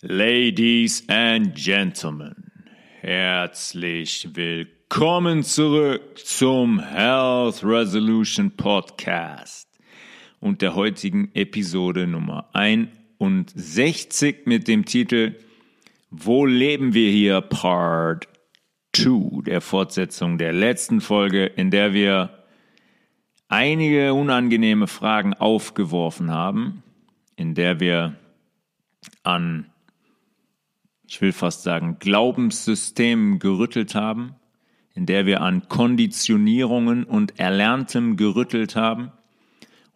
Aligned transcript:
Ladies 0.00 1.02
and 1.08 1.56
Gentlemen, 1.56 2.52
herzlich 3.00 4.28
willkommen 4.32 5.42
zurück 5.42 6.16
zum 6.18 6.78
Health 6.78 7.64
Resolution 7.64 8.52
Podcast 8.52 9.68
und 10.38 10.62
der 10.62 10.76
heutigen 10.76 11.32
Episode 11.34 12.06
Nummer 12.06 12.48
61 12.52 14.46
mit 14.46 14.68
dem 14.68 14.84
Titel 14.84 15.34
Wo 16.10 16.46
leben 16.46 16.94
wir 16.94 17.10
hier? 17.10 17.40
Part 17.40 18.28
2, 18.94 19.42
der 19.46 19.60
Fortsetzung 19.60 20.38
der 20.38 20.52
letzten 20.52 21.00
Folge, 21.00 21.44
in 21.44 21.72
der 21.72 21.92
wir 21.92 22.44
einige 23.48 24.14
unangenehme 24.14 24.86
Fragen 24.86 25.34
aufgeworfen 25.34 26.30
haben, 26.30 26.84
in 27.34 27.56
der 27.56 27.80
wir 27.80 28.14
an 29.24 29.72
ich 31.08 31.22
will 31.22 31.32
fast 31.32 31.62
sagen, 31.62 31.96
Glaubenssystemen 31.98 33.38
gerüttelt 33.38 33.94
haben, 33.94 34.34
in 34.94 35.06
der 35.06 35.24
wir 35.24 35.40
an 35.40 35.66
Konditionierungen 35.66 37.04
und 37.04 37.40
Erlerntem 37.40 38.18
gerüttelt 38.18 38.76
haben 38.76 39.10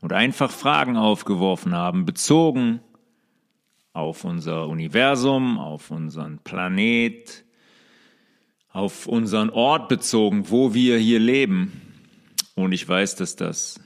und 0.01 0.15
einfach 0.15 0.51
Fragen 0.51 0.97
aufgeworfen 0.97 1.75
haben, 1.75 2.07
bezogen 2.07 2.81
auf 3.93 4.25
unser 4.25 4.69
Universum, 4.69 5.59
auf 5.59 5.91
unseren 5.91 6.39
Planet, 6.39 7.45
auf 8.71 9.07
unseren 9.07 9.51
Ort 9.51 9.91
bezogen, 9.91 10.49
wo 10.49 10.73
wir 10.73 10.97
hier 10.97 11.21
leben. 11.21 11.83
Und 12.55 12.73
ich 12.73 12.89
weiß, 12.89 13.17
dass 13.17 13.37
das 13.37 13.81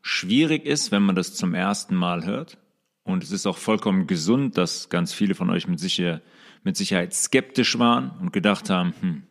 schwierig 0.00 0.64
ist, 0.64 0.92
wenn 0.92 1.02
man 1.02 1.14
das 1.14 1.34
zum 1.34 1.52
ersten 1.52 1.94
Mal 1.94 2.24
hört. 2.24 2.56
Und 3.04 3.22
es 3.22 3.32
ist 3.32 3.46
auch 3.46 3.58
vollkommen 3.58 4.06
gesund, 4.06 4.56
dass 4.56 4.88
ganz 4.88 5.12
viele 5.12 5.34
von 5.34 5.50
euch 5.50 5.68
mit 5.68 5.78
Sicherheit 5.78 6.22
mit 6.62 6.76
Sicherheit 6.76 7.14
skeptisch 7.14 7.78
waren 7.78 8.10
und 8.20 8.32
gedacht 8.32 8.70
haben, 8.70 8.94
hm, 9.00 9.22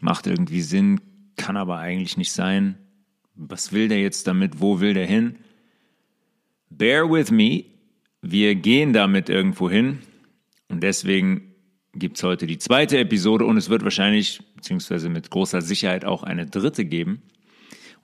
macht 0.00 0.26
irgendwie 0.26 0.60
Sinn, 0.60 1.00
kann 1.36 1.56
aber 1.56 1.78
eigentlich 1.78 2.16
nicht 2.16 2.32
sein. 2.32 2.78
Was 3.34 3.72
will 3.72 3.88
der 3.88 4.00
jetzt 4.00 4.26
damit? 4.26 4.60
Wo 4.60 4.80
will 4.80 4.94
der 4.94 5.06
hin? 5.06 5.36
Bear 6.68 7.10
with 7.10 7.30
me. 7.30 7.64
Wir 8.22 8.54
gehen 8.54 8.92
damit 8.92 9.28
irgendwo 9.28 9.70
hin. 9.70 10.00
Und 10.68 10.82
deswegen 10.82 11.54
gibt 11.94 12.16
es 12.18 12.22
heute 12.22 12.46
die 12.46 12.58
zweite 12.58 12.98
Episode 12.98 13.44
und 13.44 13.56
es 13.56 13.70
wird 13.70 13.82
wahrscheinlich, 13.82 14.40
beziehungsweise 14.54 15.08
mit 15.08 15.30
großer 15.30 15.62
Sicherheit 15.62 16.04
auch 16.04 16.22
eine 16.22 16.46
dritte 16.46 16.84
geben. 16.84 17.22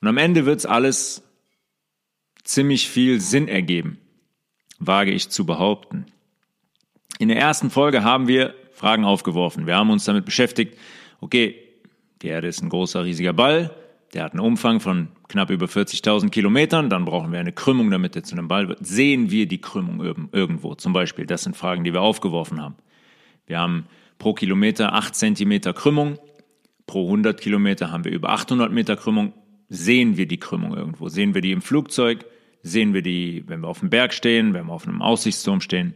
Und 0.01 0.09
am 0.09 0.17
Ende 0.19 0.47
wird 0.47 0.59
es 0.59 0.67
alles 0.67 1.23
ziemlich 2.43 2.89
viel 2.89 3.21
Sinn 3.21 3.49
ergeben, 3.49 3.99
wage 4.79 5.13
ich 5.13 5.29
zu 5.29 5.47
behaupten. 5.47 6.07
In 7.19 7.29
der 7.29 7.39
ersten 7.39 7.71
Folge 7.71 8.05
haben 8.05 8.29
wir 8.29 8.55
Fragen 8.73 9.05
aufgeworfen. 9.05 9.67
Wir 9.67 9.77
haben 9.77 9.91
uns 9.91 10.05
damit 10.05 10.25
beschäftigt, 10.25 10.77
okay, 11.21 11.57
die 12.23 12.29
Erde 12.29 12.49
ist 12.49 12.63
ein 12.63 12.69
großer, 12.69 13.05
riesiger 13.05 13.33
Ball, 13.33 13.75
der 14.13 14.25
hat 14.25 14.33
einen 14.33 14.41
Umfang 14.41 14.81
von 14.81 15.09
knapp 15.29 15.51
über 15.51 15.67
40.000 15.67 16.31
Kilometern, 16.31 16.89
dann 16.91 17.05
brauchen 17.05 17.33
wir 17.33 17.41
eine 17.41 17.53
Krümmung, 17.53 17.91
damit 17.91 18.17
er 18.17 18.23
zu 18.23 18.35
einem 18.35 18.49
Ball 18.49 18.69
wird. 18.69 18.87
Sehen 18.87 19.31
wir 19.31 19.47
die 19.47 19.61
Krümmung 19.61 20.01
irgendwo 20.33 20.75
zum 20.75 20.93
Beispiel? 20.93 21.27
Das 21.27 21.43
sind 21.43 21.57
Fragen, 21.57 21.85
die 21.85 21.93
wir 21.93 22.03
aufgeworfen 22.03 22.61
haben. 22.63 22.77
Wir 23.47 23.59
haben 23.59 23.87
pro 24.19 24.35
Kilometer 24.35 24.93
8 24.93 25.15
Zentimeter 25.15 25.73
Krümmung, 25.73 26.19
pro 26.87 27.07
100 27.07 27.41
Kilometer 27.41 27.91
haben 27.91 28.05
wir 28.05 28.13
über 28.13 28.31
800 28.31 28.73
Meter 28.73 28.97
Krümmung. 28.97 29.33
Sehen 29.69 30.17
wir 30.17 30.29
die 30.29 30.39
Krümmung 30.39 30.77
irgendwo? 30.77 31.09
Sehen 31.09 31.35
wir 31.35 31.41
die 31.41 31.53
im 31.53 31.63
Flugzeug? 31.63 32.25
Sehen 32.63 32.95
wir 32.95 33.03
die, 33.03 33.45
wenn 33.47 33.61
wir 33.61 33.69
auf 33.69 33.81
dem 33.81 33.91
Berg 33.91 34.15
stehen, 34.15 34.55
wenn 34.55 34.67
wir 34.67 34.73
auf 34.73 34.87
einem 34.87 35.03
Aussichtsturm 35.03 35.61
stehen? 35.61 35.95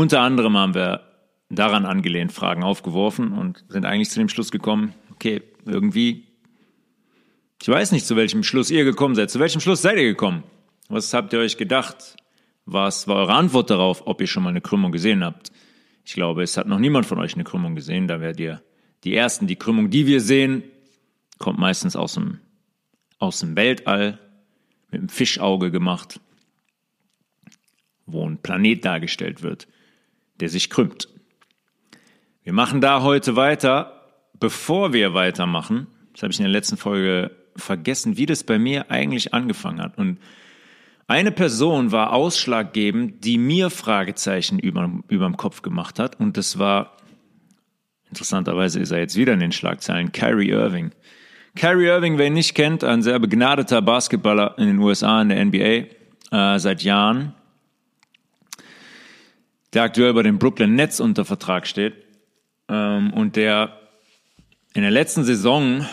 Unter 0.00 0.22
anderem 0.22 0.56
haben 0.56 0.74
wir 0.74 1.02
daran 1.50 1.84
angelehnt 1.84 2.32
Fragen 2.32 2.62
aufgeworfen 2.62 3.32
und 3.32 3.66
sind 3.68 3.84
eigentlich 3.84 4.08
zu 4.08 4.18
dem 4.18 4.30
Schluss 4.30 4.50
gekommen, 4.50 4.94
okay, 5.12 5.42
irgendwie, 5.66 6.24
ich 7.60 7.68
weiß 7.68 7.92
nicht, 7.92 8.06
zu 8.06 8.16
welchem 8.16 8.42
Schluss 8.42 8.70
ihr 8.70 8.84
gekommen 8.84 9.14
seid. 9.14 9.30
Zu 9.30 9.40
welchem 9.40 9.60
Schluss 9.60 9.82
seid 9.82 9.98
ihr 9.98 10.04
gekommen? 10.04 10.42
Was 10.88 11.12
habt 11.12 11.34
ihr 11.34 11.38
euch 11.38 11.58
gedacht? 11.58 12.16
Was 12.64 13.08
war 13.08 13.16
eure 13.16 13.34
Antwort 13.34 13.68
darauf, 13.68 14.06
ob 14.06 14.22
ihr 14.22 14.26
schon 14.26 14.42
mal 14.42 14.48
eine 14.48 14.62
Krümmung 14.62 14.90
gesehen 14.90 15.22
habt? 15.22 15.52
Ich 16.06 16.14
glaube, 16.14 16.44
es 16.44 16.56
hat 16.56 16.66
noch 16.66 16.78
niemand 16.78 17.04
von 17.04 17.18
euch 17.18 17.34
eine 17.34 17.44
Krümmung 17.44 17.74
gesehen. 17.74 18.08
Da 18.08 18.22
werdet 18.22 18.40
ihr 18.40 18.62
die 19.04 19.14
ersten, 19.14 19.48
die 19.48 19.56
Krümmung, 19.56 19.90
die 19.90 20.06
wir 20.06 20.22
sehen, 20.22 20.62
kommt 21.36 21.58
meistens 21.58 21.94
aus 21.94 22.14
dem, 22.14 22.40
aus 23.18 23.40
dem 23.40 23.54
Weltall, 23.54 24.18
mit 24.90 25.00
einem 25.00 25.08
Fischauge 25.10 25.70
gemacht, 25.70 26.20
wo 28.06 28.26
ein 28.26 28.38
Planet 28.38 28.82
dargestellt 28.82 29.42
wird 29.42 29.68
der 30.40 30.48
sich 30.48 30.70
krümmt. 30.70 31.08
Wir 32.42 32.52
machen 32.52 32.80
da 32.80 33.02
heute 33.02 33.36
weiter. 33.36 33.96
Bevor 34.38 34.92
wir 34.92 35.12
weitermachen, 35.12 35.86
das 36.12 36.22
habe 36.22 36.32
ich 36.32 36.38
in 36.38 36.44
der 36.44 36.52
letzten 36.52 36.78
Folge 36.78 37.30
vergessen, 37.56 38.16
wie 38.16 38.26
das 38.26 38.42
bei 38.42 38.58
mir 38.58 38.90
eigentlich 38.90 39.34
angefangen 39.34 39.80
hat. 39.80 39.98
Und 39.98 40.18
eine 41.06 41.32
Person 41.32 41.92
war 41.92 42.12
ausschlaggebend, 42.12 43.24
die 43.24 43.36
mir 43.36 43.68
Fragezeichen 43.68 44.58
über, 44.58 44.90
über 45.08 45.26
dem 45.26 45.36
Kopf 45.36 45.60
gemacht 45.60 45.98
hat. 45.98 46.18
Und 46.18 46.36
das 46.36 46.58
war, 46.58 46.96
interessanterweise 48.08 48.80
ist 48.80 48.92
er 48.92 49.00
jetzt 49.00 49.16
wieder 49.16 49.34
in 49.34 49.40
den 49.40 49.52
Schlagzeilen, 49.52 50.12
Kyrie 50.12 50.50
Irving. 50.50 50.92
Kyrie 51.56 51.86
Irving, 51.86 52.16
wer 52.16 52.28
ihn 52.28 52.34
nicht 52.34 52.54
kennt, 52.54 52.84
ein 52.84 53.02
sehr 53.02 53.18
begnadeter 53.18 53.82
Basketballer 53.82 54.54
in 54.56 54.66
den 54.66 54.78
USA, 54.78 55.20
in 55.20 55.30
der 55.30 55.44
NBA, 55.44 55.86
äh, 56.30 56.58
seit 56.58 56.82
Jahren 56.82 57.34
der 59.72 59.82
aktuell 59.82 60.14
bei 60.14 60.22
den 60.22 60.38
Brooklyn 60.38 60.74
Nets 60.74 61.00
unter 61.00 61.24
Vertrag 61.24 61.66
steht 61.66 61.94
ähm, 62.68 63.12
und 63.12 63.36
der 63.36 63.78
in 64.74 64.82
der 64.82 64.90
letzten 64.90 65.24
Saison 65.24 65.86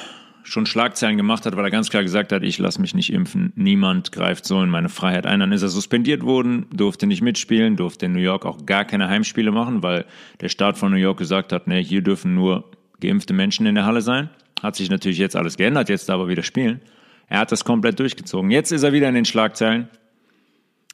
schon 0.43 0.65
Schlagzeilen 0.65 1.17
gemacht 1.17 1.45
hat, 1.45 1.57
weil 1.57 1.65
er 1.65 1.71
ganz 1.71 1.89
klar 1.89 2.03
gesagt 2.03 2.31
hat, 2.31 2.41
ich 2.41 2.57
lasse 2.57 2.79
mich 2.79 2.95
nicht 2.95 3.11
impfen, 3.11 3.51
niemand 3.55 4.11
greift 4.11 4.45
so 4.45 4.61
in 4.61 4.69
meine 4.69 4.87
Freiheit 4.87 5.25
ein. 5.25 5.41
Dann 5.41 5.51
ist 5.51 5.61
er 5.61 5.67
suspendiert 5.67 6.23
worden, 6.23 6.67
durfte 6.71 7.05
nicht 7.05 7.21
mitspielen, 7.21 7.75
durfte 7.75 8.05
in 8.05 8.13
New 8.13 8.19
York 8.19 8.45
auch 8.45 8.65
gar 8.65 8.85
keine 8.85 9.09
Heimspiele 9.09 9.51
machen, 9.51 9.83
weil 9.83 10.05
der 10.39 10.49
Staat 10.49 10.77
von 10.77 10.91
New 10.91 10.97
York 10.97 11.17
gesagt 11.17 11.51
hat, 11.51 11.67
nee, 11.67 11.83
hier 11.83 12.01
dürfen 12.01 12.33
nur 12.33 12.71
geimpfte 13.01 13.33
Menschen 13.33 13.65
in 13.65 13.75
der 13.75 13.85
Halle 13.85 14.01
sein. 14.01 14.29
Hat 14.61 14.75
sich 14.75 14.89
natürlich 14.89 15.17
jetzt 15.17 15.35
alles 15.35 15.57
geändert, 15.57 15.89
jetzt 15.89 16.07
darf 16.07 16.19
er 16.19 16.27
wieder 16.29 16.43
spielen. 16.43 16.81
Er 17.27 17.39
hat 17.39 17.51
das 17.51 17.65
komplett 17.65 17.99
durchgezogen. 17.99 18.49
Jetzt 18.49 18.71
ist 18.71 18.83
er 18.83 18.93
wieder 18.93 19.09
in 19.09 19.15
den 19.15 19.25
Schlagzeilen, 19.25 19.89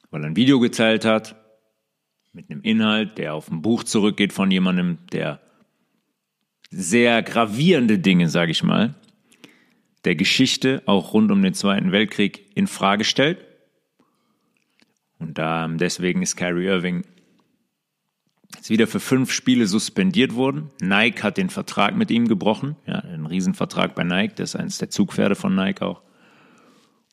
weil 0.09 0.23
er 0.23 0.27
ein 0.27 0.35
Video 0.35 0.59
geteilt 0.59 1.05
hat, 1.05 1.35
mit 2.33 2.49
einem 2.49 2.61
Inhalt, 2.61 3.19
der 3.19 3.35
auf 3.35 3.49
ein 3.49 3.61
Buch 3.61 3.83
zurückgeht 3.83 4.33
von 4.33 4.49
jemandem, 4.49 4.97
der 5.11 5.39
sehr 6.71 7.21
gravierende 7.21 7.99
Dinge, 7.99 8.27
sage 8.27 8.51
ich 8.51 8.63
mal, 8.63 8.95
der 10.03 10.15
Geschichte 10.15 10.81
auch 10.87 11.13
rund 11.13 11.31
um 11.31 11.43
den 11.43 11.53
Zweiten 11.53 11.91
Weltkrieg 11.91 12.49
in 12.55 12.65
Frage 12.65 13.03
stellt. 13.03 13.45
Und 15.19 15.37
deswegen 15.79 16.21
ist 16.21 16.35
Kyrie 16.35 16.65
Irving 16.65 17.03
jetzt 18.55 18.69
wieder 18.69 18.87
für 18.87 18.99
fünf 18.99 19.31
Spiele 19.31 19.67
suspendiert 19.67 20.35
worden. 20.35 20.71
Nike 20.81 21.23
hat 21.23 21.37
den 21.37 21.49
Vertrag 21.49 21.95
mit 21.95 22.11
ihm 22.11 22.27
gebrochen, 22.27 22.75
ja, 22.85 22.99
ein 22.99 23.25
Riesenvertrag 23.25 23.95
bei 23.95 24.03
Nike, 24.03 24.35
das 24.35 24.55
ist 24.55 24.59
eines 24.59 24.77
der 24.79 24.89
Zugpferde 24.89 25.35
von 25.35 25.55
Nike 25.55 25.81
auch. 25.81 26.01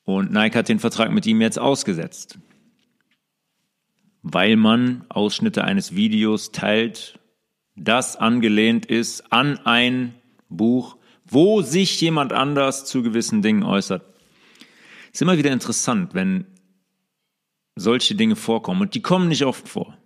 Und 0.04 0.32
Nike 0.32 0.56
hat 0.56 0.68
den 0.68 0.80
Vertrag 0.80 1.12
mit 1.12 1.26
ihm 1.26 1.40
jetzt 1.40 1.58
ausgesetzt 1.58 2.38
weil 4.22 4.56
man 4.56 5.04
Ausschnitte 5.08 5.64
eines 5.64 5.94
Videos 5.94 6.52
teilt, 6.52 7.18
das 7.76 8.16
angelehnt 8.16 8.86
ist 8.86 9.32
an 9.32 9.58
ein 9.64 10.14
Buch, 10.48 10.96
wo 11.24 11.62
sich 11.62 12.00
jemand 12.00 12.32
anders 12.32 12.84
zu 12.84 13.02
gewissen 13.02 13.42
Dingen 13.42 13.62
äußert. 13.62 14.02
Es 15.06 15.14
ist 15.14 15.22
immer 15.22 15.38
wieder 15.38 15.52
interessant, 15.52 16.14
wenn 16.14 16.46
solche 17.76 18.14
Dinge 18.14 18.36
vorkommen 18.36 18.82
und 18.82 18.94
die 18.94 19.02
kommen 19.02 19.28
nicht 19.28 19.44
oft 19.44 19.68
vor. 19.68 19.96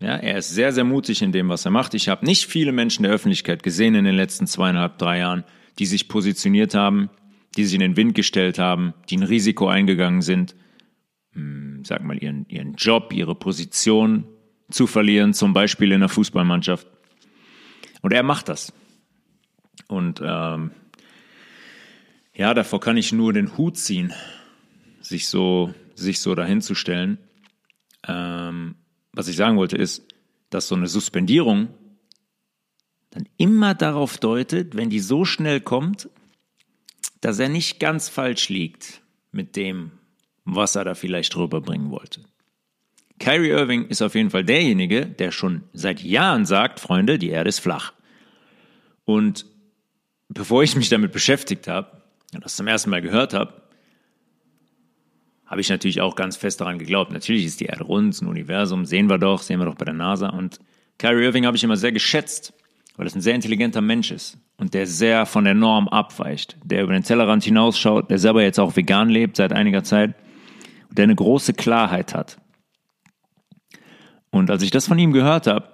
Ja, 0.00 0.16
er 0.16 0.38
ist 0.38 0.50
sehr, 0.50 0.72
sehr 0.72 0.84
mutig 0.84 1.22
in 1.22 1.30
dem, 1.30 1.48
was 1.48 1.64
er 1.64 1.70
macht. 1.70 1.94
Ich 1.94 2.08
habe 2.08 2.26
nicht 2.26 2.46
viele 2.46 2.72
Menschen 2.72 3.04
der 3.04 3.12
Öffentlichkeit 3.12 3.62
gesehen 3.62 3.94
in 3.94 4.04
den 4.04 4.16
letzten 4.16 4.48
zweieinhalb, 4.48 4.98
drei 4.98 5.18
Jahren, 5.18 5.44
die 5.78 5.86
sich 5.86 6.08
positioniert 6.08 6.74
haben, 6.74 7.08
die 7.56 7.64
sich 7.64 7.74
in 7.74 7.80
den 7.80 7.96
Wind 7.96 8.14
gestellt 8.14 8.58
haben, 8.58 8.94
die 9.08 9.16
ein 9.16 9.22
Risiko 9.22 9.68
eingegangen 9.68 10.22
sind, 10.22 10.56
hm, 11.32 11.84
sag 11.84 12.02
mal, 12.04 12.22
ihren, 12.22 12.46
ihren 12.48 12.74
Job, 12.74 13.12
ihre 13.12 13.34
Position 13.34 14.26
zu 14.70 14.86
verlieren, 14.86 15.34
zum 15.34 15.52
Beispiel 15.52 15.92
in 15.92 16.00
der 16.00 16.08
Fußballmannschaft. 16.08 16.86
Und 18.00 18.12
er 18.12 18.22
macht 18.22 18.48
das. 18.48 18.72
Und 19.88 20.20
ähm, 20.24 20.72
ja, 22.34 22.54
davor 22.54 22.80
kann 22.80 22.96
ich 22.96 23.12
nur 23.12 23.32
den 23.32 23.56
Hut 23.56 23.76
ziehen, 23.76 24.12
sich 25.00 25.28
so, 25.28 25.74
sich 25.94 26.20
so 26.20 26.34
dahinzustellen. 26.34 27.18
Ähm, 28.06 28.76
was 29.12 29.28
ich 29.28 29.36
sagen 29.36 29.56
wollte 29.56 29.76
ist, 29.76 30.02
dass 30.50 30.68
so 30.68 30.74
eine 30.74 30.86
Suspendierung 30.86 31.68
dann 33.10 33.28
immer 33.36 33.74
darauf 33.74 34.18
deutet, 34.18 34.74
wenn 34.74 34.90
die 34.90 35.00
so 35.00 35.24
schnell 35.24 35.60
kommt, 35.60 36.08
dass 37.20 37.38
er 37.38 37.48
nicht 37.48 37.78
ganz 37.78 38.08
falsch 38.08 38.48
liegt 38.48 39.02
mit 39.30 39.54
dem, 39.56 39.92
was 40.44 40.74
er 40.74 40.84
da 40.84 40.94
vielleicht 40.94 41.36
rüberbringen 41.36 41.90
wollte. 41.90 42.20
Kyrie 43.18 43.50
Irving 43.50 43.86
ist 43.86 44.02
auf 44.02 44.14
jeden 44.14 44.30
Fall 44.30 44.44
derjenige, 44.44 45.06
der 45.06 45.30
schon 45.30 45.62
seit 45.72 46.02
Jahren 46.02 46.44
sagt, 46.44 46.80
Freunde, 46.80 47.18
die 47.18 47.30
Erde 47.30 47.48
ist 47.48 47.60
flach. 47.60 47.92
Und 49.04 49.46
bevor 50.28 50.62
ich 50.62 50.74
mich 50.74 50.88
damit 50.88 51.12
beschäftigt 51.12 51.68
habe 51.68 52.02
und 52.34 52.44
das 52.44 52.56
zum 52.56 52.66
ersten 52.66 52.90
Mal 52.90 53.02
gehört 53.02 53.34
habe, 53.34 53.62
habe 55.46 55.60
ich 55.60 55.68
natürlich 55.68 56.00
auch 56.00 56.16
ganz 56.16 56.36
fest 56.36 56.60
daran 56.60 56.78
geglaubt. 56.78 57.12
Natürlich 57.12 57.44
ist 57.44 57.60
die 57.60 57.66
Erde 57.66 57.84
rund, 57.84 58.20
ein 58.20 58.26
Universum, 58.26 58.86
sehen 58.86 59.08
wir 59.08 59.18
doch, 59.18 59.42
sehen 59.42 59.60
wir 59.60 59.66
doch 59.66 59.74
bei 59.74 59.84
der 59.84 59.94
NASA. 59.94 60.30
Und 60.30 60.58
Kyrie 60.98 61.24
Irving 61.24 61.46
habe 61.46 61.56
ich 61.56 61.62
immer 61.62 61.76
sehr 61.76 61.92
geschätzt, 61.92 62.54
weil 62.96 63.04
das 63.04 63.14
ein 63.14 63.20
sehr 63.20 63.34
intelligenter 63.34 63.82
Mensch 63.82 64.10
ist 64.10 64.38
und 64.56 64.74
der 64.74 64.86
sehr 64.86 65.26
von 65.26 65.44
der 65.44 65.54
Norm 65.54 65.88
abweicht, 65.88 66.56
der 66.64 66.82
über 66.82 66.92
den 66.92 67.02
Tellerrand 67.02 67.44
hinausschaut, 67.44 68.10
der 68.10 68.18
selber 68.18 68.42
jetzt 68.42 68.58
auch 68.58 68.74
vegan 68.74 69.10
lebt 69.10 69.36
seit 69.36 69.52
einiger 69.52 69.84
Zeit 69.84 70.14
der 70.92 71.04
eine 71.04 71.14
große 71.14 71.54
Klarheit 71.54 72.14
hat. 72.14 72.38
Und 74.30 74.50
als 74.50 74.62
ich 74.62 74.70
das 74.70 74.86
von 74.86 74.98
ihm 74.98 75.12
gehört 75.12 75.46
habe, 75.46 75.68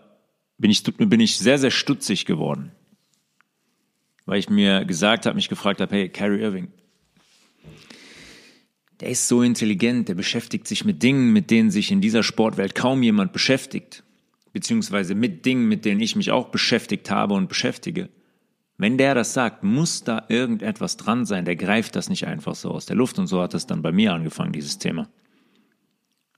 bin 0.59 0.71
ich, 0.71 0.83
bin 0.83 1.21
ich 1.21 1.39
sehr, 1.39 1.59
sehr 1.59 1.71
stutzig 1.71 2.25
geworden. 2.25 2.73
Weil 4.27 4.41
ich 4.41 4.51
mir 4.51 4.85
gesagt 4.85 5.27
habe, 5.27 5.37
mich 5.37 5.49
gefragt 5.49 5.81
habe, 5.81 5.95
hey, 5.95 6.09
Kyrie 6.09 6.41
Irving, 6.41 6.73
der 9.01 9.11
ist 9.11 9.29
so 9.29 9.43
intelligent, 9.43 10.09
der 10.09 10.15
beschäftigt 10.15 10.67
sich 10.67 10.85
mit 10.85 11.03
Dingen, 11.03 11.33
mit 11.33 11.51
denen 11.51 11.71
sich 11.71 11.93
in 11.93 12.01
dieser 12.01 12.25
Sportwelt 12.25 12.75
kaum 12.75 13.03
jemand 13.03 13.33
beschäftigt, 13.33 14.03
beziehungsweise 14.53 15.15
mit 15.15 15.47
Dingen, 15.47 15.69
mit 15.69 15.85
denen 15.85 16.01
ich 16.01 16.17
mich 16.17 16.33
auch 16.33 16.49
beschäftigt 16.49 17.11
habe 17.11 17.35
und 17.35 17.49
beschäftige. 17.49 18.09
Wenn 18.81 18.97
der 18.97 19.17
das 19.17 19.35
sagt, 19.35 19.65
muss 19.65 20.05
da 20.05 20.25
irgendetwas 20.29 20.97
dran 20.97 21.27
sein, 21.27 21.45
der 21.45 21.57
greift 21.57 21.97
das 21.97 22.09
nicht 22.09 22.29
einfach 22.29 22.55
so 22.55 22.71
aus 22.71 22.87
der 22.87 22.95
Luft 22.95 23.19
und 23.19 23.27
so 23.27 23.43
hat 23.43 23.53
es 23.55 23.67
dann 23.67 23.83
bei 23.83 23.91
mir 23.91 24.15
angefangen, 24.15 24.53
dieses 24.53 24.79
Thema. 24.79 25.09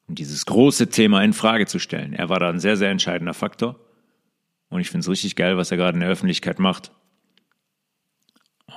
Und 0.08 0.18
dieses 0.18 0.46
große 0.46 0.88
Thema 0.88 1.22
in 1.22 1.34
Frage 1.34 1.66
zu 1.66 1.78
stellen. 1.78 2.14
Er 2.14 2.30
war 2.30 2.40
da 2.40 2.48
ein 2.48 2.58
sehr, 2.58 2.78
sehr 2.78 2.90
entscheidender 2.90 3.34
Faktor. 3.34 3.78
Und 4.70 4.80
ich 4.80 4.88
finde 4.88 5.00
es 5.00 5.10
richtig 5.10 5.36
geil, 5.36 5.58
was 5.58 5.70
er 5.70 5.76
gerade 5.76 5.96
in 5.96 6.00
der 6.00 6.08
Öffentlichkeit 6.08 6.58
macht. 6.58 6.92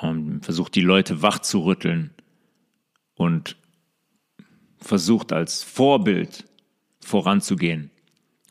Und 0.01 0.41
versucht 0.43 0.75
die 0.75 0.81
Leute 0.81 1.21
wach 1.21 1.39
zu 1.39 1.63
rütteln 1.63 2.11
und 3.15 3.55
versucht 4.77 5.31
als 5.31 5.63
Vorbild 5.63 6.45
voranzugehen, 6.99 7.91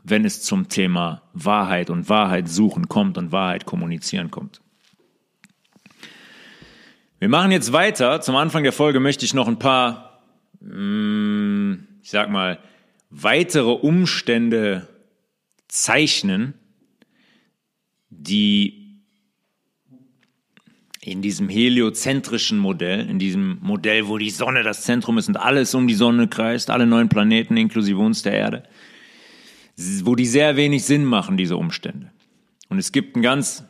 wenn 0.02 0.24
es 0.24 0.42
zum 0.42 0.70
Thema 0.70 1.22
Wahrheit 1.34 1.90
und 1.90 2.08
Wahrheit 2.08 2.48
suchen 2.48 2.88
kommt 2.88 3.18
und 3.18 3.30
Wahrheit 3.30 3.66
kommunizieren 3.66 4.30
kommt. 4.30 4.61
Wir 7.22 7.28
machen 7.28 7.52
jetzt 7.52 7.72
weiter. 7.72 8.20
Zum 8.20 8.34
Anfang 8.34 8.64
der 8.64 8.72
Folge 8.72 8.98
möchte 8.98 9.24
ich 9.24 9.32
noch 9.32 9.46
ein 9.46 9.60
paar, 9.60 10.24
mm, 10.58 11.74
ich 12.02 12.10
sag 12.10 12.30
mal, 12.30 12.58
weitere 13.10 13.70
Umstände 13.70 14.88
zeichnen, 15.68 16.54
die 18.10 18.98
in 21.00 21.22
diesem 21.22 21.48
heliozentrischen 21.48 22.58
Modell, 22.58 23.08
in 23.08 23.20
diesem 23.20 23.60
Modell, 23.60 24.08
wo 24.08 24.18
die 24.18 24.30
Sonne 24.30 24.64
das 24.64 24.82
Zentrum 24.82 25.16
ist 25.16 25.28
und 25.28 25.36
alles 25.36 25.76
um 25.76 25.86
die 25.86 25.94
Sonne 25.94 26.26
kreist, 26.26 26.70
alle 26.70 26.86
neun 26.86 27.08
Planeten 27.08 27.56
inklusive 27.56 28.00
uns 28.00 28.22
der 28.24 28.32
Erde, 28.32 28.64
wo 29.76 30.16
die 30.16 30.26
sehr 30.26 30.56
wenig 30.56 30.82
Sinn 30.82 31.04
machen, 31.04 31.36
diese 31.36 31.56
Umstände. 31.56 32.10
Und 32.68 32.80
es 32.80 32.90
gibt 32.90 33.14
eine 33.14 33.22
ganz, 33.22 33.62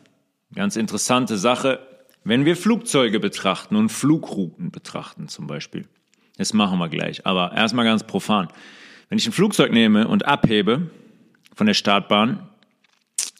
ganz 0.55 0.75
interessante 0.75 1.37
Sache, 1.37 1.92
wenn 2.23 2.45
wir 2.45 2.55
Flugzeuge 2.55 3.19
betrachten 3.19 3.75
und 3.75 3.89
Flugrouten 3.89 4.71
betrachten 4.71 5.27
zum 5.27 5.47
Beispiel. 5.47 5.85
Das 6.37 6.53
machen 6.53 6.79
wir 6.79 6.89
gleich, 6.89 7.25
aber 7.25 7.53
erstmal 7.53 7.85
ganz 7.85 8.03
profan. 8.05 8.47
Wenn 9.09 9.17
ich 9.17 9.27
ein 9.27 9.33
Flugzeug 9.33 9.71
nehme 9.71 10.07
und 10.07 10.25
abhebe 10.25 10.89
von 11.53 11.67
der 11.67 11.73
Startbahn 11.73 12.49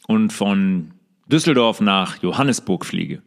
und 0.06 0.32
von 0.32 0.92
Düsseldorf 1.26 1.80
nach 1.80 2.22
Johannesburg 2.22 2.84
fliege, 2.84 3.22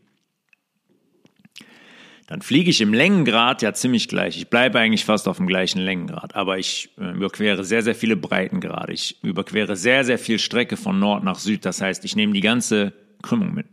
dann 2.27 2.41
fliege 2.41 2.69
ich 2.69 2.81
im 2.81 2.93
Längengrad 2.93 3.61
ja 3.61 3.73
ziemlich 3.73 4.09
gleich. 4.09 4.37
Ich 4.37 4.49
bleibe 4.49 4.79
eigentlich 4.79 5.05
fast 5.05 5.29
auf 5.29 5.37
dem 5.37 5.47
gleichen 5.47 5.79
Längengrad, 5.79 6.35
aber 6.35 6.57
ich 6.57 6.89
äh, 6.97 7.11
überquere 7.11 7.63
sehr, 7.63 7.81
sehr 7.83 7.95
viele 7.95 8.17
Breitengrade. 8.17 8.91
Ich 8.91 9.23
überquere 9.23 9.77
sehr, 9.77 10.03
sehr 10.03 10.19
viel 10.19 10.37
Strecke 10.37 10.75
von 10.75 10.99
Nord 10.99 11.23
nach 11.23 11.39
Süd. 11.39 11.63
Das 11.63 11.81
heißt, 11.81 12.03
ich 12.03 12.17
nehme 12.17 12.33
die 12.33 12.41
ganze 12.41 12.91
Krümmung 13.21 13.53
mit. 13.53 13.67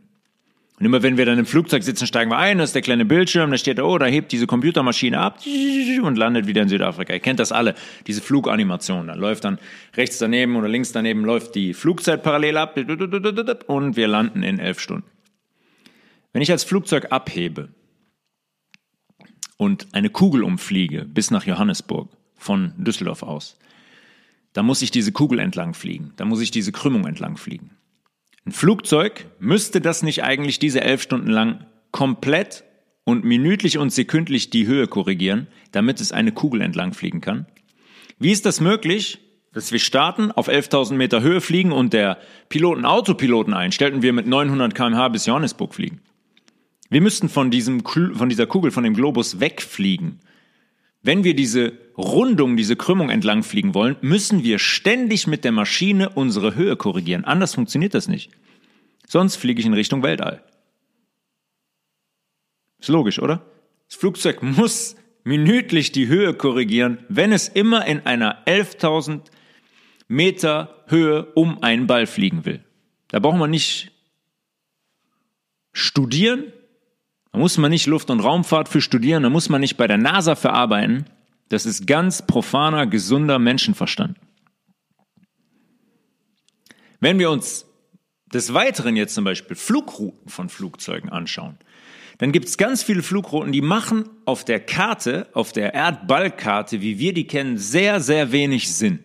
Und 0.79 0.87
immer 0.87 1.03
wenn 1.03 1.17
wir 1.17 1.25
dann 1.25 1.39
im 1.39 1.47
Flugzeug 1.47 1.85
sitzen, 1.85 2.07
steigen 2.07 2.31
wir 2.31 2.39
ein, 2.39 2.59
da 2.59 2.65
ist 2.65 2.75
der 2.75 2.83
kleine 2.83 3.05
Bildschirm, 3.05 3.51
da 3.51 3.59
steht, 3.59 3.81
oh, 3.81 3.97
da 3.97 4.07
hebt 4.07 4.33
diese 4.33 4.47
Computermaschine 4.47 5.19
ab 5.21 5.39
und 6.03 6.19
landet 6.19 6.49
wieder 6.49 6.63
in 6.63 6.69
Südafrika. 6.69 7.13
Ihr 7.13 7.21
kennt 7.21 7.39
das 7.39 7.53
alle, 7.53 7.75
diese 8.09 8.21
Fluganimation. 8.21 9.07
Da 9.07 9.15
läuft 9.15 9.45
dann 9.45 9.59
rechts 9.97 10.19
daneben 10.19 10.57
oder 10.57 10.69
links 10.69 10.91
daneben 10.91 11.25
läuft 11.25 11.55
die 11.55 11.75
Flugzeit 11.75 12.25
parallel 12.25 12.57
ab 12.57 12.77
und 13.67 13.97
wir 13.97 14.09
landen 14.09 14.43
in 14.43 14.59
elf 14.59 14.81
Stunden. 14.81 15.07
Wenn 16.33 16.43
ich 16.43 16.51
als 16.51 16.65
Flugzeug 16.65 17.07
abhebe, 17.11 17.69
und 19.57 19.89
eine 19.93 20.11
Kugel 20.11 20.43
umfliege 20.43 21.05
bis 21.05 21.31
nach 21.31 21.47
Johannesburg 21.47 22.09
von 22.37 22.73
Düsseldorf 22.77 23.23
aus, 23.23 23.57
dann 24.53 24.67
muss 24.67 24.83
ich 24.83 24.91
diese 24.91 25.13
Kugel 25.13 25.39
entlang 25.39 25.75
fliegen, 25.75 26.13
dann 26.17 26.29
muss 26.29 26.41
ich 26.41 26.51
diese 26.51 26.73
Krümmung 26.73 27.07
entlang 27.07 27.37
fliegen. 27.37 27.71
Ein 28.47 28.53
Flugzeug 28.53 29.27
müsste 29.39 29.81
das 29.81 30.03
nicht 30.03 30.23
eigentlich 30.23 30.59
diese 30.59 30.83
elf 30.83 31.01
Stunden 31.01 31.31
lang 31.31 31.67
komplett 31.93 32.65
und 33.05 33.25
minütlich 33.25 33.79
und 33.79 33.91
sekündlich 33.91 34.51
die 34.51 34.67
Höhe 34.67 34.87
korrigieren, 34.87 35.47
damit 35.73 36.01
es 36.01 36.13
eine 36.13 36.33
Kugel 36.33 36.61
entlang 36.61 36.93
fliegen 36.93 37.21
kann? 37.21 37.47
Wie 38.19 38.33
ist 38.33 38.45
das 38.45 38.61
möglich, 38.61 39.21
dass 39.53 39.73
wir 39.73 39.79
starten, 39.79 40.31
auf 40.31 40.49
11.000 40.49 40.95
Meter 40.95 41.23
Höhe 41.23 41.41
fliegen 41.41 41.73
und 41.73 41.93
der 41.93 42.19
Piloten 42.49 42.85
Autopiloten 42.85 43.55
einstellt 43.55 43.95
und 43.95 44.03
wir 44.03 44.13
mit 44.13 44.27
900 44.27 44.75
kmh 44.75 45.09
bis 45.09 45.27
Johannesburg 45.27 45.75
fliegen? 45.75 46.01
Wir 46.91 47.01
müssten 47.01 47.29
von, 47.29 47.51
diesem, 47.51 47.83
von 47.83 48.29
dieser 48.29 48.47
Kugel, 48.47 48.71
von 48.71 48.85
dem 48.85 48.95
Globus 48.95 49.41
wegfliegen. 49.41 50.21
Wenn 51.05 51.23
wir 51.23 51.37
diese 51.37 51.79
Rundung, 51.99 52.57
diese 52.57 52.77
Krümmung 52.77 53.11
entlang 53.11 53.43
fliegen 53.43 53.75
wollen, 53.75 53.97
müssen 54.01 54.43
wir 54.43 54.59
ständig 54.59 55.27
mit 55.27 55.45
der 55.45 55.53
Maschine 55.53 56.09
unsere 56.09 56.55
Höhe 56.55 56.77
korrigieren. 56.77 57.27
Anders 57.27 57.55
funktioniert 57.55 57.93
das 57.93 58.09
nicht. 58.09 58.31
Sonst 59.07 59.37
fliege 59.37 59.61
ich 59.61 59.67
in 59.67 59.75
Richtung 59.75 60.03
Weltall. 60.03 60.43
Ist 62.81 62.89
logisch, 62.89 63.21
oder? 63.21 63.45
Das 63.87 63.99
Flugzeug 63.99 64.43
muss 64.43 64.97
minütlich 65.25 65.93
die 65.93 66.09
Höhe 66.09 66.33
korrigieren, 66.33 67.05
wenn 67.11 67.33
es 67.33 67.49
immer 67.49 67.87
in 67.87 68.01
einer 68.07 68.43
11.000 68.47 69.21
Meter 70.09 70.85
Höhe 70.87 71.27
um 71.35 71.63
einen 71.63 71.87
Ball 71.87 72.07
fliegen 72.07 72.47
will. 72.47 72.65
Da 73.09 73.19
braucht 73.21 73.39
man 73.39 73.51
nicht 73.51 73.93
studieren, 75.73 76.51
da 77.35 77.41
muss 77.41 77.59
man 77.59 77.73
nicht 77.73 77.87
Luft- 77.87 78.11
und 78.11 78.21
Raumfahrt 78.21 78.69
für 78.69 78.81
studieren, 78.81 79.25
da 79.25 79.29
muss 79.29 79.49
man 79.49 79.61
nicht 79.61 79.77
bei 79.77 79.89
der 79.89 79.99
NASA 79.99 80.37
verarbeiten. 80.37 81.07
Das 81.49 81.67
ist 81.67 81.85
ganz 81.85 82.25
profaner, 82.25 82.87
gesunder 82.87 83.41
Menschenverstand. 83.41 84.17
Wenn 87.01 87.19
wir 87.19 87.33
uns 87.33 87.67
des 88.33 88.55
Weiteren 88.55 88.95
jetzt 88.95 89.17
zum 89.17 89.25
Beispiel 89.25 89.57
Flugrouten 89.57 90.29
von 90.29 90.49
Flugzeugen 90.49 91.11
anschauen, 91.11 91.59
dann 92.19 92.31
gibt 92.31 92.47
es 92.47 92.57
ganz 92.57 92.85
viele 92.85 93.03
Flugrouten, 93.03 93.51
die 93.51 93.63
machen 93.63 94.09
auf 94.27 94.45
der 94.45 94.61
Karte, 94.61 95.27
auf 95.33 95.51
der 95.51 95.75
Erdballkarte, 95.75 96.83
wie 96.83 97.01
wir 97.01 97.15
die 97.15 97.27
kennen, 97.27 97.59
sehr, 97.59 97.99
sehr 98.01 98.31
wenig 98.31 98.73
Sinn. 98.73 99.01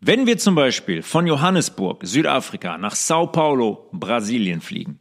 Wenn 0.00 0.28
wir 0.28 0.38
zum 0.38 0.54
Beispiel 0.54 1.02
von 1.02 1.26
Johannesburg, 1.26 2.02
Südafrika, 2.04 2.78
nach 2.78 2.94
Sao 2.94 3.26
Paulo, 3.26 3.88
Brasilien 3.90 4.60
fliegen, 4.60 5.00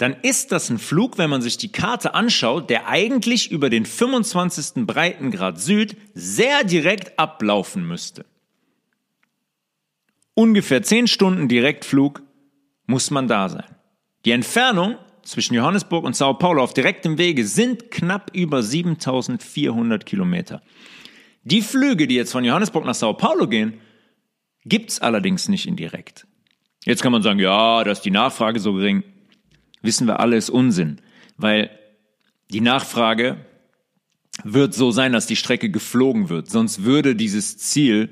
dann 0.00 0.16
ist 0.22 0.50
das 0.50 0.70
ein 0.70 0.78
Flug, 0.78 1.18
wenn 1.18 1.28
man 1.28 1.42
sich 1.42 1.58
die 1.58 1.72
Karte 1.72 2.14
anschaut, 2.14 2.70
der 2.70 2.88
eigentlich 2.88 3.50
über 3.50 3.68
den 3.68 3.84
25. 3.84 4.86
Breitengrad 4.86 5.60
Süd 5.60 5.94
sehr 6.14 6.64
direkt 6.64 7.18
ablaufen 7.18 7.86
müsste. 7.86 8.24
Ungefähr 10.32 10.82
10 10.82 11.06
Stunden 11.06 11.48
Direktflug 11.48 12.22
muss 12.86 13.10
man 13.10 13.28
da 13.28 13.50
sein. 13.50 13.66
Die 14.24 14.30
Entfernung 14.30 14.96
zwischen 15.22 15.52
Johannesburg 15.52 16.06
und 16.06 16.16
Sao 16.16 16.32
Paulo 16.32 16.62
auf 16.62 16.72
direktem 16.72 17.18
Wege 17.18 17.44
sind 17.44 17.90
knapp 17.90 18.30
über 18.34 18.62
7400 18.62 20.06
Kilometer. 20.06 20.62
Die 21.42 21.60
Flüge, 21.60 22.06
die 22.06 22.14
jetzt 22.14 22.32
von 22.32 22.44
Johannesburg 22.44 22.86
nach 22.86 22.94
Sao 22.94 23.12
Paulo 23.12 23.46
gehen, 23.48 23.74
gibt's 24.64 24.98
allerdings 24.98 25.50
nicht 25.50 25.66
indirekt. 25.66 26.26
Jetzt 26.86 27.02
kann 27.02 27.12
man 27.12 27.20
sagen, 27.20 27.38
ja, 27.38 27.84
da 27.84 27.90
ist 27.90 28.00
die 28.00 28.10
Nachfrage 28.10 28.60
so 28.60 28.72
gering 28.72 29.04
wissen 29.82 30.06
wir 30.06 30.20
alle, 30.20 30.36
ist 30.36 30.50
Unsinn, 30.50 31.00
weil 31.36 31.70
die 32.50 32.60
Nachfrage 32.60 33.44
wird 34.44 34.74
so 34.74 34.90
sein, 34.90 35.12
dass 35.12 35.26
die 35.26 35.36
Strecke 35.36 35.70
geflogen 35.70 36.28
wird. 36.28 36.50
Sonst 36.50 36.84
würde 36.84 37.14
dieses 37.14 37.58
Ziel 37.58 38.10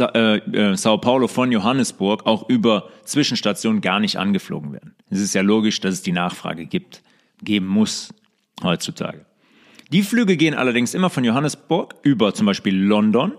äh, 0.00 0.36
äh, 0.38 0.76
Sao 0.76 0.98
Paulo 0.98 1.28
von 1.28 1.52
Johannesburg 1.52 2.26
auch 2.26 2.48
über 2.48 2.88
Zwischenstationen 3.04 3.80
gar 3.80 4.00
nicht 4.00 4.16
angeflogen 4.16 4.72
werden. 4.72 4.94
Es 5.08 5.20
ist 5.20 5.34
ja 5.34 5.42
logisch, 5.42 5.80
dass 5.80 5.94
es 5.94 6.02
die 6.02 6.12
Nachfrage 6.12 6.66
gibt, 6.66 7.02
geben 7.42 7.66
muss 7.68 8.12
heutzutage. 8.62 9.24
Die 9.92 10.02
Flüge 10.02 10.36
gehen 10.36 10.54
allerdings 10.54 10.94
immer 10.94 11.10
von 11.10 11.24
Johannesburg 11.24 11.94
über 12.02 12.34
zum 12.34 12.46
Beispiel 12.46 12.76
London, 12.76 13.32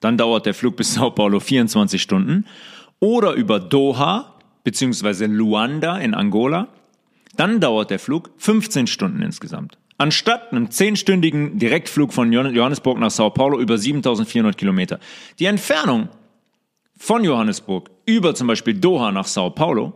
Dann 0.00 0.18
dauert 0.18 0.44
der 0.44 0.54
Flug 0.54 0.76
bis 0.76 0.94
Sao 0.94 1.10
Paulo 1.10 1.40
24 1.40 2.02
Stunden. 2.02 2.44
Oder 3.00 3.32
über 3.32 3.60
Doha 3.60 4.34
beziehungsweise 4.64 5.26
Luanda 5.26 5.98
in 5.98 6.14
Angola. 6.14 6.68
Dann 7.36 7.60
dauert 7.60 7.90
der 7.90 7.98
Flug 7.98 8.30
15 8.38 8.86
Stunden 8.86 9.22
insgesamt. 9.22 9.78
Anstatt 9.98 10.52
einem 10.52 10.70
zehnstündigen 10.70 11.58
Direktflug 11.58 12.12
von 12.12 12.32
Johannesburg 12.32 12.98
nach 12.98 13.10
Sao 13.10 13.30
Paulo 13.30 13.58
über 13.58 13.78
7400 13.78 14.56
Kilometer. 14.56 15.00
Die 15.38 15.46
Entfernung 15.46 16.08
von 16.96 17.24
Johannesburg 17.24 17.90
über 18.04 18.34
zum 18.34 18.46
Beispiel 18.46 18.74
Doha 18.74 19.12
nach 19.12 19.26
Sao 19.26 19.50
Paulo 19.50 19.94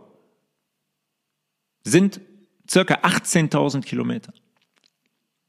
sind 1.83 2.21
circa 2.69 2.95
18.000 2.95 3.81
Kilometer. 3.81 4.33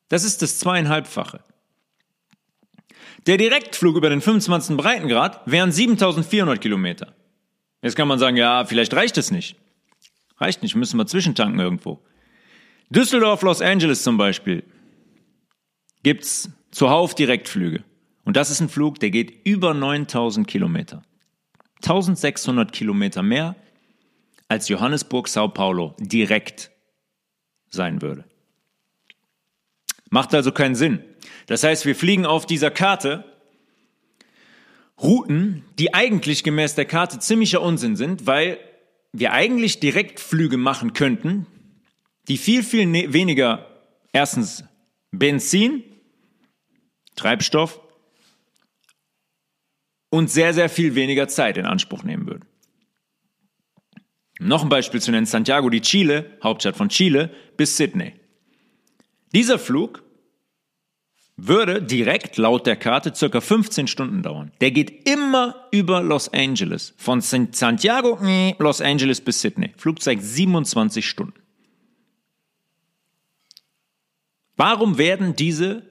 Das 0.09 0.25
ist 0.25 0.43
das 0.43 0.59
zweieinhalbfache. 0.59 1.41
Der 3.27 3.37
Direktflug 3.37 3.97
über 3.97 4.11
den 4.11 4.21
25. 4.21 4.77
Breitengrad 4.77 5.41
wären 5.47 5.73
7400 5.73 6.61
Kilometer. 6.61 7.15
Jetzt 7.81 7.97
kann 7.97 8.09
man 8.09 8.19
sagen, 8.19 8.37
ja, 8.37 8.65
vielleicht 8.65 8.95
reicht 8.95 9.17
es 9.17 9.31
nicht. 9.31 9.57
Reicht 10.43 10.61
nicht, 10.63 10.75
müssen 10.75 10.99
wir 10.99 11.07
zwischentanken 11.07 11.61
irgendwo. 11.61 12.01
Düsseldorf, 12.91 13.43
Los 13.43 13.63
Angeles 13.63 14.03
zum 14.03 14.17
Beispiel 14.17 14.65
gibt's 16.03 16.51
zuhauf 16.73 17.15
Direktflüge. 17.15 17.85
Und 18.25 18.37
das 18.37 18.51
ist 18.51 18.61
ein 18.61 18.69
Flug, 18.69 18.99
der 18.99 19.11
geht 19.11 19.47
über 19.47 19.73
9000 19.73 20.49
Kilometer. 20.49 21.05
1600 21.85 22.73
Kilometer 22.73 23.23
mehr 23.23 23.55
als 24.49 24.69
Johannesburg, 24.69 25.29
Sao 25.29 25.47
Paulo 25.47 25.95
direkt 26.01 26.73
sein 27.71 28.03
würde. 28.03 28.25
Macht 30.11 30.35
also 30.35 30.51
keinen 30.51 30.75
Sinn. 30.75 31.05
Das 31.47 31.63
heißt, 31.63 31.87
wir 31.87 31.95
fliegen 31.95 32.27
auf 32.27 32.47
dieser 32.47 32.73
Karte 32.73 33.25
Routen, 35.01 35.65
die 35.79 35.95
eigentlich 35.95 36.43
gemäß 36.43 36.75
der 36.75 36.87
Karte 36.87 37.21
ziemlicher 37.21 37.63
Unsinn 37.63 37.95
sind, 37.95 38.27
weil 38.27 38.59
wir 39.13 39.33
eigentlich 39.33 39.81
Direktflüge 39.81 40.57
machen 40.57 40.95
könnten, 40.95 41.47
die 42.29 42.39
viel, 42.39 42.63
viel 42.63 42.87
ne-, 42.87 43.13
weniger 43.13 43.67
erstens 44.13 44.65
Benzin, 45.11 45.85
Treibstoff 47.17 47.81
und 50.09 50.31
sehr, 50.31 50.55
sehr 50.55 50.69
viel 50.69 50.95
weniger 50.95 51.29
Zeit 51.29 51.57
in 51.57 51.67
Anspruch 51.67 52.03
nehmen 52.03 52.27
würden. 52.27 52.47
noch 54.41 54.63
ein 54.63 54.69
Beispiel 54.69 55.01
zu 55.01 55.11
nennen, 55.11 55.27
Santiago 55.27 55.71
de 55.71 55.81
Chile, 55.81 56.39
Hauptstadt 56.43 56.77
von 56.77 56.89
Chile, 56.89 57.33
bis 57.57 57.77
Sydney. 57.77 58.15
Dieser 59.33 59.59
Flug 59.59 60.03
würde 61.37 61.83
direkt 61.83 62.37
laut 62.37 62.67
der 62.67 62.77
Karte 62.77 63.15
circa 63.15 63.41
15 63.41 63.87
Stunden 63.87 64.23
dauern. 64.23 64.53
Der 64.61 64.71
geht 64.71 65.09
immer 65.09 65.67
über 65.73 66.03
Los 66.03 66.33
Angeles. 66.33 66.95
Von 66.97 67.21
Santiago, 67.21 68.19
Los 68.59 68.81
Angeles 68.81 69.21
bis 69.21 69.41
Sydney. 69.41 69.73
Flugzeit 69.77 70.23
27 70.23 71.09
Stunden. 71.09 71.41
Warum 74.57 74.99
werden 74.99 75.35
diese 75.35 75.83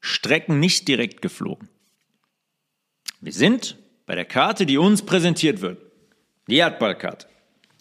Strecken 0.00 0.60
nicht 0.60 0.88
direkt 0.88 1.22
geflogen? 1.22 1.68
Wir 3.20 3.32
sind 3.32 3.76
bei 4.06 4.14
der 4.14 4.24
Karte, 4.24 4.66
die 4.66 4.78
uns 4.78 5.02
präsentiert 5.02 5.60
wird. 5.60 5.80
Die 6.48 6.56
Erdballkarte. 6.56 7.26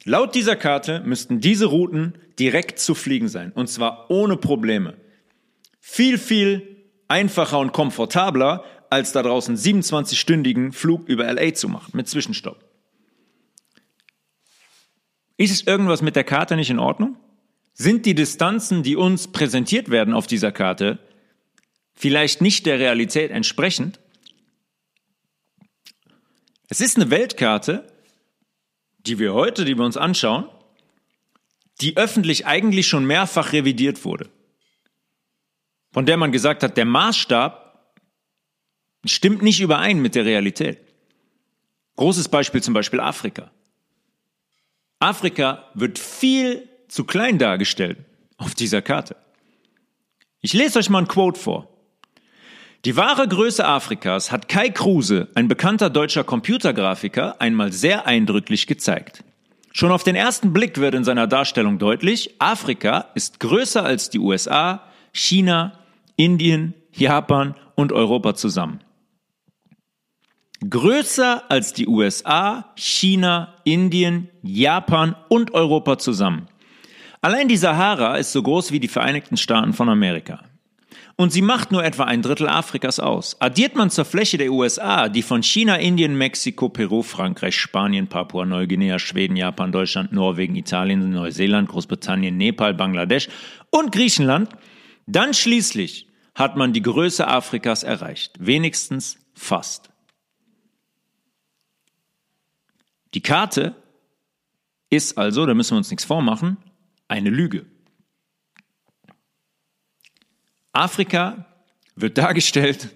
Laut 0.04 0.36
dieser 0.36 0.56
Karte 0.56 1.01
müssten 1.06 1.39
diese 1.39 1.66
Routen 1.66 2.18
direkt 2.39 2.80
zu 2.80 2.96
fliegen 2.96 3.27
sein. 3.27 3.51
Und 3.51 3.68
zwar 3.68 4.10
ohne 4.10 4.38
Probleme. 4.38 4.96
Viel, 5.89 6.17
viel 6.17 6.84
einfacher 7.08 7.60
und 7.60 7.72
komfortabler, 7.72 8.65
als 8.89 9.13
da 9.13 9.24
draußen 9.24 9.56
27-stündigen 9.56 10.74
Flug 10.74 11.08
über 11.08 11.32
LA 11.32 11.53
zu 11.53 11.70
machen, 11.70 11.96
mit 11.96 12.10
Zwischenstopp. 12.10 12.62
Ist 15.38 15.65
irgendwas 15.65 16.01
mit 16.01 16.17
der 16.17 16.25
Karte 16.25 16.58
nicht 16.58 16.70
in 16.70 16.77
Ordnung? 16.77 17.15
Sind 17.74 18.06
die 18.06 18.15
Distanzen, 18.15 18.84
die 18.84 18.98
uns 18.98 19.29
präsentiert 19.29 19.89
werden 19.89 20.13
auf 20.13 20.27
dieser 20.27 20.51
Karte, 20.51 21.00
vielleicht 21.96 22.41
nicht 22.41 22.65
der 22.65 22.79
Realität 22.79 23.32
entsprechend? 23.32 24.01
Es 26.67 26.82
ist 26.82 26.98
eine 26.98 27.10
Weltkarte, 27.10 27.88
die 29.00 29.20
wir 29.20 29.34
heute, 29.34 29.63
die 29.63 29.77
wir 29.77 29.86
uns 29.86 29.96
anschauen, 29.96 30.50
die 31.79 31.96
öffentlich 31.96 32.46
eigentlich 32.46 32.88
schon 32.88 33.06
mehrfach 33.06 33.53
revidiert 33.53 34.03
wurde. 34.03 34.29
Von 35.91 36.06
der 36.06 36.17
man 36.17 36.32
gesagt 36.32 36.63
hat, 36.63 36.77
der 36.77 36.86
Maßstab 36.86 37.94
stimmt 39.06 39.41
nicht 39.41 39.62
überein 39.62 40.01
mit 40.01 40.15
der 40.15 40.25
Realität. 40.25 40.79
Großes 41.96 42.29
Beispiel 42.29 42.62
zum 42.62 42.74
Beispiel 42.74 43.00
Afrika. 43.00 43.51
Afrika 45.00 45.70
wird 45.74 46.00
viel 46.00 46.67
zu 46.88 47.03
klein 47.03 47.38
dargestellt 47.38 47.98
auf 48.38 48.56
dieser 48.56 48.82
Karte. 48.82 49.15
Ich 50.41 50.53
lese 50.53 50.79
euch 50.79 50.89
mal 50.89 51.00
ein 51.00 51.08
Quote 51.08 51.39
vor. 51.39 51.70
Die 52.86 52.96
wahre 52.96 53.27
Größe 53.27 53.65
Afrikas 53.65 54.32
hat 54.32 54.48
Kai 54.48 54.70
Kruse, 54.70 55.27
ein 55.34 55.48
bekannter 55.48 55.89
deutscher 55.89 56.24
Computergrafiker, 56.24 57.41
einmal 57.41 57.72
sehr 57.72 58.06
eindrücklich 58.06 58.67
gezeigt. 58.67 59.24
Schon 59.74 59.91
auf 59.91 60.03
den 60.03 60.15
ersten 60.15 60.53
Blick 60.53 60.77
wird 60.77 60.96
in 60.96 61.03
seiner 61.03 61.27
Darstellung 61.27 61.79
deutlich, 61.79 62.36
Afrika 62.39 63.10
ist 63.15 63.39
größer 63.39 63.84
als 63.84 64.10
die 64.10 64.20
USA, 64.20 64.87
China, 65.17 65.74
Indien, 66.15 66.74
Japan 66.91 67.55
und 67.75 67.91
Europa 67.91 68.36
zusammen. 68.36 68.81
Größer 70.67 71.43
als 71.50 71.74
die 71.74 71.88
USA, 71.88 72.71
China, 72.75 73.55
Indien, 73.63 74.29
Japan 74.41 75.15
und 75.29 75.53
Europa 75.53 75.97
zusammen. 75.97 76.47
Allein 77.21 77.47
die 77.47 77.57
Sahara 77.57 78.17
ist 78.17 78.31
so 78.31 78.41
groß 78.41 78.71
wie 78.71 78.79
die 78.79 78.88
Vereinigten 78.88 79.38
Staaten 79.38 79.74
von 79.74 79.89
Amerika. 79.89 80.43
Und 81.15 81.31
sie 81.31 81.41
macht 81.41 81.71
nur 81.71 81.83
etwa 81.83 82.03
ein 82.03 82.21
Drittel 82.21 82.47
Afrikas 82.47 83.00
aus. 83.00 83.41
Addiert 83.41 83.75
man 83.75 83.89
zur 83.89 84.05
Fläche 84.05 84.38
der 84.38 84.51
USA, 84.51 85.09
die 85.09 85.24
von 85.24 85.41
China, 85.41 85.77
Indien, 85.77 86.15
Mexiko, 86.15 86.69
Peru, 86.69 87.01
Frankreich, 87.01 87.55
Spanien, 87.55 88.07
Papua, 88.07 88.45
Neuguinea, 88.45 89.00
Schweden, 89.00 89.36
Japan, 89.36 89.71
Deutschland, 89.71 90.12
Norwegen, 90.12 90.55
Italien, 90.55 91.09
Neuseeland, 91.09 91.69
Großbritannien, 91.69 92.38
Nepal, 92.38 92.75
Bangladesch 92.75 93.29
und 93.71 93.91
Griechenland, 93.91 94.50
dann 95.08 95.34
schließlich 95.34 96.08
hat 96.36 96.56
man 96.56 96.74
die 96.74 96.84
Größe 96.84 97.28
Afrikas 97.28 97.84
erreicht. 97.84 98.36
Wenigstens 98.40 99.18
fast. 99.34 99.90
Die 103.14 103.22
Karte 103.22 103.76
ist 104.90 105.18
also, 105.18 105.46
da 105.46 105.54
müssen 105.54 105.72
wir 105.72 105.78
uns 105.78 105.90
nichts 105.90 106.06
vormachen, 106.06 106.58
eine 107.08 107.30
Lüge. 107.30 107.66
Afrika 110.74 111.46
wird 111.96 112.18
dargestellt 112.18 112.96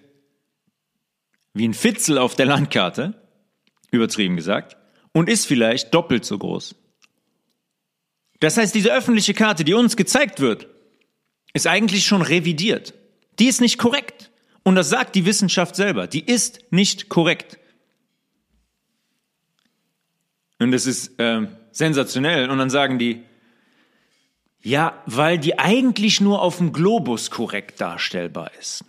wie 1.53 1.67
ein 1.67 1.73
Fitzel 1.73 2.17
auf 2.17 2.35
der 2.35 2.45
Landkarte, 2.45 3.13
übertrieben 3.89 4.35
gesagt, 4.35 4.77
und 5.13 5.27
ist 5.27 5.45
vielleicht 5.45 5.93
doppelt 5.93 6.23
so 6.23 6.37
groß. 6.37 6.75
Das 8.39 8.57
heißt, 8.57 8.73
diese 8.73 8.93
öffentliche 8.93 9.33
Karte, 9.33 9.63
die 9.63 9.73
uns 9.73 9.97
gezeigt 9.97 10.39
wird, 10.39 10.67
ist 11.53 11.67
eigentlich 11.67 12.05
schon 12.05 12.21
revidiert. 12.21 12.93
Die 13.39 13.47
ist 13.47 13.61
nicht 13.61 13.77
korrekt. 13.77 14.31
Und 14.63 14.75
das 14.75 14.89
sagt 14.89 15.15
die 15.15 15.25
Wissenschaft 15.25 15.75
selber. 15.75 16.07
Die 16.07 16.23
ist 16.23 16.61
nicht 16.71 17.09
korrekt. 17.09 17.57
Und 20.59 20.71
das 20.71 20.85
ist 20.85 21.19
äh, 21.19 21.47
sensationell. 21.71 22.49
Und 22.49 22.59
dann 22.59 22.69
sagen 22.69 22.99
die, 22.99 23.23
ja, 24.61 25.01
weil 25.07 25.39
die 25.39 25.57
eigentlich 25.57 26.21
nur 26.21 26.41
auf 26.41 26.57
dem 26.57 26.71
Globus 26.71 27.31
korrekt 27.31 27.81
darstellbar 27.81 28.51
ist. 28.59 28.85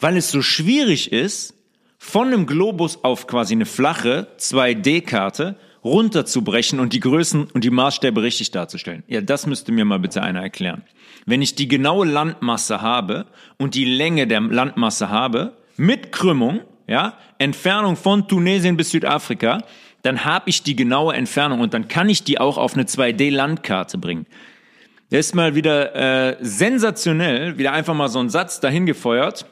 Weil 0.00 0.16
es 0.16 0.30
so 0.30 0.42
schwierig 0.42 1.12
ist, 1.12 1.54
von 1.98 2.28
einem 2.28 2.46
Globus 2.46 3.04
auf 3.04 3.26
quasi 3.26 3.54
eine 3.54 3.66
flache 3.66 4.28
2D-Karte 4.38 5.56
runterzubrechen 5.86 6.80
und 6.80 6.92
die 6.92 7.00
Größen 7.00 7.48
und 7.52 7.64
die 7.64 7.70
Maßstäbe 7.70 8.22
richtig 8.22 8.50
darzustellen. 8.50 9.04
Ja, 9.06 9.20
das 9.20 9.46
müsste 9.46 9.72
mir 9.72 9.84
mal 9.84 9.98
bitte 9.98 10.22
einer 10.22 10.42
erklären. 10.42 10.82
Wenn 11.24 11.42
ich 11.42 11.54
die 11.54 11.68
genaue 11.68 12.06
Landmasse 12.06 12.82
habe 12.82 13.26
und 13.58 13.74
die 13.74 13.84
Länge 13.84 14.26
der 14.26 14.40
Landmasse 14.40 15.08
habe, 15.08 15.56
mit 15.76 16.12
Krümmung, 16.12 16.60
ja, 16.86 17.14
Entfernung 17.38 17.96
von 17.96 18.28
Tunesien 18.28 18.76
bis 18.76 18.90
Südafrika, 18.90 19.62
dann 20.02 20.24
habe 20.24 20.50
ich 20.50 20.62
die 20.62 20.76
genaue 20.76 21.14
Entfernung 21.14 21.60
und 21.60 21.74
dann 21.74 21.88
kann 21.88 22.08
ich 22.08 22.24
die 22.24 22.38
auch 22.38 22.58
auf 22.58 22.74
eine 22.74 22.84
2D-Landkarte 22.84 23.98
bringen. 23.98 24.26
Der 25.10 25.20
ist 25.20 25.34
mal 25.34 25.54
wieder 25.54 25.94
äh, 25.94 26.36
sensationell, 26.40 27.58
wieder 27.58 27.72
einfach 27.72 27.94
mal 27.94 28.08
so 28.08 28.18
ein 28.18 28.28
Satz 28.28 28.60
dahin 28.60 28.86
gefeuert. 28.86 29.46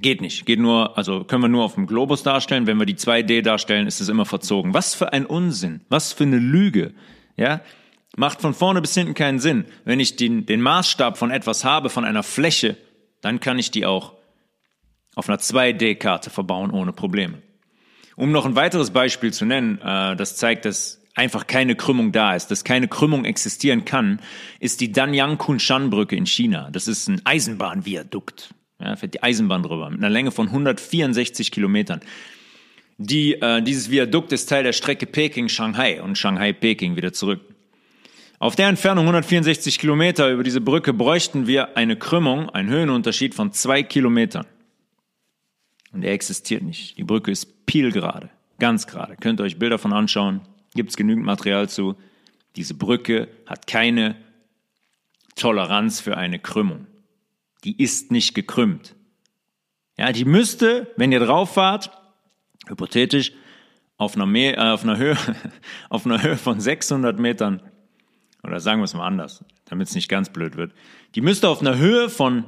Geht 0.00 0.22
nicht, 0.22 0.46
geht 0.46 0.58
nur, 0.58 0.96
also 0.96 1.24
können 1.24 1.42
wir 1.42 1.48
nur 1.48 1.64
auf 1.64 1.74
dem 1.74 1.86
Globus 1.86 2.22
darstellen. 2.22 2.66
Wenn 2.66 2.78
wir 2.78 2.86
die 2.86 2.96
2D 2.96 3.42
darstellen, 3.42 3.86
ist 3.86 4.00
es 4.00 4.08
immer 4.08 4.24
verzogen. 4.24 4.72
Was 4.72 4.94
für 4.94 5.12
ein 5.12 5.26
Unsinn, 5.26 5.82
was 5.90 6.12
für 6.12 6.24
eine 6.24 6.38
Lüge, 6.38 6.94
ja? 7.36 7.60
Macht 8.16 8.42
von 8.42 8.52
vorne 8.52 8.82
bis 8.82 8.94
hinten 8.94 9.14
keinen 9.14 9.38
Sinn. 9.38 9.64
Wenn 9.84 9.98
ich 9.98 10.16
den, 10.16 10.44
den 10.44 10.60
Maßstab 10.60 11.16
von 11.16 11.30
etwas 11.30 11.64
habe, 11.64 11.88
von 11.88 12.04
einer 12.04 12.22
Fläche, 12.22 12.76
dann 13.22 13.40
kann 13.40 13.58
ich 13.58 13.70
die 13.70 13.86
auch 13.86 14.12
auf 15.14 15.28
einer 15.28 15.38
2D-Karte 15.38 16.30
verbauen 16.30 16.70
ohne 16.70 16.92
Probleme. 16.92 17.40
Um 18.16 18.30
noch 18.32 18.44
ein 18.44 18.56
weiteres 18.56 18.90
Beispiel 18.90 19.32
zu 19.32 19.46
nennen, 19.46 19.80
äh, 19.80 20.16
das 20.16 20.36
zeigt, 20.36 20.66
dass 20.66 21.00
einfach 21.14 21.46
keine 21.46 21.74
Krümmung 21.74 22.12
da 22.12 22.34
ist, 22.34 22.50
dass 22.50 22.64
keine 22.64 22.88
Krümmung 22.88 23.24
existieren 23.24 23.84
kann, 23.84 24.20
ist 24.60 24.80
die 24.80 24.92
Danyang 24.92 25.38
Kunshan 25.38 25.90
Brücke 25.90 26.16
in 26.16 26.26
China. 26.26 26.70
Das 26.70 26.88
ist 26.88 27.08
ein 27.08 27.20
Eisenbahnviadukt. 27.24 28.54
Ja, 28.82 28.96
fährt 28.96 29.14
die 29.14 29.22
Eisenbahn 29.22 29.62
drüber 29.62 29.90
mit 29.90 30.00
einer 30.00 30.10
Länge 30.10 30.30
von 30.30 30.48
164 30.48 31.50
Kilometern. 31.50 32.00
Die, 32.98 33.34
äh, 33.34 33.62
dieses 33.62 33.90
Viadukt 33.90 34.32
ist 34.32 34.46
Teil 34.46 34.64
der 34.64 34.72
Strecke 34.72 35.06
Peking-Shanghai 35.06 36.02
und 36.02 36.18
Shanghai-Peking 36.18 36.96
wieder 36.96 37.12
zurück. 37.12 37.40
Auf 38.38 38.56
der 38.56 38.68
Entfernung 38.68 39.04
164 39.04 39.78
Kilometer 39.78 40.30
über 40.30 40.42
diese 40.42 40.60
Brücke 40.60 40.92
bräuchten 40.92 41.46
wir 41.46 41.76
eine 41.76 41.96
Krümmung, 41.96 42.50
einen 42.50 42.70
Höhenunterschied 42.70 43.34
von 43.34 43.52
zwei 43.52 43.84
Kilometern. 43.84 44.46
Und 45.92 46.02
er 46.02 46.12
existiert 46.12 46.62
nicht. 46.62 46.98
Die 46.98 47.04
Brücke 47.04 47.30
ist 47.30 47.66
pielgerade, 47.66 48.30
ganz 48.58 48.86
gerade. 48.86 49.16
Könnt 49.16 49.40
ihr 49.40 49.44
euch 49.44 49.58
Bilder 49.58 49.78
von 49.78 49.92
anschauen. 49.92 50.40
Gibt 50.74 50.90
es 50.90 50.96
genügend 50.96 51.24
Material 51.24 51.68
zu. 51.68 51.96
Diese 52.56 52.74
Brücke 52.74 53.28
hat 53.46 53.66
keine 53.66 54.16
Toleranz 55.36 56.00
für 56.00 56.16
eine 56.16 56.38
Krümmung. 56.38 56.86
Die 57.64 57.82
ist 57.82 58.10
nicht 58.10 58.34
gekrümmt. 58.34 58.94
Ja, 59.98 60.12
die 60.12 60.24
müsste, 60.24 60.92
wenn 60.96 61.12
ihr 61.12 61.20
drauf 61.20 61.54
fahrt, 61.54 61.90
hypothetisch, 62.66 63.32
auf 63.98 64.16
einer, 64.16 64.26
Mehr, 64.26 64.58
äh, 64.58 64.70
auf 64.70 64.82
einer, 64.82 64.96
Höhe, 64.96 65.16
auf 65.90 66.06
einer 66.06 66.22
Höhe 66.22 66.36
von 66.36 66.60
600 66.60 67.18
Metern, 67.18 67.62
oder 68.42 68.58
sagen 68.58 68.80
wir 68.80 68.84
es 68.84 68.94
mal 68.94 69.06
anders, 69.06 69.44
damit 69.66 69.88
es 69.88 69.94
nicht 69.94 70.08
ganz 70.08 70.30
blöd 70.30 70.56
wird, 70.56 70.72
die 71.14 71.20
müsste 71.20 71.48
auf 71.48 71.60
einer 71.60 71.78
Höhe 71.78 72.08
von 72.08 72.46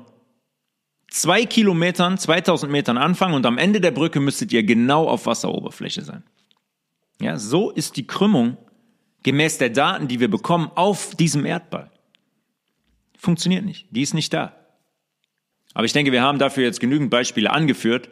zwei 1.08 1.44
Kilometern, 1.44 2.18
2000 2.18 2.72
Metern 2.72 2.98
anfangen 2.98 3.34
und 3.34 3.46
am 3.46 3.58
Ende 3.58 3.80
der 3.80 3.92
Brücke 3.92 4.18
müsstet 4.18 4.52
ihr 4.52 4.64
genau 4.64 5.06
auf 5.08 5.26
Wasseroberfläche 5.26 6.02
sein. 6.02 6.24
Ja, 7.20 7.38
so 7.38 7.70
ist 7.70 7.96
die 7.96 8.06
Krümmung 8.06 8.56
gemäß 9.22 9.58
der 9.58 9.70
Daten, 9.70 10.08
die 10.08 10.18
wir 10.18 10.28
bekommen, 10.28 10.70
auf 10.74 11.14
diesem 11.14 11.46
Erdball. 11.46 11.90
Funktioniert 13.16 13.64
nicht. 13.64 13.86
Die 13.90 14.02
ist 14.02 14.12
nicht 14.12 14.32
da. 14.32 14.63
Aber 15.74 15.84
ich 15.84 15.92
denke, 15.92 16.12
wir 16.12 16.22
haben 16.22 16.38
dafür 16.38 16.64
jetzt 16.64 16.80
genügend 16.80 17.10
Beispiele 17.10 17.50
angeführt 17.50 18.08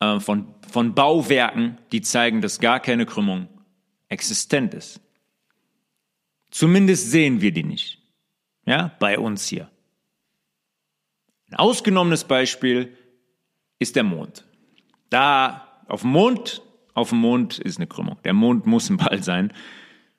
äh, 0.00 0.20
von, 0.20 0.54
von 0.70 0.94
Bauwerken, 0.94 1.78
die 1.92 2.02
zeigen, 2.02 2.40
dass 2.42 2.60
gar 2.60 2.80
keine 2.80 3.06
Krümmung 3.06 3.48
existent 4.08 4.74
ist. 4.74 5.00
Zumindest 6.50 7.10
sehen 7.10 7.40
wir 7.40 7.52
die 7.52 7.64
nicht. 7.64 7.98
Ja, 8.66 8.94
bei 8.98 9.18
uns 9.18 9.46
hier. 9.46 9.70
Ein 11.50 11.56
ausgenommenes 11.56 12.24
Beispiel 12.24 12.96
ist 13.78 13.96
der 13.96 14.04
Mond. 14.04 14.44
Da 15.10 15.82
auf 15.86 16.02
dem 16.02 16.10
Mond, 16.10 16.62
auf 16.94 17.10
dem 17.10 17.18
Mond 17.18 17.58
ist 17.58 17.78
eine 17.78 17.86
Krümmung. 17.86 18.18
Der 18.24 18.32
Mond 18.32 18.66
muss 18.66 18.90
ein 18.90 18.96
Ball 18.96 19.22
sein. 19.22 19.52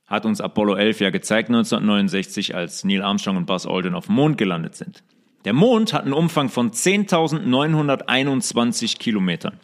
Hat 0.06 0.26
uns 0.26 0.42
Apollo 0.42 0.76
11 0.76 1.00
ja 1.00 1.10
gezeigt 1.10 1.50
1969, 1.50 2.56
als 2.56 2.84
Neil 2.84 3.02
Armstrong 3.02 3.38
und 3.38 3.46
Buzz 3.46 3.66
Aldrin 3.66 3.96
auf 3.96 4.08
dem 4.08 4.16
Mond 4.16 4.38
gelandet 4.38 4.76
sind. 4.76 5.04
Der 5.46 5.54
Mond 5.54 5.94
hat 5.94 6.04
einen 6.04 6.14
Umfang 6.14 6.50
von 6.50 6.72
10.921 6.72 8.98
Kilometern. 8.98 9.60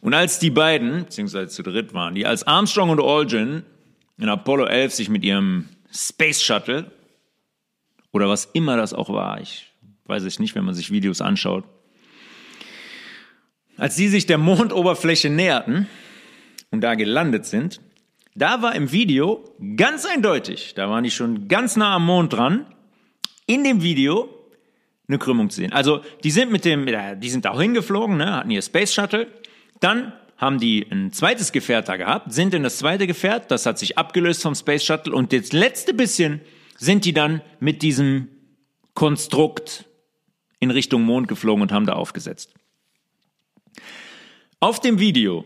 Und 0.00 0.14
als 0.14 0.38
die 0.38 0.50
beiden, 0.50 1.04
beziehungsweise 1.04 1.48
zu 1.48 1.64
dritt 1.64 1.92
waren, 1.92 2.14
die 2.14 2.24
als 2.26 2.46
Armstrong 2.46 2.90
und 2.90 3.00
Aldrin 3.00 3.64
in 4.18 4.28
Apollo 4.28 4.66
11 4.66 4.94
sich 4.94 5.08
mit 5.08 5.24
ihrem 5.24 5.68
Space 5.92 6.40
Shuttle 6.42 6.92
oder 8.12 8.28
was 8.28 8.44
immer 8.44 8.76
das 8.76 8.94
auch 8.94 9.08
war. 9.08 9.40
Ich 9.40 9.72
weiß 10.04 10.22
es 10.22 10.38
nicht, 10.38 10.54
wenn 10.54 10.64
man 10.64 10.74
sich 10.74 10.92
Videos 10.92 11.20
anschaut. 11.20 11.64
Als 13.76 13.96
sie 13.96 14.06
sich 14.08 14.26
der 14.26 14.38
Mondoberfläche 14.38 15.28
näherten 15.28 15.88
und 16.70 16.82
da 16.82 16.94
gelandet 16.94 17.44
sind, 17.44 17.80
da 18.34 18.62
war 18.62 18.74
im 18.74 18.90
Video 18.92 19.44
ganz 19.76 20.06
eindeutig, 20.06 20.72
da 20.74 20.88
waren 20.88 21.04
die 21.04 21.10
schon 21.10 21.48
ganz 21.48 21.76
nah 21.76 21.96
am 21.96 22.06
Mond 22.06 22.32
dran, 22.32 22.64
in 23.46 23.64
dem 23.64 23.82
Video 23.82 24.28
eine 25.08 25.18
Krümmung 25.18 25.50
zu 25.50 25.56
sehen. 25.56 25.72
Also 25.72 26.00
die 26.24 26.30
sind 26.30 26.50
mit 26.50 26.64
dem, 26.64 26.86
die 27.20 27.30
sind 27.30 27.44
da 27.44 27.56
hingeflogen, 27.58 28.16
ne, 28.16 28.32
hatten 28.36 28.50
ihr 28.50 28.62
Space 28.62 28.92
Shuttle, 28.92 29.28
dann 29.80 30.12
haben 30.36 30.58
die 30.58 30.86
ein 30.90 31.12
zweites 31.12 31.52
Gefährt 31.52 31.88
da 31.88 31.96
gehabt, 31.96 32.32
sind 32.32 32.52
in 32.54 32.62
das 32.62 32.78
zweite 32.78 33.06
Gefährt, 33.06 33.50
das 33.50 33.66
hat 33.66 33.78
sich 33.78 33.96
abgelöst 33.96 34.42
vom 34.42 34.54
Space 34.54 34.84
Shuttle 34.84 35.14
und 35.14 35.32
das 35.32 35.52
letzte 35.52 35.94
bisschen 35.94 36.40
sind 36.76 37.04
die 37.04 37.12
dann 37.12 37.40
mit 37.60 37.82
diesem 37.82 38.28
Konstrukt 38.94 39.86
in 40.58 40.70
Richtung 40.70 41.02
Mond 41.02 41.28
geflogen 41.28 41.62
und 41.62 41.72
haben 41.72 41.86
da 41.86 41.94
aufgesetzt. 41.94 42.52
Auf 44.60 44.80
dem 44.80 44.98
Video, 44.98 45.44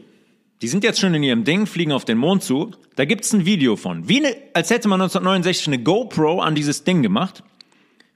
die 0.63 0.69
sind 0.69 0.85
jetzt 0.85 1.01
schon 1.01 1.15
in 1.15 1.23
ihrem 1.23 1.45
Ding, 1.45 1.67
fliegen 1.67 1.93
auf 1.93 2.05
den 2.05 2.19
Mond 2.19 2.43
zu, 2.43 2.71
da 2.97 3.05
gibt's 3.05 3.33
ein 3.33 3.45
Video 3.45 3.77
von, 3.77 4.09
wie 4.09 4.25
eine, 4.25 4.37
als 4.55 4.71
hätte 4.71 4.89
man 4.89 5.01
1969 5.01 5.69
eine 5.69 5.83
GoPro 5.83 6.41
an 6.41 6.55
dieses 6.55 6.85
Ding 6.85 7.03
gemacht, 7.03 7.43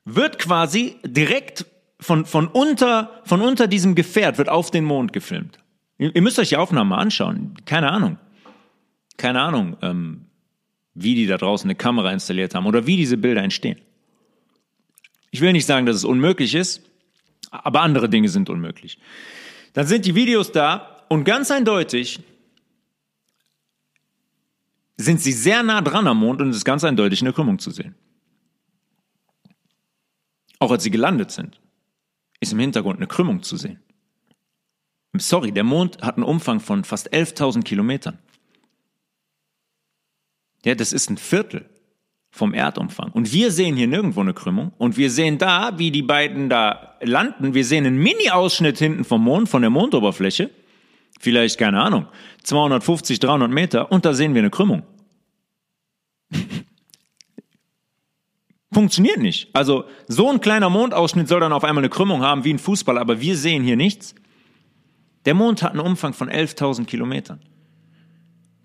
wird 0.05 0.39
quasi 0.39 0.97
direkt 1.05 1.67
von, 2.01 2.27
von, 2.27 2.49
unter, 2.49 3.23
von 3.25 3.41
unter 3.41 3.67
diesem 3.67 3.95
Gefährt, 3.95 4.39
wird 4.39 4.49
auf 4.49 4.71
den 4.71 4.85
Mond 4.85 5.13
gefilmt. 5.13 5.59
Ihr, 5.99 6.15
ihr 6.15 6.23
müsst 6.23 6.39
euch 6.39 6.51
die 6.51 6.57
Aufnahmen 6.57 6.91
mal 6.91 6.99
anschauen. 6.99 7.55
Keine 7.65 7.91
Ahnung. 7.91 8.19
Keine 9.17 9.41
Ahnung. 9.41 9.77
Ähm, 9.81 10.27
wie 10.95 11.15
die 11.15 11.27
da 11.27 11.37
draußen 11.37 11.69
eine 11.69 11.75
Kamera 11.75 12.13
installiert 12.13 12.55
haben 12.55 12.67
oder 12.67 12.87
wie 12.87 12.97
diese 12.97 13.17
Bilder 13.17 13.43
entstehen. 13.43 13.81
Ich 15.31 15.41
will 15.41 15.53
nicht 15.53 15.67
sagen, 15.67 15.87
dass 15.87 15.97
es 15.97 16.05
unmöglich 16.05 16.55
ist, 16.55 16.83
aber 17.51 17.81
andere 17.81 18.09
Dinge 18.09 18.29
sind 18.29 18.49
unmöglich. 18.49 18.99
Dann 19.73 19.87
sind 19.87 20.07
die 20.07 20.15
Videos 20.15 20.53
da 20.53 21.05
und 21.09 21.25
ganz 21.25 21.51
eindeutig 21.51 22.21
sind 24.97 25.21
sie 25.21 25.33
sehr 25.33 25.65
nah 25.65 25.81
dran 25.81 26.07
am 26.07 26.19
Mond 26.19 26.41
und 26.41 26.51
es 26.51 26.59
ist 26.59 26.65
ganz 26.65 26.85
eindeutig 26.85 27.21
eine 27.23 27.33
Krümmung 27.33 27.59
zu 27.59 27.73
sehen. 27.73 27.97
Auch 30.65 30.71
als 30.71 30.83
sie 30.83 30.91
gelandet 30.91 31.31
sind, 31.31 31.61
ist 32.41 32.55
im 32.55 32.59
Hintergrund 32.59 32.97
eine 32.97 33.07
Krümmung 33.07 33.43
zu 33.43 33.59
sehen. 33.59 33.81
Sorry, 35.15 35.53
der 35.53 35.63
Mond 35.63 36.01
hat 36.01 36.17
einen 36.17 36.25
Umfang 36.25 36.59
von 36.59 36.85
fast 36.85 37.13
11.000 37.13 37.65
Kilometern. 37.65 38.19
Ja, 40.65 40.75
das 40.75 40.95
ist 40.95 41.11
ein 41.11 41.19
Viertel 41.19 41.69
vom 42.31 42.55
Erdumfang. 42.55 43.13
Und 43.13 43.31
wir 43.35 43.51
sehen 43.51 43.77
hier 43.77 43.89
nirgendwo 43.89 44.23
eine 44.23 44.33
Krümmung. 44.33 44.73
Und 44.79 44.97
wir 44.97 45.11
sehen 45.11 45.37
da, 45.37 45.79
wie 45.79 45.91
die 45.91 46.01
beiden 46.01 46.49
da 46.49 46.97
landen. 47.03 47.53
Wir 47.53 47.67
sehen 47.67 47.85
einen 47.85 47.99
Mini-Ausschnitt 47.99 48.79
hinten 48.79 49.05
vom 49.05 49.23
Mond, 49.23 49.51
von 49.51 49.61
der 49.61 49.71
Mondoberfläche. 49.71 50.49
Vielleicht, 51.21 51.59
keine 51.59 51.83
Ahnung, 51.83 52.07
250, 52.45 53.21
300 53.21 53.51
Meter. 53.51 53.93
Und 53.93 54.07
da 54.07 54.15
sehen 54.15 54.33
wir 54.33 54.41
eine 54.41 54.49
Krümmung. 54.49 54.83
Funktioniert 58.75 59.19
nicht. 59.19 59.49
Also, 59.55 59.85
so 60.09 60.31
ein 60.31 60.41
kleiner 60.41 60.69
Mondausschnitt 60.69 61.29
soll 61.29 61.41
dann 61.41 61.53
auf 61.53 61.63
einmal 61.63 61.83
eine 61.83 61.91
Krümmung 61.91 62.23
haben 62.23 62.45
wie 62.45 62.53
ein 62.53 62.59
Fußball, 62.59 62.99
aber 62.99 63.21
wir 63.21 63.37
sehen 63.37 63.63
hier 63.63 63.77
nichts. 63.77 64.15
Der 65.25 65.35
Mond 65.35 65.63
hat 65.63 65.71
einen 65.71 65.81
Umfang 65.81 66.13
von 66.13 66.29
11.000 66.29 66.85
Kilometern. 66.85 67.41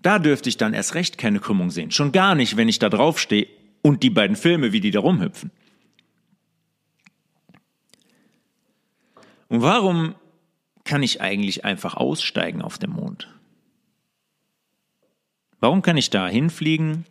Da 0.02 0.18
dürfte 0.18 0.48
ich 0.48 0.56
dann 0.56 0.74
erst 0.74 0.94
recht 0.94 1.16
keine 1.16 1.38
Krümmung 1.38 1.70
sehen. 1.70 1.90
Schon 1.90 2.10
gar 2.10 2.34
nicht, 2.34 2.56
wenn 2.56 2.68
ich 2.68 2.78
da 2.78 2.88
drauf 2.88 3.20
stehe 3.20 3.46
und 3.82 4.02
die 4.02 4.10
beiden 4.10 4.36
Filme, 4.36 4.72
wie 4.72 4.80
die 4.80 4.90
da 4.90 5.00
rumhüpfen. 5.00 5.50
Und 9.48 9.62
warum 9.62 10.14
kann 10.84 11.02
ich 11.02 11.20
eigentlich 11.20 11.64
einfach 11.64 11.94
aussteigen 11.94 12.62
auf 12.62 12.78
dem 12.78 12.90
Mond? 12.90 13.28
Warum 15.60 15.82
kann 15.82 15.96
ich 15.96 16.10
da 16.10 16.26
hinfliegen, 16.28 17.04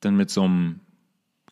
dann 0.00 0.16
mit 0.16 0.30
so 0.30 0.44
einem 0.44 0.80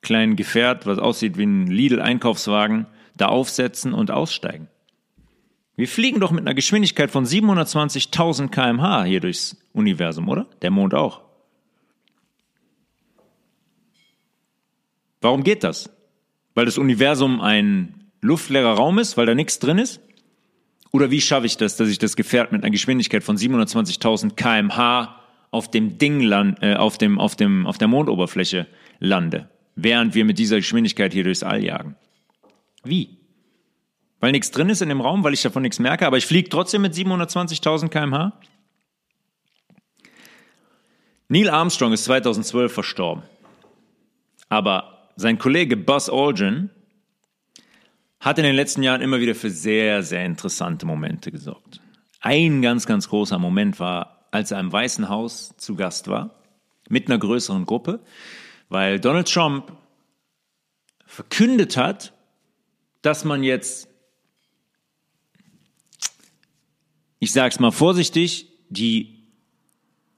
kleinen 0.05 0.37
Gefährt, 0.37 0.87
was 0.87 0.99
aussieht 0.99 1.37
wie 1.37 1.47
ein 1.47 1.67
Lidl-Einkaufswagen, 1.67 2.87
da 3.17 3.27
aufsetzen 3.27 3.93
und 3.93 4.13
aussteigen? 4.13 4.69
Wir 5.77 5.89
fliegen 5.89 6.21
doch 6.21 6.31
mit 6.31 6.43
einer 6.43 6.55
Geschwindigkeit 6.55 7.11
von 7.11 7.25
720.000 7.25 8.49
kmh 8.49 9.05
hier 9.05 9.19
durchs 9.19 9.57
Universum, 9.73 10.29
oder? 10.29 10.47
Der 10.63 10.71
Mond 10.71 10.95
auch. 10.95 11.23
Warum 15.21 15.43
geht 15.43 15.65
das? 15.65 15.91
Weil 16.55 16.67
das 16.67 16.79
Universum 16.79 17.41
ein 17.41 18.13
luftleerer 18.21 18.75
Raum 18.75 18.99
ist, 18.99 19.17
weil 19.17 19.27
da 19.27 19.35
nichts 19.35 19.59
drin 19.59 19.79
ist? 19.79 20.01
Oder 20.93 21.11
wie 21.11 21.21
schaffe 21.21 21.47
ich 21.47 21.57
das, 21.57 21.77
dass 21.77 21.89
ich 21.89 21.99
das 21.99 22.15
Gefährt 22.15 22.53
mit 22.53 22.63
einer 22.63 22.71
Geschwindigkeit 22.71 23.25
von 23.25 23.37
720.000 23.37 24.37
kmh 24.37 25.17
auf 25.51 25.71
dem 25.71 25.99
Ding 25.99 26.21
land, 26.21 26.59
äh, 26.63 26.75
auf 26.75 26.99
dem, 26.99 27.19
auf 27.19 27.35
dem, 27.35 27.67
auf 27.67 27.79
der 27.79 27.89
Mondoberfläche 27.89 28.69
lande, 29.01 29.49
während 29.77 30.15
wir 30.15 30.25
mit 30.25 30.39
dieser 30.39 30.57
Geschwindigkeit 30.57 31.13
hier 31.13 31.25
durchs 31.25 31.43
All 31.43 31.63
jagen? 31.65 31.97
Wie? 32.85 33.19
weil 34.25 34.33
nichts 34.33 34.51
drin 34.51 34.71
ist 34.71 34.81
in 34.81 34.89
dem 34.89 35.03
Raum, 35.03 35.23
weil 35.23 35.35
ich 35.35 35.43
davon 35.43 35.61
nichts 35.61 35.79
merke, 35.79 36.07
aber 36.07 36.17
ich 36.17 36.25
fliege 36.25 36.49
trotzdem 36.49 36.81
mit 36.81 36.95
720.000 36.95 37.91
km/h. 37.91 38.33
Neil 41.29 41.51
Armstrong 41.51 41.93
ist 41.93 42.05
2012 42.05 42.73
verstorben. 42.73 43.25
Aber 44.49 45.11
sein 45.17 45.37
Kollege 45.37 45.77
Buzz 45.77 46.09
Aldrin 46.09 46.71
hat 48.19 48.39
in 48.39 48.45
den 48.45 48.57
letzten 48.57 48.83
Jahren 48.83 49.03
immer 49.03 49.21
wieder 49.21 49.35
für 49.35 49.51
sehr, 49.51 50.03
sehr 50.03 50.25
interessante 50.25 50.87
Momente 50.87 51.31
gesorgt. 51.31 51.83
Ein 52.21 52.63
ganz, 52.63 52.87
ganz 52.87 53.11
großer 53.11 53.39
Moment 53.39 53.79
war, 53.79 54.27
als 54.31 54.53
er 54.53 54.59
im 54.59 54.73
Weißen 54.73 55.11
Haus 55.11 55.55
zu 55.59 55.75
Gast 55.75 56.09
war, 56.09 56.31
mit 56.89 57.09
einer 57.09 57.19
größeren 57.19 57.67
Gruppe, 57.67 58.01
weil 58.75 58.99
Donald 58.99 59.33
Trump 59.33 59.73
verkündet 61.07 61.77
hat, 61.77 62.13
dass 63.03 63.25
man 63.25 63.45
jetzt, 63.45 63.89
ich 67.21 67.31
sage 67.31 67.51
es 67.55 67.61
mal 67.61 67.71
vorsichtig, 67.71 68.49
die 68.71 69.29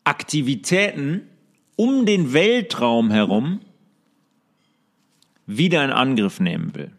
Aktivitäten 0.05 1.29
um 1.77 2.07
den 2.07 2.33
Weltraum 2.33 3.11
herum 3.11 3.61
wieder 5.45 5.85
in 5.85 5.91
Angriff 5.91 6.41
nehmen 6.41 6.75
will. 6.75 6.93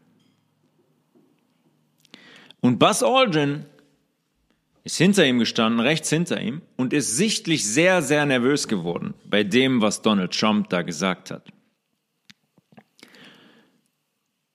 Und 2.61 2.77
Buzz 2.77 3.01
Aldrin 3.01 3.65
ist 4.87 4.97
hinter 4.97 5.25
ihm 5.25 5.37
gestanden, 5.37 5.81
rechts 5.81 6.09
hinter 6.09 6.39
ihm, 6.39 6.61
und 6.77 6.93
ist 6.93 7.17
sichtlich 7.17 7.65
sehr, 7.65 8.01
sehr 8.01 8.25
nervös 8.25 8.69
geworden 8.69 9.15
bei 9.25 9.43
dem, 9.43 9.81
was 9.81 10.01
Donald 10.01 10.31
Trump 10.31 10.69
da 10.69 10.81
gesagt 10.81 11.29
hat. 11.29 11.45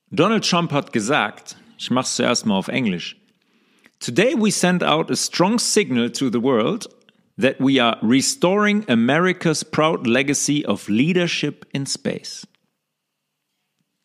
Donald 0.09 0.43
Trump 0.49 0.71
hat 0.71 0.91
gesagt, 0.91 1.55
ich 1.77 1.91
mache 1.91 2.05
es 2.05 2.15
zuerst 2.15 2.47
mal 2.47 2.55
auf 2.55 2.67
Englisch, 2.67 3.15
Today 3.99 4.33
we 4.35 4.51
send 4.51 4.83
out 4.83 5.09
a 5.11 5.15
strong 5.15 5.59
signal 5.59 6.09
to 6.09 6.29
the 6.29 6.41
world 6.41 6.87
that 7.37 7.55
we 7.59 7.79
are 7.79 7.97
restoring 8.01 8.83
America's 8.89 9.63
proud 9.63 10.07
legacy 10.07 10.65
of 10.65 10.89
leadership 10.89 11.65
in 11.73 11.85
space. 11.85 12.45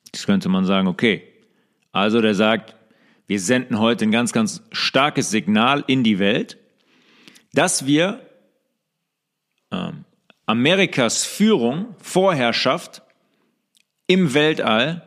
Jetzt 0.04 0.26
könnte 0.26 0.48
man 0.48 0.66
sagen, 0.66 0.88
okay, 0.88 1.22
also 1.90 2.20
der 2.20 2.34
sagt, 2.34 2.77
wir 3.28 3.40
senden 3.40 3.78
heute 3.78 4.06
ein 4.06 4.10
ganz, 4.10 4.32
ganz 4.32 4.62
starkes 4.72 5.30
Signal 5.30 5.84
in 5.86 6.02
die 6.02 6.18
Welt, 6.18 6.58
dass 7.52 7.86
wir 7.86 8.26
ähm, 9.70 10.04
Amerikas 10.46 11.24
Führung, 11.26 11.94
Vorherrschaft 11.98 13.02
im 14.06 14.32
Weltall 14.32 15.06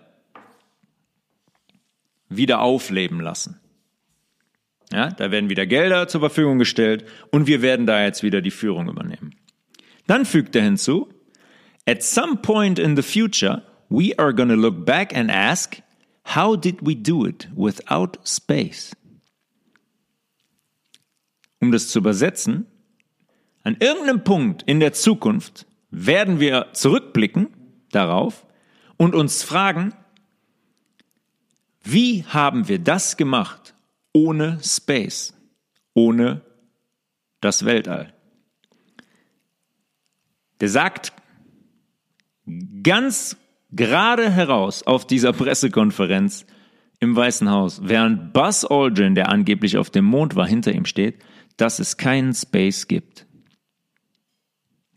wieder 2.30 2.62
aufleben 2.62 3.20
lassen. 3.20 3.60
Ja, 4.94 5.10
da 5.10 5.32
werden 5.32 5.50
wieder 5.50 5.66
Gelder 5.66 6.08
zur 6.08 6.22
Verfügung 6.22 6.60
gestellt 6.60 7.06
und 7.32 7.48
wir 7.48 7.62
werden 7.62 7.88
da 7.88 8.04
jetzt 8.04 8.24
wieder 8.24 8.42
die 8.42 8.52
Führung 8.52 8.88
übernehmen. 8.88 9.34
Dann 10.06 10.26
fügt 10.26 10.56
er 10.56 10.64
hinzu, 10.64 11.10
at 11.88 12.04
some 12.04 12.38
point 12.38 12.78
in 12.78 12.96
the 12.96 13.02
future, 13.02 13.64
we 13.90 14.14
are 14.18 14.34
going 14.34 14.50
to 14.50 14.56
look 14.56 14.86
back 14.86 15.16
and 15.16 15.32
ask, 15.32 15.82
how 16.36 16.56
did 16.56 16.86
we 16.86 16.96
do 16.96 17.26
it 17.26 17.48
without 17.56 18.20
space? 18.24 18.96
Um 21.60 21.72
das 21.72 21.90
zu 21.90 22.00
übersetzen, 22.00 22.66
an 23.64 23.78
irgendeinem 23.80 24.24
Punkt 24.24 24.64
in 24.64 24.80
der 24.80 24.94
Zukunft 24.94 25.68
werden 25.92 26.40
wir 26.40 26.70
zurückblicken 26.74 27.48
darauf 27.92 28.46
und 28.98 29.14
uns 29.14 29.44
fragen, 29.44 29.94
wie 31.84 32.24
haben 32.26 32.68
wir 32.68 32.80
das 32.80 33.18
gemacht 33.18 33.76
ohne 34.14 34.60
Space, 34.64 35.34
ohne 35.94 36.42
das 37.42 37.66
Weltall? 37.66 38.14
Der 40.60 40.70
sagt 40.70 41.14
ganz 42.84 43.36
gerade 43.72 44.30
heraus 44.30 44.84
auf 44.84 45.06
dieser 45.06 45.34
Pressekonferenz 45.34 46.46
im 47.00 47.16
Weißen 47.16 47.50
Haus, 47.50 47.82
während 47.84 48.34
Buzz 48.34 48.64
Aldrin, 48.64 49.16
der 49.16 49.30
angeblich 49.30 49.78
auf 49.78 49.90
dem 49.90 50.06
Mond 50.06 50.36
war, 50.36 50.48
hinter 50.48 50.72
ihm 50.72 50.86
steht, 50.86 51.24
dass 51.58 51.80
es 51.80 51.98
keinen 51.98 52.34
Space 52.34 52.88
gibt. 52.88 53.26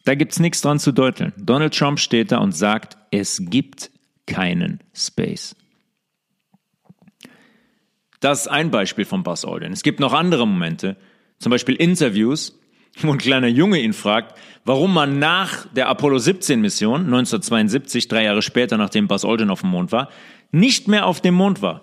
Da 0.04 0.14
gibt's 0.14 0.38
nichts 0.38 0.60
dran 0.60 0.78
zu 0.78 0.92
deuteln. 0.92 1.32
Donald 1.38 1.74
Trump 1.76 1.98
steht 1.98 2.30
da 2.30 2.38
und 2.38 2.52
sagt, 2.52 2.98
es 3.10 3.42
gibt 3.46 3.90
keinen 4.26 4.80
Space. 4.92 5.56
Das 8.20 8.42
ist 8.42 8.48
ein 8.48 8.70
Beispiel 8.70 9.04
von 9.04 9.22
Buzz 9.22 9.44
Aldrin. 9.44 9.72
Es 9.72 9.82
gibt 9.82 10.00
noch 10.00 10.12
andere 10.12 10.46
Momente, 10.46 10.96
zum 11.38 11.50
Beispiel 11.50 11.74
Interviews, 11.74 12.58
ein 13.02 13.18
kleiner 13.18 13.48
Junge 13.48 13.80
ihn 13.80 13.92
fragt, 13.92 14.38
warum 14.64 14.94
man 14.94 15.18
nach 15.18 15.66
der 15.72 15.88
Apollo 15.88 16.18
17 16.18 16.60
Mission 16.60 17.02
1972, 17.02 18.08
drei 18.08 18.24
Jahre 18.24 18.42
später, 18.42 18.76
nachdem 18.76 19.08
Buzz 19.08 19.24
Aldrin 19.24 19.50
auf 19.50 19.60
dem 19.60 19.70
Mond 19.70 19.92
war, 19.92 20.08
nicht 20.52 20.88
mehr 20.88 21.06
auf 21.06 21.20
dem 21.20 21.34
Mond 21.34 21.62
war. 21.62 21.82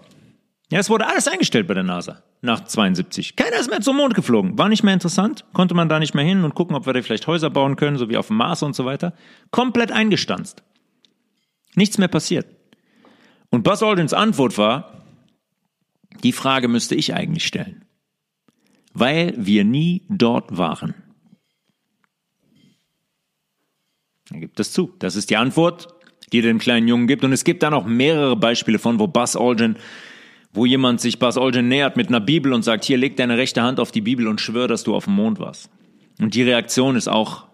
Ja, 0.72 0.80
es 0.80 0.90
wurde 0.90 1.08
alles 1.08 1.28
eingestellt 1.28 1.68
bei 1.68 1.74
der 1.74 1.84
NASA 1.84 2.24
nach 2.44 2.64
72. 2.64 3.36
Keiner 3.36 3.58
ist 3.58 3.70
mehr 3.70 3.82
zum 3.82 3.98
Mond 3.98 4.16
geflogen. 4.16 4.58
War 4.58 4.70
nicht 4.70 4.84
mehr 4.84 4.94
interessant. 4.94 5.46
Konnte 5.54 5.76
man 5.76 5.90
da 5.90 6.00
nicht 6.00 6.16
mehr 6.16 6.24
hin 6.24 6.44
und 6.44 6.56
gucken, 6.56 6.76
ob 6.76 6.86
wir 6.86 6.94
da 6.94 7.02
vielleicht 7.02 7.28
Häuser 7.28 7.50
bauen 7.50 7.76
können, 7.76 7.98
so 7.98 8.10
wie 8.10 8.18
auf 8.18 8.28
dem 8.28 8.38
Mars 8.38 8.64
und 8.64 8.76
so 8.76 8.86
weiter. 8.86 9.14
Komplett 9.52 9.92
eingestanzt. 9.92 10.64
Nichts 11.76 11.98
mehr 11.98 12.08
passiert. 12.08 12.48
Und 13.50 13.64
Buzz 13.64 13.84
Aldrins 13.84 14.14
Antwort 14.14 14.58
war, 14.58 15.04
die 16.24 16.32
Frage 16.32 16.68
müsste 16.68 16.96
ich 16.96 17.14
eigentlich 17.14 17.46
stellen 17.46 17.86
weil 18.94 19.34
wir 19.38 19.64
nie 19.64 20.04
dort 20.10 20.58
waren. 20.58 20.94
Er 24.32 24.40
gibt 24.40 24.60
das 24.60 24.72
zu. 24.72 24.94
Das 25.00 25.16
ist 25.16 25.30
die 25.30 25.38
Antwort, 25.38 25.88
die 26.32 26.40
er 26.40 26.44
dem 26.44 26.60
kleinen 26.60 26.88
Jungen 26.88 27.08
gibt. 27.08 27.24
Und 27.24 27.34
es 27.34 27.44
gibt 27.44 27.64
da 27.64 27.70
noch 27.70 27.86
mehrere 27.86 28.36
Beispiele 28.36 28.80
von, 28.80 29.00
wo 29.00 29.08
Buzz 29.08 29.36
Aldrin, 29.36 29.78
wo 30.54 30.66
jemand 30.66 31.02
sich 31.02 31.20
Buzz 31.20 31.38
Aldrin 31.38 31.68
nähert 31.68 31.98
mit 31.98 32.08
einer 32.08 32.20
Bibel 32.20 32.54
und 32.54 32.64
sagt, 32.64 32.86
hier 32.86 32.98
leg 32.98 33.18
deine 33.18 33.38
rechte 33.38 33.62
Hand 33.62 33.80
auf 33.80 33.92
die 33.92 34.02
Bibel 34.02 34.28
und 34.28 34.42
schwör, 34.42 34.68
dass 34.68 34.84
du 34.84 34.96
auf 34.96 35.06
dem 35.06 35.16
Mond 35.16 35.40
warst. 35.40 35.70
Und 36.20 36.36
die 36.36 36.44
Reaktion 36.44 36.96
ist 36.96 37.08
auch 37.08 37.46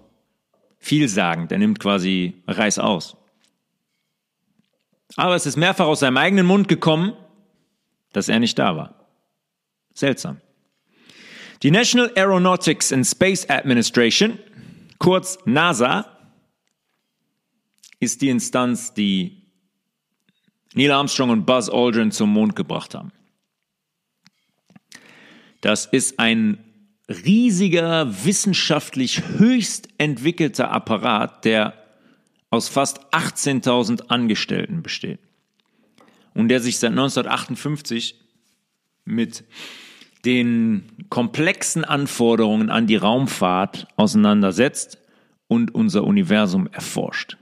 vielsagend. 0.80 1.52
Er 1.52 1.58
nimmt 1.58 1.80
quasi 1.80 2.36
Reiß 2.48 2.80
aus. 2.80 3.18
Aber 5.16 5.36
es 5.36 5.46
ist 5.46 5.58
mehrfach 5.58 5.86
aus 5.86 6.02
seinem 6.02 6.18
eigenen 6.18 6.46
Mund 6.46 6.68
gekommen, 6.68 7.14
dass 8.14 8.30
er 8.30 8.40
nicht 8.40 8.60
da 8.60 8.76
war. 8.76 9.08
Seltsam. 9.94 10.42
Die 11.64 11.72
National 11.72 12.12
Aeronautics 12.16 12.94
and 12.94 13.06
Space 13.06 13.50
Administration, 13.50 14.38
kurz 15.00 15.40
NASA, 15.46 16.17
ist 18.00 18.22
die 18.22 18.30
Instanz, 18.30 18.94
die 18.94 19.44
Neil 20.74 20.92
Armstrong 20.92 21.30
und 21.32 21.46
Buzz 21.46 21.70
Aldrin 21.70 22.12
zum 22.12 22.32
Mond 22.32 22.56
gebracht 22.56 22.94
haben. 22.94 23.12
Das 25.62 25.86
ist 25.86 26.20
ein 26.20 26.64
riesiger, 27.10 28.26
wissenschaftlich 28.26 29.24
höchst 29.38 29.90
entwickelter 29.98 30.72
Apparat, 30.72 31.46
der 31.46 31.74
aus 32.50 32.70
fast 32.70 33.14
18.000 33.14 34.08
Angestellten 34.08 34.84
besteht 34.84 35.20
und 36.34 36.50
der 36.50 36.60
sich 36.60 36.78
seit 36.78 36.92
1958 36.92 38.16
mit 39.06 39.44
den 40.26 41.06
komplexen 41.10 41.86
Anforderungen 41.86 42.70
an 42.70 42.88
die 42.88 42.96
Raumfahrt 42.96 43.88
auseinandersetzt 43.96 45.00
und 45.48 45.74
unser 45.74 46.04
Universum 46.04 46.68
erforscht. 46.68 47.38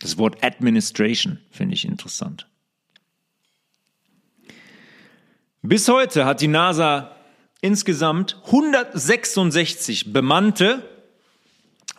Das 0.00 0.18
Wort 0.18 0.44
Administration 0.44 1.38
finde 1.50 1.74
ich 1.74 1.84
interessant. 1.84 2.46
Bis 5.62 5.88
heute 5.88 6.24
hat 6.26 6.40
die 6.40 6.48
NASA 6.48 7.16
insgesamt 7.60 8.36
166 8.46 10.12
bemannte, 10.12 10.88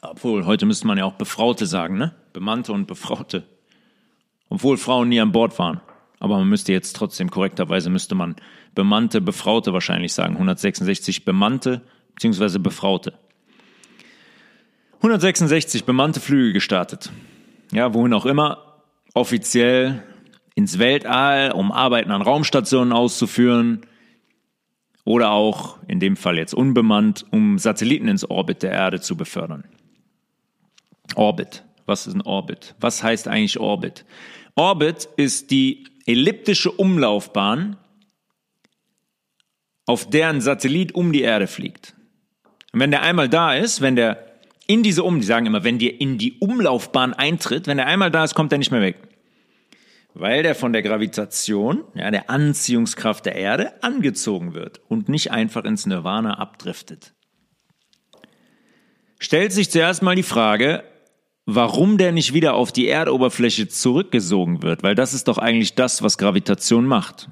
obwohl 0.02 0.46
heute 0.46 0.66
müsste 0.66 0.88
man 0.88 0.98
ja 0.98 1.06
auch 1.06 1.14
Befraute 1.14 1.66
sagen, 1.66 1.98
ne? 1.98 2.16
Bemannte 2.34 2.72
und 2.72 2.88
Befraute. 2.88 3.44
Obwohl 4.50 4.78
Frauen 4.78 5.10
nie 5.10 5.20
an 5.20 5.32
Bord 5.32 5.58
waren. 5.60 5.82
Aber 6.20 6.38
man 6.38 6.48
müsste 6.48 6.72
jetzt 6.72 6.96
trotzdem 6.96 7.30
korrekterweise 7.30 7.90
müsste 7.90 8.16
man 8.16 8.36
bemannte, 8.74 9.22
befraute 9.22 9.74
wahrscheinlich 9.74 10.14
sagen. 10.14 10.34
166 10.34 11.26
bemannte 11.26 11.82
bzw. 12.16 12.60
befraute. 12.60 13.14
166 14.98 15.84
bemannte 15.84 16.20
Flüge 16.20 16.54
gestartet. 16.54 17.12
Ja, 17.72 17.94
wohin 17.94 18.14
auch 18.14 18.26
immer. 18.26 18.82
Offiziell 19.14 20.04
ins 20.56 20.80
Weltall, 20.80 21.52
um 21.52 21.72
Arbeiten 21.72 22.12
an 22.12 22.22
Raumstationen 22.22 22.94
auszuführen. 22.94 23.86
Oder 25.04 25.32
auch, 25.32 25.78
in 25.88 26.00
dem 26.00 26.18
Fall 26.18 26.38
jetzt 26.38 26.54
unbemannt, 26.54 27.26
um 27.32 27.60
Satelliten 27.60 28.08
ins 28.08 28.30
Orbit 28.30 28.64
der 28.64 28.72
Erde 28.72 29.00
zu 29.00 29.16
befördern. 29.16 29.64
Orbit. 31.16 31.64
Was 31.86 32.08
ist 32.08 32.16
ein 32.16 32.22
Orbit? 32.22 32.76
Was 32.80 33.02
heißt 33.04 33.28
eigentlich 33.28 33.60
Orbit? 33.60 34.06
Orbit 34.56 35.08
ist 35.16 35.52
die 35.52 35.88
elliptische 36.06 36.72
Umlaufbahn, 36.72 37.78
auf 39.86 40.10
der 40.10 40.30
ein 40.30 40.42
Satellit 40.42 40.94
um 40.94 41.14
die 41.14 41.22
Erde 41.22 41.48
fliegt. 41.48 41.94
Und 42.74 42.82
wenn 42.82 42.92
der 42.92 43.04
einmal 43.04 43.30
da 43.30 43.54
ist, 43.54 43.80
wenn 43.82 43.96
der 43.96 44.27
in 44.68 44.84
diese 44.84 45.04
Um, 45.04 45.20
die 45.20 45.26
sagen 45.26 45.46
immer, 45.46 45.64
wenn 45.64 45.80
der 45.80 46.00
in 46.00 46.18
die 46.18 46.38
Umlaufbahn 46.40 47.14
eintritt, 47.14 47.68
wenn 47.68 47.80
er 47.80 47.88
einmal 47.88 48.12
da 48.12 48.24
ist, 48.24 48.36
kommt 48.36 48.52
er 48.52 48.58
nicht 48.58 48.72
mehr 48.72 48.82
weg. 48.82 48.98
weil 50.20 50.44
der 50.44 50.56
von 50.56 50.74
der 50.74 50.82
Gravitation, 50.82 51.84
ja, 51.94 52.10
der 52.10 52.30
Anziehungskraft 52.30 53.26
der 53.26 53.36
Erde 53.36 53.84
angezogen 53.84 54.54
wird 54.54 54.82
und 54.88 55.10
nicht 55.10 55.32
einfach 55.32 55.64
ins 55.64 55.86
Nirvana 55.86 56.40
abdriftet. 56.40 57.14
Stellt 59.20 59.52
sich 59.52 59.70
zuerst 59.70 60.02
mal 60.02 60.16
die 60.16 60.24
Frage, 60.24 60.84
warum 61.46 61.98
der 61.98 62.12
nicht 62.12 62.34
wieder 62.34 62.56
auf 62.56 62.72
die 62.72 62.88
Erdoberfläche 62.88 63.68
zurückgesogen 63.68 64.64
wird, 64.64 64.84
weil 64.84 64.96
das 64.96 65.14
ist 65.14 65.28
doch 65.28 65.38
eigentlich 65.38 65.76
das, 65.76 66.02
was 66.02 66.18
Gravitation 66.18 66.86
macht. 66.86 67.30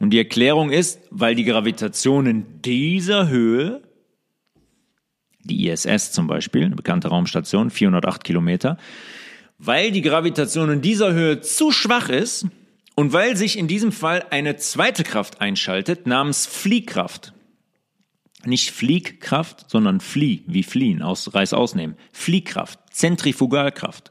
Und 0.00 0.10
die 0.10 0.18
Erklärung 0.18 0.70
ist, 0.70 1.00
weil 1.10 1.34
die 1.34 1.44
Gravitation 1.44 2.26
in 2.26 2.62
dieser 2.62 3.28
Höhe, 3.28 3.82
die 5.44 5.68
ISS 5.68 6.12
zum 6.12 6.26
Beispiel, 6.26 6.64
eine 6.64 6.76
bekannte 6.76 7.08
Raumstation, 7.08 7.70
408 7.70 8.24
Kilometer, 8.24 8.78
weil 9.58 9.92
die 9.92 10.02
Gravitation 10.02 10.70
in 10.70 10.80
dieser 10.80 11.12
Höhe 11.12 11.40
zu 11.40 11.70
schwach 11.70 12.08
ist 12.08 12.46
und 12.94 13.12
weil 13.12 13.36
sich 13.36 13.58
in 13.58 13.68
diesem 13.68 13.92
Fall 13.92 14.24
eine 14.30 14.56
zweite 14.56 15.04
Kraft 15.04 15.40
einschaltet 15.40 16.06
namens 16.06 16.46
Fliehkraft. 16.46 17.32
Nicht 18.44 18.72
Fliegkraft, 18.72 19.70
sondern 19.70 20.00
Flieh, 20.00 20.42
wie 20.46 20.64
fliehen, 20.64 21.00
aus, 21.00 21.32
Reiß 21.32 21.52
ausnehmen. 21.52 21.96
Fliehkraft, 22.12 22.80
Zentrifugalkraft. 22.90 24.10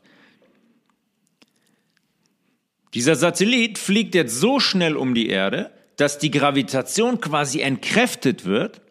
Dieser 2.94 3.16
Satellit 3.16 3.78
fliegt 3.78 4.16
jetzt 4.16 4.40
so 4.40 4.60
schnell 4.60 4.96
um 4.96 5.16
die 5.16 5.28
Erde, 5.28 5.72
dass 5.98 6.18
die 6.18 6.32
Gravitation 6.32 7.20
quasi 7.20 7.62
entkräftet 7.62 8.46
wird 8.46 8.82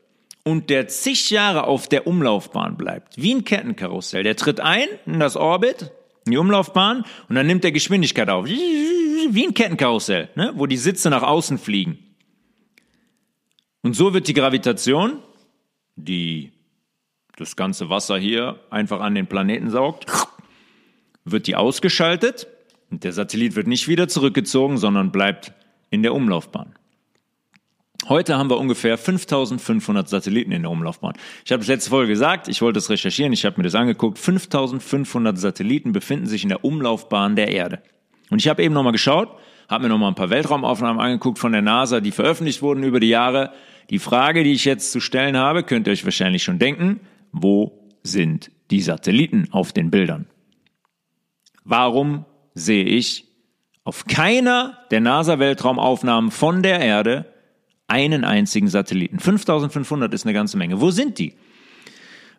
und 0.44 0.70
der 0.70 0.88
zig 0.88 1.30
Jahre 1.30 1.64
auf 1.64 1.88
der 1.88 2.06
Umlaufbahn 2.06 2.76
bleibt. 2.76 3.16
Wie 3.16 3.34
ein 3.34 3.44
Kettenkarussell. 3.44 4.22
Der 4.22 4.36
tritt 4.36 4.60
ein 4.60 4.88
in 5.06 5.20
das 5.20 5.36
Orbit, 5.36 5.90
in 6.26 6.32
die 6.32 6.38
Umlaufbahn 6.38 7.04
und 7.28 7.34
dann 7.34 7.46
nimmt 7.46 7.64
er 7.64 7.72
Geschwindigkeit 7.72 8.28
auf. 8.30 8.46
Wie 8.46 9.46
ein 9.46 9.54
Kettenkarussell, 9.54 10.30
ne? 10.34 10.52
wo 10.56 10.66
die 10.66 10.76
Sitze 10.76 11.10
nach 11.10 11.22
außen 11.22 11.58
fliegen. 11.58 11.98
Und 13.82 13.94
so 13.94 14.12
wird 14.12 14.28
die 14.28 14.34
Gravitation, 14.34 15.22
die 15.96 16.52
das 17.36 17.56
ganze 17.56 17.88
Wasser 17.88 18.18
hier 18.18 18.60
einfach 18.70 19.00
an 19.00 19.14
den 19.14 19.26
Planeten 19.26 19.70
saugt, 19.70 20.06
wird 21.24 21.46
die 21.46 21.56
ausgeschaltet 21.56 22.46
und 22.90 23.04
der 23.04 23.12
Satellit 23.12 23.56
wird 23.56 23.66
nicht 23.66 23.88
wieder 23.88 24.08
zurückgezogen, 24.08 24.76
sondern 24.76 25.12
bleibt 25.12 25.52
in 25.90 26.02
der 26.02 26.14
Umlaufbahn. 26.14 26.74
Heute 28.08 28.38
haben 28.38 28.48
wir 28.48 28.58
ungefähr 28.58 28.96
5500 28.96 30.08
Satelliten 30.08 30.52
in 30.52 30.62
der 30.62 30.70
Umlaufbahn. 30.70 31.12
Ich 31.44 31.52
habe 31.52 31.62
es 31.62 31.68
letzte 31.68 31.90
Folge 31.90 32.08
gesagt, 32.08 32.48
ich 32.48 32.62
wollte 32.62 32.78
es 32.78 32.88
recherchieren, 32.88 33.32
ich 33.32 33.44
habe 33.44 33.56
mir 33.58 33.64
das 33.64 33.74
angeguckt. 33.74 34.18
5500 34.18 35.38
Satelliten 35.38 35.92
befinden 35.92 36.26
sich 36.26 36.42
in 36.42 36.48
der 36.48 36.64
Umlaufbahn 36.64 37.36
der 37.36 37.48
Erde. 37.48 37.82
Und 38.30 38.40
ich 38.40 38.48
habe 38.48 38.62
eben 38.62 38.74
nochmal 38.74 38.92
geschaut, 38.92 39.28
habe 39.68 39.84
mir 39.84 39.88
nochmal 39.90 40.10
ein 40.10 40.14
paar 40.14 40.30
Weltraumaufnahmen 40.30 41.00
angeguckt 41.00 41.38
von 41.38 41.52
der 41.52 41.62
NASA, 41.62 42.00
die 42.00 42.10
veröffentlicht 42.10 42.62
wurden 42.62 42.82
über 42.84 43.00
die 43.00 43.08
Jahre. 43.08 43.52
Die 43.90 43.98
Frage, 43.98 44.44
die 44.44 44.52
ich 44.52 44.64
jetzt 44.64 44.92
zu 44.92 45.00
stellen 45.00 45.36
habe, 45.36 45.62
könnt 45.62 45.86
ihr 45.86 45.92
euch 45.92 46.04
wahrscheinlich 46.04 46.42
schon 46.42 46.58
denken, 46.58 47.00
wo 47.32 47.90
sind 48.02 48.50
die 48.70 48.80
Satelliten 48.80 49.48
auf 49.50 49.72
den 49.72 49.90
Bildern? 49.90 50.26
Warum 51.64 52.24
sehe 52.54 52.84
ich 52.84 53.26
auf 53.84 54.06
keiner 54.06 54.78
der 54.90 55.00
NASA-Weltraumaufnahmen 55.00 56.30
von 56.30 56.62
der 56.62 56.80
Erde 56.80 57.26
einen 57.90 58.24
einzigen 58.24 58.68
Satelliten. 58.68 59.18
5500 59.18 60.12
ist 60.14 60.24
eine 60.24 60.32
ganze 60.32 60.56
Menge. 60.56 60.80
Wo 60.80 60.90
sind 60.90 61.18
die? 61.18 61.34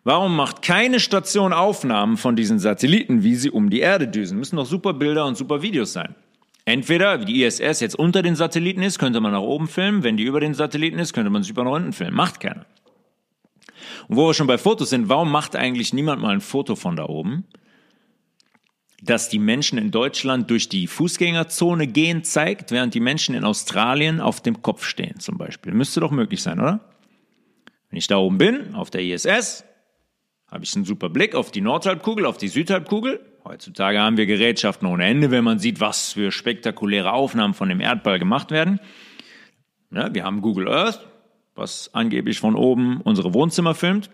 Warum 0.04 0.34
macht 0.34 0.62
keine 0.62 0.98
Station 0.98 1.52
Aufnahmen 1.52 2.16
von 2.16 2.34
diesen 2.34 2.58
Satelliten, 2.58 3.22
wie 3.22 3.36
sie 3.36 3.50
um 3.50 3.70
die 3.70 3.80
Erde 3.80 4.08
düsen? 4.08 4.38
Müssen 4.38 4.56
doch 4.56 4.66
super 4.66 4.94
Bilder 4.94 5.26
und 5.26 5.36
super 5.36 5.62
Videos 5.62 5.92
sein. 5.92 6.14
Entweder, 6.64 7.20
wie 7.20 7.24
die 7.24 7.44
ISS 7.44 7.80
jetzt 7.80 7.96
unter 7.96 8.22
den 8.22 8.36
Satelliten 8.36 8.82
ist, 8.82 8.98
könnte 8.98 9.20
man 9.20 9.32
nach 9.32 9.40
oben 9.40 9.68
filmen. 9.68 10.02
Wenn 10.02 10.16
die 10.16 10.24
über 10.24 10.40
den 10.40 10.54
Satelliten 10.54 10.98
ist, 10.98 11.12
könnte 11.12 11.30
man 11.30 11.42
sich 11.42 11.50
über 11.50 11.64
nach 11.64 11.72
unten 11.72 11.92
filmen. 11.92 12.16
Macht 12.16 12.40
keiner. 12.40 12.66
Und 14.08 14.16
wo 14.16 14.28
wir 14.28 14.34
schon 14.34 14.46
bei 14.46 14.58
Fotos 14.58 14.90
sind, 14.90 15.08
warum 15.08 15.30
macht 15.30 15.56
eigentlich 15.56 15.92
niemand 15.92 16.22
mal 16.22 16.34
ein 16.34 16.40
Foto 16.40 16.76
von 16.76 16.96
da 16.96 17.04
oben? 17.04 17.44
Dass 19.04 19.28
die 19.28 19.40
Menschen 19.40 19.78
in 19.78 19.90
Deutschland 19.90 20.48
durch 20.48 20.68
die 20.68 20.86
Fußgängerzone 20.86 21.88
gehen 21.88 22.22
zeigt, 22.22 22.70
während 22.70 22.94
die 22.94 23.00
Menschen 23.00 23.34
in 23.34 23.42
Australien 23.44 24.20
auf 24.20 24.40
dem 24.40 24.62
Kopf 24.62 24.84
stehen 24.84 25.18
zum 25.18 25.36
Beispiel. 25.36 25.74
Müsste 25.74 25.98
doch 25.98 26.12
möglich 26.12 26.40
sein, 26.40 26.60
oder? 26.60 26.80
Wenn 27.90 27.98
ich 27.98 28.06
da 28.06 28.16
oben 28.18 28.38
bin, 28.38 28.74
auf 28.76 28.90
der 28.90 29.02
ISS, 29.02 29.64
habe 30.46 30.62
ich 30.62 30.74
einen 30.76 30.84
super 30.84 31.08
Blick 31.08 31.34
auf 31.34 31.50
die 31.50 31.60
Nordhalbkugel, 31.60 32.26
auf 32.26 32.38
die 32.38 32.46
Südhalbkugel. 32.46 33.20
Heutzutage 33.44 33.98
haben 33.98 34.16
wir 34.16 34.26
Gerätschaften 34.26 34.86
ohne 34.86 35.04
Ende, 35.04 35.32
wenn 35.32 35.42
man 35.42 35.58
sieht, 35.58 35.80
was 35.80 36.12
für 36.12 36.30
spektakuläre 36.30 37.12
Aufnahmen 37.12 37.54
von 37.54 37.68
dem 37.68 37.80
Erdball 37.80 38.20
gemacht 38.20 38.52
werden. 38.52 38.78
Ja, 39.90 40.14
wir 40.14 40.22
haben 40.22 40.42
Google 40.42 40.68
Earth, 40.68 41.00
was 41.56 41.92
angeblich 41.92 42.38
von 42.38 42.54
oben 42.54 43.00
unsere 43.00 43.34
Wohnzimmer 43.34 43.74
filmt. 43.74 44.10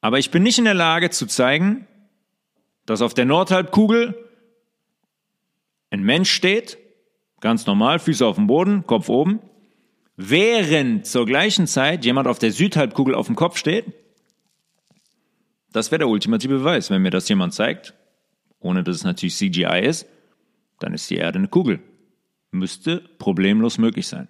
Aber 0.00 0.20
ich 0.20 0.30
bin 0.30 0.44
nicht 0.44 0.58
in 0.58 0.64
der 0.64 0.74
Lage 0.74 1.10
zu 1.10 1.26
zeigen, 1.26 1.88
dass 2.86 3.02
auf 3.02 3.14
der 3.14 3.24
Nordhalbkugel 3.24 4.14
ein 5.90 6.02
Mensch 6.02 6.30
steht, 6.30 6.78
ganz 7.40 7.66
normal, 7.66 7.98
Füße 7.98 8.26
auf 8.26 8.36
dem 8.36 8.46
Boden, 8.46 8.86
Kopf 8.86 9.08
oben, 9.08 9.40
während 10.16 11.06
zur 11.06 11.26
gleichen 11.26 11.66
Zeit 11.66 12.04
jemand 12.04 12.26
auf 12.26 12.38
der 12.38 12.52
Südhalbkugel 12.52 13.14
auf 13.14 13.26
dem 13.26 13.36
Kopf 13.36 13.56
steht, 13.56 13.86
das 15.72 15.90
wäre 15.90 16.00
der 16.00 16.08
ultimative 16.08 16.58
Beweis. 16.58 16.90
Wenn 16.90 17.02
mir 17.02 17.10
das 17.10 17.28
jemand 17.28 17.52
zeigt, 17.52 17.94
ohne 18.60 18.84
dass 18.84 18.96
es 18.96 19.04
natürlich 19.04 19.36
CGI 19.36 19.80
ist, 19.84 20.06
dann 20.78 20.94
ist 20.94 21.10
die 21.10 21.16
Erde 21.16 21.38
eine 21.38 21.48
Kugel. 21.48 21.80
Müsste 22.50 22.98
problemlos 23.18 23.78
möglich 23.78 24.06
sein. 24.06 24.28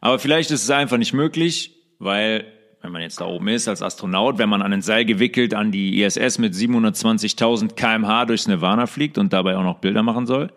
Aber 0.00 0.18
vielleicht 0.18 0.50
ist 0.50 0.62
es 0.62 0.70
einfach 0.70 0.96
nicht 0.96 1.12
möglich, 1.12 1.74
weil 1.98 2.46
wenn 2.80 2.92
man 2.92 3.02
jetzt 3.02 3.20
da 3.20 3.26
oben 3.26 3.48
ist 3.48 3.68
als 3.68 3.82
Astronaut, 3.82 4.38
wenn 4.38 4.48
man 4.48 4.62
an 4.62 4.72
ein 4.72 4.82
Seil 4.82 5.04
gewickelt 5.04 5.54
an 5.54 5.72
die 5.72 6.02
ISS 6.02 6.38
mit 6.38 6.54
720.000 6.54 7.74
kmh 7.74 8.26
durchs 8.26 8.46
Nirvana 8.46 8.86
fliegt 8.86 9.18
und 9.18 9.32
dabei 9.32 9.56
auch 9.56 9.64
noch 9.64 9.78
Bilder 9.78 10.02
machen 10.02 10.26
soll, 10.26 10.52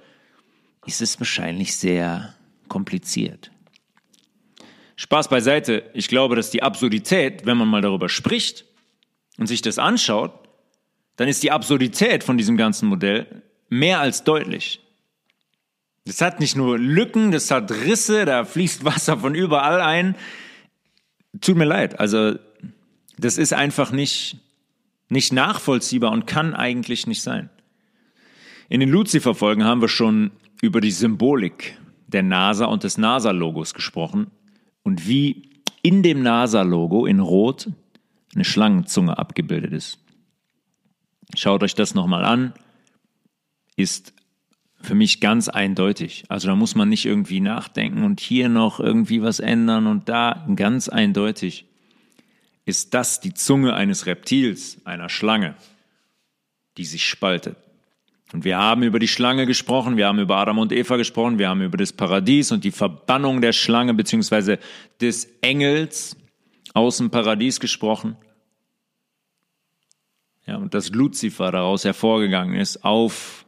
ist 0.86 1.01
es 1.01 1.19
wahrscheinlich 1.19 1.75
sehr 1.75 2.34
kompliziert. 2.67 3.51
Spaß 4.95 5.29
beiseite. 5.29 5.89
Ich 5.93 6.07
glaube, 6.07 6.36
dass 6.36 6.51
die 6.51 6.62
Absurdität, 6.62 7.45
wenn 7.45 7.57
man 7.57 7.67
mal 7.67 7.81
darüber 7.81 8.07
spricht 8.07 8.65
und 9.38 9.47
sich 9.47 9.62
das 9.63 9.79
anschaut, 9.79 10.31
dann 11.15 11.27
ist 11.27 11.41
die 11.41 11.51
Absurdität 11.51 12.23
von 12.23 12.38
diesem 12.38 12.55
ganzen 12.55 12.88
Modell 12.88 13.41
mehr 13.67 13.99
als 13.99 14.23
deutlich. 14.23 14.79
Das 16.05 16.21
hat 16.21 16.39
nicht 16.39 16.55
nur 16.55 16.77
Lücken, 16.77 17.31
das 17.31 17.51
hat 17.51 17.71
Risse, 17.71 18.25
da 18.25 18.43
fließt 18.43 18.86
Wasser 18.86 19.17
von 19.17 19.36
überall 19.36 19.81
ein. 19.81 20.15
Tut 21.39 21.55
mir 21.55 21.65
leid, 21.65 21.99
also 21.99 22.35
das 23.17 23.37
ist 23.37 23.53
einfach 23.53 23.91
nicht, 23.91 24.37
nicht 25.09 25.31
nachvollziehbar 25.31 26.11
und 26.11 26.27
kann 26.27 26.53
eigentlich 26.53 27.07
nicht 27.07 27.21
sein. 27.21 27.49
In 28.67 28.79
den 28.79 28.89
Lucifer-Folgen 28.89 29.63
haben 29.63 29.81
wir 29.81 29.87
schon 29.87 30.31
über 30.61 30.81
die 30.81 30.91
Symbolik 30.91 31.77
der 32.07 32.23
NASA 32.23 32.65
und 32.65 32.83
des 32.83 32.97
NASA-Logos 32.97 33.73
gesprochen 33.73 34.31
und 34.83 35.07
wie 35.07 35.49
in 35.81 36.03
dem 36.03 36.21
NASA-Logo 36.21 37.05
in 37.05 37.19
Rot 37.19 37.69
eine 38.35 38.45
Schlangenzunge 38.45 39.17
abgebildet 39.17 39.73
ist. 39.73 39.99
Schaut 41.35 41.63
euch 41.63 41.75
das 41.75 41.95
nochmal 41.95 42.25
an, 42.25 42.53
ist 43.75 44.13
für 44.83 44.95
mich 44.95 45.19
ganz 45.19 45.49
eindeutig. 45.49 46.23
Also 46.27 46.47
da 46.47 46.55
muss 46.55 46.75
man 46.75 46.89
nicht 46.89 47.05
irgendwie 47.05 47.39
nachdenken 47.39 48.03
und 48.03 48.19
hier 48.19 48.49
noch 48.49 48.79
irgendwie 48.79 49.21
was 49.21 49.39
ändern 49.39 49.87
und 49.87 50.09
da 50.09 50.47
ganz 50.55 50.89
eindeutig. 50.89 51.65
Ist 52.65 52.93
das 52.93 53.19
die 53.19 53.33
Zunge 53.33 53.73
eines 53.73 54.05
Reptils, 54.05 54.85
einer 54.85 55.09
Schlange, 55.09 55.55
die 56.77 56.85
sich 56.85 57.05
spaltet? 57.07 57.57
Und 58.33 58.45
wir 58.45 58.57
haben 58.57 58.83
über 58.83 58.99
die 58.99 59.07
Schlange 59.07 59.45
gesprochen, 59.45 59.97
wir 59.97 60.07
haben 60.07 60.19
über 60.19 60.37
Adam 60.37 60.57
und 60.57 60.71
Eva 60.71 60.95
gesprochen, 60.95 61.37
wir 61.37 61.49
haben 61.49 61.61
über 61.61 61.77
das 61.77 61.91
Paradies 61.91 62.51
und 62.51 62.63
die 62.63 62.71
Verbannung 62.71 63.41
der 63.41 63.51
Schlange 63.51 63.93
beziehungsweise 63.93 64.57
des 65.01 65.25
Engels 65.41 66.15
aus 66.73 66.97
dem 66.97 67.09
Paradies 67.09 67.59
gesprochen. 67.59 68.15
Ja, 70.45 70.55
und 70.57 70.73
dass 70.73 70.89
Luzifer 70.89 71.51
daraus 71.51 71.83
hervorgegangen 71.83 72.55
ist 72.59 72.83
auf 72.83 73.40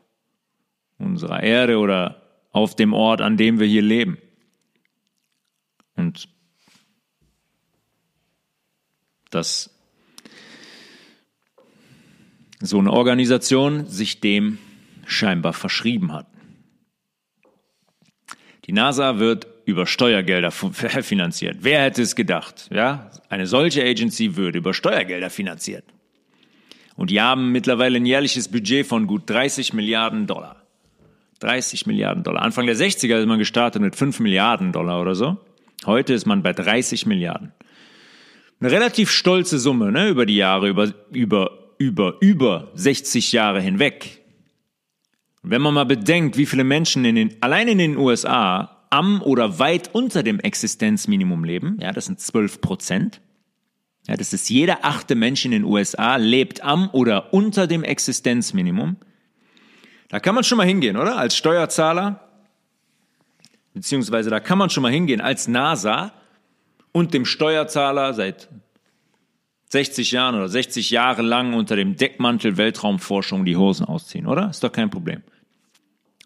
unserer 0.98 1.44
Erde 1.44 1.78
oder 1.78 2.22
auf 2.52 2.76
dem 2.76 2.94
Ort, 2.94 3.22
an 3.22 3.38
dem 3.38 3.60
wir 3.60 3.68
hier 3.68 3.82
leben. 3.82 4.18
Und 5.96 6.28
dass 9.30 9.74
so 12.60 12.80
eine 12.80 12.92
Organisation 12.92 13.88
sich 13.88 14.22
dem 14.22 14.58
scheinbar 15.06 15.54
verschrieben 15.54 16.14
hat. 16.14 16.28
Die 18.66 18.72
NASA 18.72 19.20
wird 19.20 19.48
über 19.66 19.86
Steuergelder 19.86 20.52
finanziert. 20.52 21.58
Wer 21.62 21.82
hätte 21.82 22.02
es 22.02 22.16
gedacht? 22.16 22.70
Ja, 22.72 23.12
eine 23.30 23.48
solche 23.48 23.84
Agency 23.84 24.36
würde 24.36 24.60
über 24.60 24.74
Steuergelder 24.74 25.30
finanziert. 25.30 25.86
Und 26.96 27.10
die 27.10 27.20
haben 27.20 27.52
mittlerweile 27.52 27.98
ein 27.98 28.06
jährliches 28.06 28.50
Budget 28.50 28.86
von 28.86 29.08
gut 29.08 29.30
30 29.30 29.74
Milliarden 29.74 30.28
Dollar. 30.28 30.63
30 31.44 31.86
Milliarden 31.86 32.24
Dollar. 32.24 32.42
Anfang 32.42 32.66
der 32.66 32.76
60er 32.76 33.20
ist 33.20 33.28
man 33.28 33.40
gestartet 33.40 33.82
mit 33.82 33.96
5 33.96 34.20
Milliarden 34.20 34.72
Dollar 34.72 35.02
oder 35.02 35.16
so. 35.16 35.38
Heute 35.86 36.14
ist 36.14 36.26
man 36.26 36.42
bei 36.42 36.54
30 36.54 37.06
Milliarden. 37.06 37.52
Eine 38.60 38.72
relativ 38.72 39.12
stolze 39.12 39.60
Summe, 39.60 39.92
ne, 39.92 40.08
über 40.08 40.26
die 40.26 40.38
Jahre, 40.38 40.70
über, 40.70 40.94
über, 41.12 41.74
über, 41.78 42.16
über 42.22 42.72
60 42.76 43.34
Jahre 43.34 43.62
hinweg. 43.62 44.22
wenn 45.42 45.62
man 45.62 45.74
mal 45.74 45.84
bedenkt, 45.84 46.38
wie 46.38 46.46
viele 46.46 46.64
Menschen 46.64 47.04
in 47.04 47.16
den, 47.16 47.36
allein 47.42 47.68
in 47.68 47.78
den 47.78 47.98
USA 47.98 48.88
am 48.90 49.22
oder 49.22 49.60
weit 49.60 49.90
unter 49.94 50.24
dem 50.24 50.40
Existenzminimum 50.40 51.44
leben, 51.44 51.78
ja, 51.82 51.92
das 51.92 52.06
sind 52.06 52.22
12 52.22 52.62
Prozent. 52.62 53.22
Ja, 54.08 54.16
das 54.16 54.32
ist 54.32 54.50
jeder 54.50 54.86
achte 54.86 55.16
Mensch 55.16 55.44
in 55.44 55.52
den 55.52 55.66
USA 55.66 56.16
lebt 56.16 56.64
am 56.64 56.90
oder 56.92 57.34
unter 57.34 57.68
dem 57.68 57.84
Existenzminimum. 57.84 58.98
Da 60.14 60.20
kann 60.20 60.36
man 60.36 60.44
schon 60.44 60.60
mal 60.60 60.68
hingehen, 60.68 60.96
oder? 60.96 61.18
Als 61.18 61.36
Steuerzahler. 61.36 62.20
Beziehungsweise 63.74 64.30
da 64.30 64.40
kann 64.40 64.60
man 64.60 64.70
schon 64.70 64.84
mal 64.84 64.92
hingehen 64.92 65.22
als 65.22 65.48
NASA 65.48 66.14
und 66.92 67.16
dem 67.16 67.26
Steuerzahler 67.26 68.14
seit 68.14 68.48
60 69.70 70.12
Jahren 70.12 70.36
oder 70.36 70.50
60 70.50 70.92
Jahre 70.92 71.24
lang 71.24 71.56
unter 71.56 71.76
dem 71.76 71.96
Deckmantel 71.96 72.58
Weltraumforschung 72.58 73.44
die 73.44 73.58
Hosen 73.58 73.88
ausziehen, 73.88 74.28
oder? 74.28 74.52
Ist 74.52 74.64
doch 74.64 74.72
kein 74.72 74.92
Problem. 74.92 75.24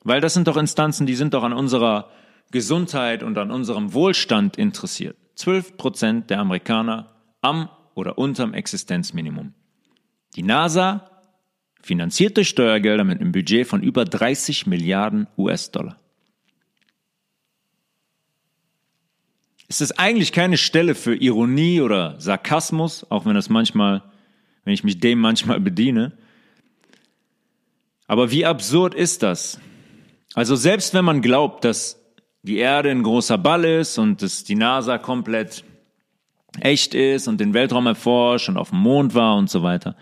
Weil 0.03 0.19
das 0.19 0.33
sind 0.33 0.49
doch 0.49 0.57
Instanzen, 0.57 1.07
die 1.07 1.15
sind 1.15 1.33
doch 1.33 1.45
an 1.45 1.53
unserer 1.53 2.09
Gesundheit 2.51 3.23
und 3.23 3.37
an 3.37 3.51
unserem 3.51 3.93
Wohlstand 3.93 4.57
interessiert. 4.57 5.15
12 5.35 5.77
Prozent 5.77 6.29
der 6.29 6.39
Amerikaner 6.39 7.15
am 7.39 7.69
oder 7.95 8.17
unterm 8.17 8.53
Existenzminimum. 8.53 9.53
Die 10.35 10.43
NASA 10.43 11.16
finanziert 11.81 12.37
durch 12.37 12.49
Steuergelder 12.49 13.03
mit 13.03 13.21
einem 13.21 13.31
Budget 13.31 13.67
von 13.67 13.81
über 13.81 14.05
30 14.05 14.67
Milliarden 14.67 15.27
US-Dollar. 15.37 15.99
Ist 19.67 19.81
es 19.81 19.97
eigentlich 19.97 20.31
keine 20.31 20.57
Stelle 20.57 20.95
für 20.95 21.15
Ironie 21.15 21.81
oder 21.81 22.19
Sarkasmus, 22.19 23.05
auch 23.09 23.25
wenn 23.25 23.35
das 23.35 23.49
manchmal, 23.49 24.01
wenn 24.63 24.73
ich 24.73 24.83
mich 24.83 24.99
dem 24.99 25.19
manchmal 25.19 25.59
bediene. 25.59 26.13
Aber 28.07 28.31
wie 28.31 28.45
absurd 28.45 28.93
ist 28.95 29.23
das? 29.23 29.59
Also 30.33 30.55
selbst 30.55 30.93
wenn 30.93 31.03
man 31.03 31.21
glaubt, 31.21 31.65
dass 31.65 32.01
die 32.43 32.57
Erde 32.57 32.91
ein 32.91 33.03
großer 33.03 33.37
Ball 33.37 33.65
ist 33.65 33.97
und 33.97 34.21
dass 34.21 34.45
die 34.45 34.55
NASA 34.55 34.97
komplett 34.97 35.65
echt 36.61 36.93
ist 36.93 37.27
und 37.27 37.41
den 37.41 37.53
Weltraum 37.53 37.87
erforscht 37.87 38.47
und 38.47 38.57
auf 38.57 38.69
dem 38.69 38.79
Mond 38.79 39.13
war 39.15 39.35
und 39.35 39.49
so 39.49 39.63
weiter, 39.63 39.97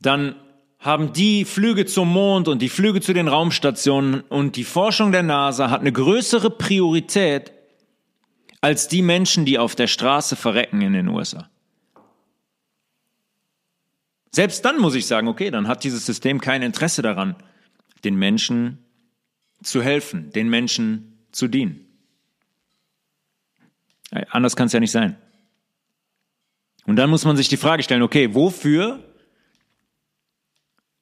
dann 0.00 0.36
haben 0.78 1.12
die 1.12 1.44
Flüge 1.44 1.86
zum 1.86 2.12
Mond 2.12 2.48
und 2.48 2.60
die 2.62 2.68
Flüge 2.68 3.00
zu 3.00 3.12
den 3.12 3.28
Raumstationen 3.28 4.20
und 4.20 4.56
die 4.56 4.64
Forschung 4.64 5.10
der 5.10 5.22
NASA 5.22 5.70
hat 5.70 5.80
eine 5.80 5.92
größere 5.92 6.50
Priorität 6.50 7.52
als 8.60 8.88
die 8.88 9.02
Menschen, 9.02 9.44
die 9.44 9.58
auf 9.58 9.74
der 9.74 9.86
Straße 9.86 10.36
verrecken 10.36 10.80
in 10.82 10.92
den 10.92 11.08
USA. 11.08 11.48
Selbst 14.30 14.64
dann 14.64 14.78
muss 14.78 14.94
ich 14.94 15.06
sagen, 15.06 15.28
okay, 15.28 15.50
dann 15.50 15.66
hat 15.66 15.82
dieses 15.82 16.04
System 16.04 16.40
kein 16.40 16.62
Interesse 16.62 17.00
daran, 17.00 17.36
den 18.04 18.16
Menschen 18.16 18.84
zu 19.62 19.82
helfen, 19.82 20.30
den 20.30 20.48
Menschen 20.48 21.26
zu 21.32 21.48
dienen. 21.48 21.86
Äh, 24.10 24.26
anders 24.30 24.56
kann 24.56 24.66
es 24.66 24.72
ja 24.72 24.80
nicht 24.80 24.90
sein. 24.90 25.16
Und 26.86 26.96
dann 26.96 27.10
muss 27.10 27.24
man 27.24 27.36
sich 27.36 27.48
die 27.48 27.56
Frage 27.56 27.82
stellen, 27.82 28.02
okay, 28.02 28.34
wofür 28.34 29.02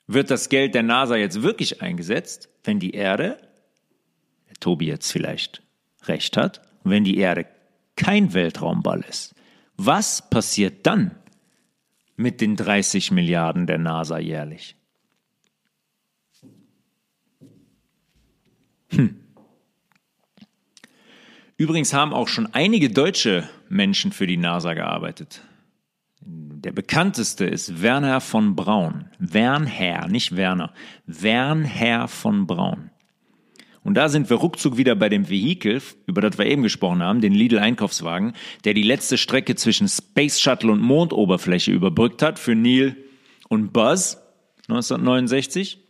wird 0.06 0.30
das 0.30 0.48
Geld 0.48 0.74
der 0.74 0.82
NASA 0.82 1.16
jetzt 1.16 1.42
wirklich 1.42 1.82
eingesetzt, 1.82 2.48
wenn 2.62 2.78
die 2.78 2.92
Erde, 2.92 3.38
der 4.48 4.56
Tobi 4.60 4.86
jetzt 4.86 5.10
vielleicht 5.10 5.62
recht 6.04 6.36
hat, 6.36 6.62
wenn 6.84 7.04
die 7.04 7.18
Erde 7.18 7.46
kein 7.96 8.34
Weltraumball 8.34 9.04
ist? 9.08 9.34
Was 9.76 10.28
passiert 10.28 10.86
dann 10.86 11.16
mit 12.16 12.40
den 12.40 12.56
30 12.56 13.10
Milliarden 13.10 13.66
der 13.66 13.78
NASA 13.78 14.18
jährlich? 14.18 14.76
Hm. 18.90 19.20
Übrigens 21.56 21.92
haben 21.94 22.12
auch 22.12 22.28
schon 22.28 22.52
einige 22.52 22.90
deutsche 22.90 23.48
Menschen 23.68 24.12
für 24.12 24.26
die 24.26 24.36
NASA 24.36 24.74
gearbeitet. 24.74 25.42
Der 26.64 26.72
bekannteste 26.72 27.44
ist 27.44 27.82
Werner 27.82 28.22
von 28.22 28.56
Braun. 28.56 29.10
Wernherr, 29.18 30.08
nicht 30.08 30.34
Werner. 30.34 30.72
Wernherr 31.06 32.08
von 32.08 32.46
Braun. 32.46 32.90
Und 33.82 33.94
da 33.94 34.08
sind 34.08 34.30
wir 34.30 34.38
ruckzuck 34.38 34.78
wieder 34.78 34.96
bei 34.96 35.10
dem 35.10 35.28
Vehikel, 35.28 35.82
über 36.06 36.22
das 36.22 36.38
wir 36.38 36.46
eben 36.46 36.62
gesprochen 36.62 37.02
haben, 37.02 37.20
den 37.20 37.34
Lidl 37.34 37.58
Einkaufswagen, 37.58 38.32
der 38.64 38.72
die 38.72 38.82
letzte 38.82 39.18
Strecke 39.18 39.56
zwischen 39.56 39.88
Space 39.88 40.40
Shuttle 40.40 40.72
und 40.72 40.80
Mondoberfläche 40.80 41.70
überbrückt 41.70 42.22
hat 42.22 42.38
für 42.38 42.54
Neil 42.54 42.96
und 43.50 43.74
Buzz 43.74 44.16
1969. 44.68 45.80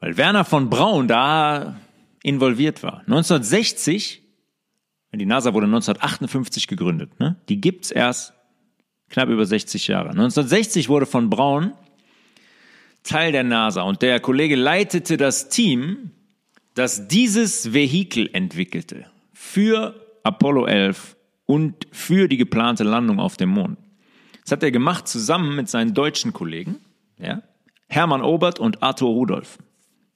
Weil 0.00 0.16
Werner 0.16 0.46
von 0.46 0.70
Braun 0.70 1.06
da 1.06 1.78
involviert 2.22 2.82
war. 2.82 3.00
1960, 3.00 4.22
die 5.12 5.26
NASA 5.26 5.52
wurde 5.52 5.66
1958 5.66 6.66
gegründet, 6.66 7.20
ne? 7.20 7.36
die 7.50 7.60
gibt's 7.60 7.90
erst 7.90 8.32
knapp 9.10 9.28
über 9.28 9.46
60 9.46 9.88
Jahre. 9.88 10.10
1960 10.10 10.88
wurde 10.88 11.06
von 11.06 11.30
Braun 11.30 11.72
Teil 13.04 13.32
der 13.32 13.44
NASA 13.44 13.82
und 13.82 14.00
der 14.00 14.18
Kollege 14.18 14.56
leitete 14.56 15.18
das 15.18 15.50
Team, 15.50 16.10
das 16.74 17.06
dieses 17.06 17.74
Vehikel 17.74 18.30
entwickelte 18.32 19.06
für 19.32 19.94
Apollo 20.24 20.66
11 20.66 21.16
und 21.44 21.86
für 21.92 22.28
die 22.28 22.38
geplante 22.38 22.82
Landung 22.82 23.20
auf 23.20 23.36
dem 23.36 23.50
Mond. 23.50 23.78
Das 24.42 24.52
hat 24.52 24.62
er 24.62 24.70
gemacht 24.70 25.06
zusammen 25.06 25.54
mit 25.54 25.68
seinen 25.68 25.92
deutschen 25.92 26.32
Kollegen, 26.32 26.76
ja, 27.18 27.42
Hermann 27.88 28.22
Obert 28.22 28.58
und 28.58 28.82
Arthur 28.82 29.10
Rudolph. 29.10 29.58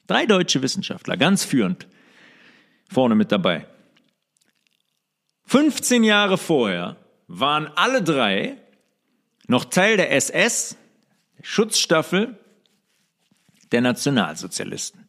Drei 0.06 0.24
deutsche 0.24 0.62
Wissenschaftler, 0.62 1.18
ganz 1.18 1.44
führend, 1.44 1.86
vorne 2.88 3.14
mit 3.14 3.30
dabei. 3.30 3.66
15 5.44 6.04
Jahre 6.04 6.38
vorher 6.38 6.96
waren 7.26 7.68
alle 7.76 8.02
drei 8.02 8.56
noch 9.48 9.64
Teil 9.64 9.96
der 9.96 10.12
SS, 10.12 10.76
Schutzstaffel 11.42 12.38
der 13.72 13.80
Nationalsozialisten. 13.80 15.08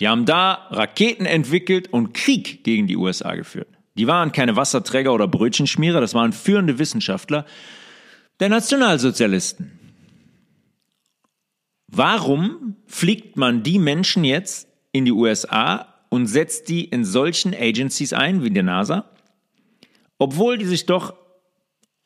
Die 0.00 0.08
haben 0.08 0.26
da 0.26 0.66
Raketen 0.70 1.24
entwickelt 1.24 1.92
und 1.92 2.14
Krieg 2.14 2.64
gegen 2.64 2.88
die 2.88 2.96
USA 2.96 3.36
geführt. 3.36 3.68
Die 3.96 4.08
waren 4.08 4.32
keine 4.32 4.56
Wasserträger 4.56 5.14
oder 5.14 5.28
Brötchenschmierer, 5.28 6.00
das 6.00 6.14
waren 6.14 6.32
führende 6.32 6.80
Wissenschaftler 6.80 7.46
der 8.40 8.48
Nationalsozialisten. 8.48 9.78
Warum 11.86 12.76
fliegt 12.86 13.36
man 13.36 13.62
die 13.62 13.78
Menschen 13.78 14.24
jetzt 14.24 14.68
in 14.90 15.04
die 15.04 15.12
USA 15.12 15.94
und 16.08 16.26
setzt 16.26 16.68
die 16.68 16.84
in 16.84 17.04
solchen 17.04 17.54
Agencies 17.54 18.12
ein 18.12 18.42
wie 18.42 18.50
der 18.50 18.64
NASA? 18.64 19.13
Obwohl 20.18 20.58
die 20.58 20.64
sich 20.64 20.86
doch 20.86 21.14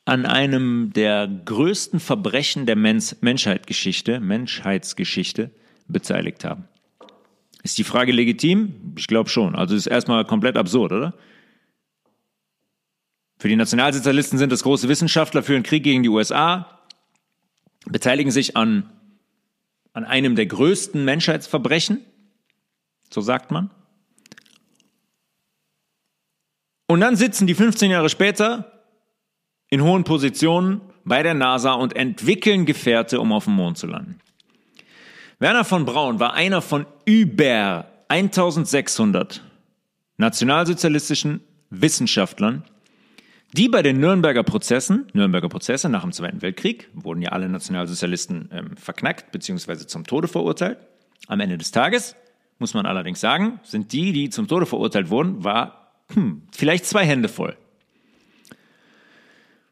an 0.05 0.25
einem 0.25 0.93
der 0.95 1.29
größten 1.29 2.01
Verbrechen 2.01 2.65
der 2.65 2.77
Menschheitsgeschichte, 2.77 4.21
Menschheitsgeschichte 4.21 5.51
beteiligt 5.87 6.45
haben. 6.45 6.65
Ist 7.63 7.77
die 7.77 7.85
Frage 7.85 8.13
legitim? 8.13 8.95
Ich 8.97 9.07
glaube 9.07 9.29
schon. 9.29 9.55
Also 9.55 9.75
ist 9.75 9.87
erstmal 9.87 10.25
komplett 10.25 10.57
absurd, 10.57 10.93
oder? 10.93 11.15
Für 13.39 13.49
die 13.49 13.57
Nationalsozialisten 13.57 14.39
sind 14.39 14.53
es 14.53 14.63
große 14.63 14.89
Wissenschaftler, 14.89 15.43
führen 15.43 15.63
Krieg 15.63 15.85
gegen 15.85 16.03
die 16.03 16.09
USA, 16.09 16.81
beteiligen 17.85 18.33
sich 18.33 18.57
an, 18.57 18.91
an 19.93 20.05
einem 20.05 20.35
der 20.35 20.47
größten 20.47 21.05
Menschheitsverbrechen, 21.05 22.05
so 23.11 23.21
sagt 23.21 23.51
man. 23.51 23.71
Und 26.89 27.01
dann 27.01 27.17
sitzen 27.17 27.47
die 27.47 27.55
15 27.55 27.91
Jahre 27.91 28.09
später 28.09 28.73
in 29.69 29.83
hohen 29.83 30.05
Positionen 30.05 30.81
bei 31.05 31.23
der 31.23 31.35
NASA 31.35 31.75
und 31.75 31.95
entwickeln 31.95 32.65
Gefährte, 32.65 33.21
um 33.21 33.31
auf 33.31 33.45
dem 33.45 33.55
Mond 33.55 33.77
zu 33.77 33.87
landen. 33.87 34.19
Werner 35.39 35.65
von 35.65 35.85
Braun 35.85 36.19
war 36.19 36.33
einer 36.33 36.63
von 36.63 36.87
über 37.05 37.87
1600 38.09 39.43
nationalsozialistischen 40.17 41.43
Wissenschaftlern, 41.69 42.65
die 43.53 43.69
bei 43.69 43.83
den 43.83 44.01
Nürnberger 44.01 44.43
Prozessen, 44.43 45.07
Nürnberger 45.13 45.51
Prozesse 45.51 45.91
nach 45.91 46.03
dem 46.03 46.13
Zweiten 46.13 46.41
Weltkrieg, 46.41 46.89
wurden 46.95 47.21
ja 47.21 47.31
alle 47.31 47.51
Nationalsozialisten 47.51 48.49
ähm, 48.51 48.77
verknackt 48.77 49.31
bzw. 49.31 49.87
zum 49.87 50.05
Tode 50.05 50.27
verurteilt. 50.27 50.79
Am 51.27 51.41
Ende 51.41 51.59
des 51.59 51.71
Tages, 51.71 52.17
muss 52.59 52.73
man 52.73 52.87
allerdings 52.87 53.21
sagen, 53.21 53.61
sind 53.63 53.93
die, 53.93 54.13
die 54.13 54.31
zum 54.31 54.49
Tode 54.49 54.65
verurteilt 54.65 55.11
wurden, 55.11 55.45
war 55.45 55.78
hm, 56.13 56.43
vielleicht 56.53 56.87
zwei 56.87 57.05
Hände 57.05 57.29
voll. 57.29 57.57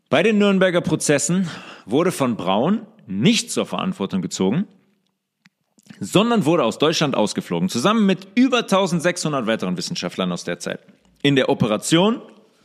Bei 0.09 0.22
den 0.22 0.39
Nürnberger 0.39 0.80
Prozessen 0.80 1.49
wurde 1.84 2.12
von 2.12 2.37
Braun 2.37 2.87
nicht 3.07 3.51
zur 3.51 3.66
Verantwortung 3.66 4.22
gezogen, 4.22 4.66
sondern 6.01 6.45
wurde 6.45 6.64
aus 6.64 6.78
Deutschland 6.78 7.14
ausgeflogen, 7.14 7.68
zusammen 7.68 8.07
mit 8.07 8.28
über 8.34 8.59
1600 8.59 9.47
weiteren 9.47 9.76
Wissenschaftlern 9.76 10.32
aus 10.32 10.45
der 10.45 10.59
Zeit. 10.59 10.80
In 11.22 11.37
der 11.37 11.49
Operation, 11.49 12.20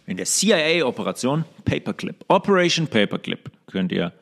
in 0.06 0.18
der 0.18 0.26
CIA-Operation 0.26 1.46
Paperclip, 1.66 2.26
Operation 2.28 2.88
Paperclip, 2.88 3.52
könnt 3.68 3.92
ihr, 3.92 4.14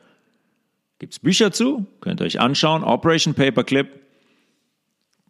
gibt's 0.99 1.19
Bücher 1.19 1.51
zu, 1.51 1.85
könnt 2.01 2.21
ihr 2.21 2.25
euch 2.25 2.39
anschauen, 2.39 2.83
Operation 2.83 3.33
Paperclip. 3.33 3.87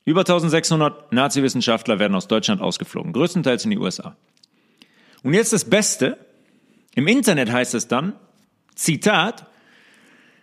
Über 0.10 0.22
1600 0.22 1.14
Nazi-Wissenschaftler 1.14 2.00
werden 2.00 2.16
aus 2.16 2.28
Deutschland 2.28 2.62
ausgeflogen, 2.62 3.14
größtenteils 3.14 3.64
in 3.66 3.70
die 3.70 3.78
USA. 3.78 4.16
Und 5.22 5.36
jetzt 5.36 5.54
das 5.54 5.66
Beste, 5.66 6.18
im 6.96 7.06
Internet 7.06 7.52
heißt 7.52 7.76
es 7.76 7.88
dann, 7.88 8.14
Zitat, 8.74 9.46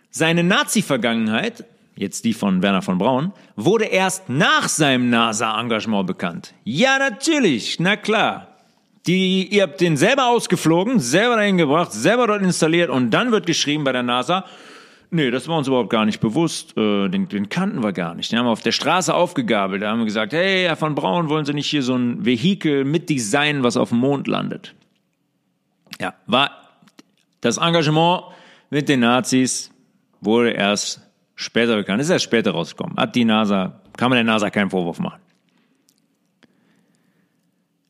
seine 0.09 0.45
Nazi-Vergangenheit, 0.45 1.65
jetzt 1.97 2.23
die 2.23 2.31
von 2.31 2.61
Werner 2.61 2.81
von 2.81 2.97
Braun, 2.97 3.33
wurde 3.57 3.83
erst 3.83 4.29
nach 4.29 4.69
seinem 4.69 5.09
NASA-Engagement 5.09 6.07
bekannt. 6.07 6.53
Ja, 6.63 6.97
natürlich, 6.97 7.77
na 7.77 7.97
klar. 7.97 8.55
Die, 9.05 9.53
ihr 9.53 9.63
habt 9.63 9.81
den 9.81 9.97
selber 9.97 10.27
ausgeflogen, 10.27 11.01
selber 11.01 11.35
dahin 11.35 11.57
gebracht, 11.57 11.91
selber 11.91 12.27
dort 12.27 12.41
installiert 12.41 12.89
und 12.89 13.09
dann 13.09 13.33
wird 13.33 13.45
geschrieben 13.45 13.83
bei 13.83 13.91
der 13.91 14.03
NASA, 14.03 14.45
nee, 15.09 15.31
das 15.31 15.47
war 15.47 15.57
uns 15.57 15.67
überhaupt 15.67 15.89
gar 15.89 16.05
nicht 16.05 16.19
bewusst, 16.19 16.77
äh, 16.77 17.09
den, 17.09 17.27
den 17.27 17.49
kannten 17.49 17.83
wir 17.83 17.93
gar 17.93 18.15
nicht. 18.15 18.31
Den 18.31 18.39
haben 18.39 18.45
wir 18.45 18.51
auf 18.51 18.61
der 18.61 18.71
Straße 18.71 19.13
aufgegabelt, 19.13 19.81
da 19.81 19.91
haben 19.91 19.99
wir 19.99 20.05
gesagt, 20.05 20.33
hey, 20.33 20.65
Herr 20.65 20.75
von 20.75 20.95
Braun, 20.95 21.29
wollen 21.29 21.45
Sie 21.45 21.53
nicht 21.53 21.69
hier 21.69 21.83
so 21.83 21.95
ein 21.95 22.25
Vehikel 22.25 22.85
mit 22.85 23.09
Design, 23.09 23.63
was 23.63 23.77
auf 23.77 23.89
dem 23.89 23.99
Mond 23.99 24.27
landet? 24.27 24.75
Ja, 25.99 26.13
war 26.25 26.51
das 27.41 27.57
Engagement 27.57 28.23
mit 28.69 28.89
den 28.89 29.01
Nazis 29.01 29.71
wurde 30.21 30.51
erst 30.51 31.01
später 31.35 31.75
bekannt, 31.75 32.01
ist 32.01 32.09
erst 32.09 32.25
später 32.25 32.51
rausgekommen. 32.51 32.97
Hat 32.97 33.15
die 33.15 33.25
NASA, 33.25 33.81
kann 33.95 34.09
man 34.09 34.17
der 34.17 34.25
NASA 34.25 34.49
keinen 34.49 34.69
Vorwurf 34.69 34.99
machen. 34.99 35.21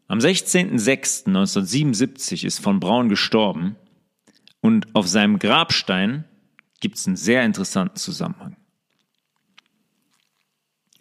Am 0.09 0.19
16.06.1977 0.19 2.45
ist 2.45 2.59
von 2.59 2.79
Braun 2.79 3.09
gestorben 3.09 3.75
und 4.61 4.95
auf 4.95 5.05
seinem 5.07 5.39
Grabstein 5.39 6.23
gibt 6.79 6.97
es 6.97 7.07
einen 7.07 7.15
sehr 7.15 7.43
interessanten 7.43 7.97
Zusammenhang. 7.97 8.57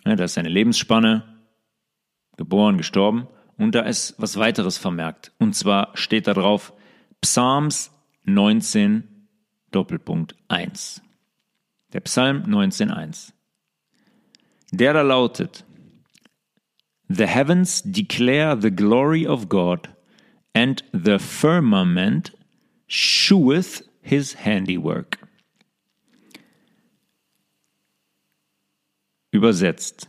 Ja, 0.05 0.17
da 0.17 0.25
ist 0.25 0.35
seine 0.35 0.49
Lebensspanne, 0.49 1.37
geboren, 2.37 2.79
gestorben 2.79 3.27
und 3.57 3.75
da 3.75 3.81
ist 3.81 4.15
was 4.19 4.37
weiteres 4.37 4.79
vermerkt. 4.79 5.33
Und 5.39 5.55
zwar 5.55 5.97
steht 5.97 6.27
da 6.27 6.35
drauf 6.35 6.73
Psalms 7.21 7.91
19 8.25 9.29
Doppelpunkt 9.71 10.37
1. 10.49 11.03
Der 11.93 12.01
Psalm 12.01 12.45
19.1. 12.45 13.33
Der 14.73 14.93
da 14.93 15.03
lautet, 15.03 15.65
The 17.09 17.27
heavens 17.27 17.83
declare 17.83 18.61
the 18.61 18.71
glory 18.71 19.27
of 19.27 19.49
God, 19.49 19.89
and 20.55 20.83
the 20.93 21.19
firmament 21.19 22.33
sheweth 22.89 23.83
his 24.01 24.35
handiwork. 24.45 25.26
Übersetzt. 29.37 30.09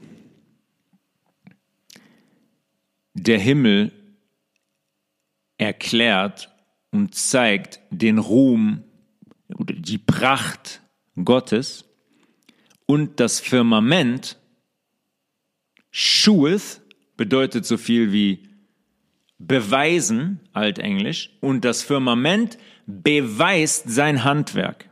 Der 3.13 3.37
Himmel 3.37 3.91
erklärt 5.57 6.49
und 6.91 7.13
zeigt 7.13 7.81
den 7.89 8.19
Ruhm 8.19 8.83
oder 9.53 9.73
die 9.73 9.97
Pracht 9.97 10.81
Gottes 11.21 11.83
und 12.85 13.19
das 13.19 13.41
Firmament 13.41 14.37
schueth 15.91 16.81
bedeutet 17.17 17.65
so 17.65 17.75
viel 17.75 18.13
wie 18.13 18.47
beweisen, 19.39 20.39
altenglisch, 20.53 21.31
und 21.41 21.65
das 21.65 21.83
Firmament 21.83 22.57
beweist 22.85 23.89
sein 23.89 24.23
Handwerk. 24.23 24.89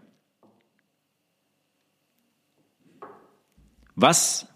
Was 3.95 4.47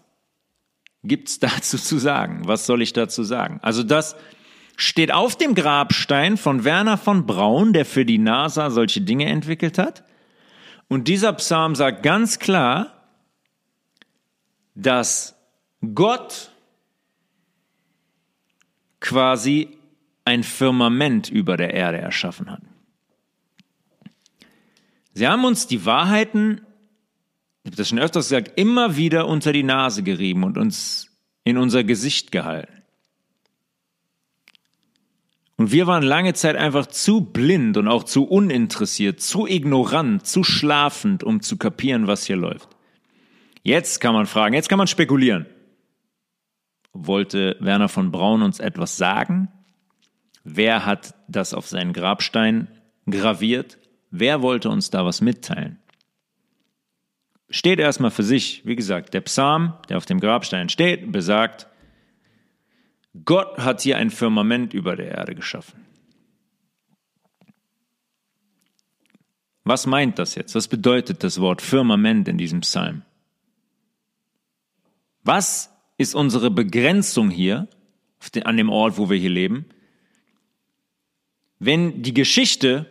gibt's 1.02 1.38
dazu 1.38 1.78
zu 1.78 1.98
sagen? 1.98 2.46
Was 2.46 2.66
soll 2.66 2.82
ich 2.82 2.92
dazu 2.92 3.22
sagen? 3.24 3.58
Also 3.62 3.82
das 3.82 4.16
steht 4.76 5.12
auf 5.12 5.36
dem 5.36 5.54
Grabstein 5.54 6.36
von 6.36 6.64
Werner 6.64 6.96
von 6.96 7.26
Braun, 7.26 7.72
der 7.72 7.84
für 7.84 8.04
die 8.04 8.18
NASA 8.18 8.70
solche 8.70 9.00
Dinge 9.00 9.26
entwickelt 9.26 9.78
hat. 9.78 10.04
Und 10.88 11.08
dieser 11.08 11.32
Psalm 11.34 11.74
sagt 11.74 12.02
ganz 12.02 12.38
klar, 12.38 13.08
dass 14.74 15.36
Gott 15.94 16.50
quasi 19.00 19.76
ein 20.24 20.42
Firmament 20.42 21.28
über 21.28 21.56
der 21.56 21.74
Erde 21.74 21.98
erschaffen 21.98 22.50
hat. 22.50 22.62
Sie 25.12 25.26
haben 25.26 25.44
uns 25.44 25.66
die 25.66 25.84
Wahrheiten, 25.84 26.60
habe 27.70 27.76
das 27.76 27.88
schon 27.88 28.00
öfters 28.00 28.28
gesagt, 28.28 28.58
immer 28.58 28.96
wieder 28.96 29.28
unter 29.28 29.52
die 29.52 29.62
Nase 29.62 30.02
gerieben 30.02 30.42
und 30.42 30.58
uns 30.58 31.08
in 31.44 31.56
unser 31.56 31.84
Gesicht 31.84 32.32
gehalten. 32.32 32.82
Und 35.56 35.70
wir 35.70 35.86
waren 35.86 36.02
lange 36.02 36.34
Zeit 36.34 36.56
einfach 36.56 36.86
zu 36.86 37.20
blind 37.20 37.76
und 37.76 37.86
auch 37.86 38.02
zu 38.02 38.24
uninteressiert, 38.24 39.20
zu 39.20 39.46
ignorant, 39.46 40.26
zu 40.26 40.42
schlafend, 40.42 41.22
um 41.22 41.42
zu 41.42 41.58
kapieren, 41.58 42.08
was 42.08 42.24
hier 42.24 42.36
läuft. 42.36 42.70
Jetzt 43.62 44.00
kann 44.00 44.14
man 44.14 44.26
fragen, 44.26 44.54
jetzt 44.54 44.68
kann 44.68 44.78
man 44.78 44.88
spekulieren. 44.88 45.46
Wollte 46.92 47.56
Werner 47.60 47.88
von 47.88 48.10
Braun 48.10 48.42
uns 48.42 48.58
etwas 48.58 48.96
sagen? 48.96 49.48
Wer 50.42 50.86
hat 50.86 51.14
das 51.28 51.54
auf 51.54 51.68
seinen 51.68 51.92
Grabstein 51.92 52.66
graviert? 53.08 53.78
Wer 54.10 54.42
wollte 54.42 54.70
uns 54.70 54.90
da 54.90 55.04
was 55.04 55.20
mitteilen? 55.20 55.79
Steht 57.50 57.80
erstmal 57.80 58.12
für 58.12 58.22
sich, 58.22 58.64
wie 58.64 58.76
gesagt, 58.76 59.12
der 59.12 59.22
Psalm, 59.22 59.74
der 59.88 59.96
auf 59.96 60.06
dem 60.06 60.20
Grabstein 60.20 60.68
steht, 60.68 61.10
besagt, 61.10 61.66
Gott 63.24 63.58
hat 63.58 63.80
hier 63.80 63.96
ein 63.96 64.10
Firmament 64.10 64.72
über 64.72 64.94
der 64.94 65.08
Erde 65.08 65.34
geschaffen. 65.34 65.84
Was 69.64 69.86
meint 69.86 70.18
das 70.18 70.36
jetzt? 70.36 70.54
Was 70.54 70.68
bedeutet 70.68 71.22
das 71.24 71.40
Wort 71.40 71.60
Firmament 71.60 72.28
in 72.28 72.38
diesem 72.38 72.60
Psalm? 72.60 73.02
Was 75.22 75.70
ist 75.98 76.14
unsere 76.14 76.50
Begrenzung 76.50 77.30
hier 77.30 77.68
an 78.44 78.56
dem 78.56 78.70
Ort, 78.70 78.96
wo 78.96 79.10
wir 79.10 79.18
hier 79.18 79.30
leben? 79.30 79.66
Wenn 81.58 82.02
die 82.02 82.14
Geschichte 82.14 82.86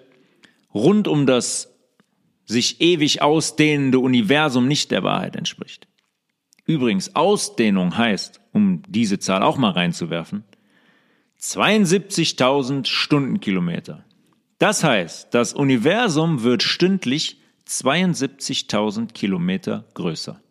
rund 0.73 1.07
um 1.07 1.25
das 1.25 1.68
sich 2.49 2.81
ewig 2.81 3.21
ausdehnende 3.21 3.99
Universum 3.99 4.67
nicht 4.67 4.89
der 4.89 5.03
Wahrheit 5.03 5.35
entspricht. 5.35 5.87
Übrigens, 6.65 7.15
Ausdehnung 7.15 7.95
heißt, 7.95 8.41
um 8.53 8.81
diese 8.87 9.19
Zahl 9.19 9.43
auch 9.43 9.57
mal 9.57 9.71
reinzuwerfen, 9.71 10.43
72.000 11.39 12.87
Stundenkilometer. 12.87 14.03
Das 14.57 14.83
heißt, 14.83 15.33
das 15.33 15.53
Universum 15.53 16.41
wird 16.41 16.63
stündlich 16.63 17.39
72.000 17.67 19.13
Kilometer 19.13 19.85
größer. 19.93 20.41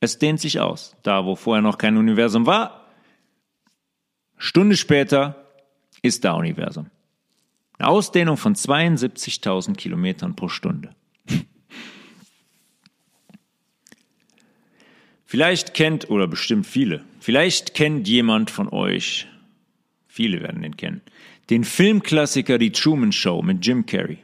Es 0.00 0.18
dehnt 0.18 0.40
sich 0.40 0.60
aus. 0.60 0.94
Da, 1.02 1.24
wo 1.24 1.36
vorher 1.36 1.62
noch 1.62 1.78
kein 1.78 1.96
Universum 1.96 2.44
war, 2.44 2.86
Stunde 4.36 4.76
später 4.76 5.46
ist 6.02 6.22
da 6.26 6.34
Universum. 6.34 6.90
Eine 7.78 7.88
Ausdehnung 7.88 8.36
von 8.36 8.54
72.000 8.54 9.74
Kilometern 9.74 10.36
pro 10.36 10.48
Stunde. 10.48 10.94
Vielleicht 15.34 15.74
kennt, 15.74 16.10
oder 16.10 16.28
bestimmt 16.28 16.64
viele, 16.64 17.02
vielleicht 17.18 17.74
kennt 17.74 18.06
jemand 18.06 18.52
von 18.52 18.68
euch, 18.68 19.26
viele 20.06 20.40
werden 20.40 20.62
den 20.62 20.76
kennen, 20.76 21.00
den 21.50 21.64
Filmklassiker 21.64 22.56
Die 22.56 22.70
Truman 22.70 23.10
Show 23.10 23.42
mit 23.42 23.66
Jim 23.66 23.84
Carrey. 23.84 24.18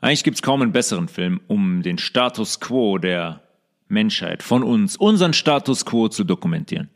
Eigentlich 0.00 0.24
gibt 0.24 0.36
es 0.36 0.42
kaum 0.42 0.62
einen 0.62 0.72
besseren 0.72 1.08
Film, 1.08 1.42
um 1.46 1.82
den 1.82 1.98
Status 1.98 2.58
quo 2.58 2.96
der 2.96 3.42
Menschheit 3.86 4.42
von 4.42 4.62
uns, 4.62 4.96
unseren 4.96 5.34
Status 5.34 5.84
quo 5.84 6.08
zu 6.08 6.24
dokumentieren. 6.24 6.88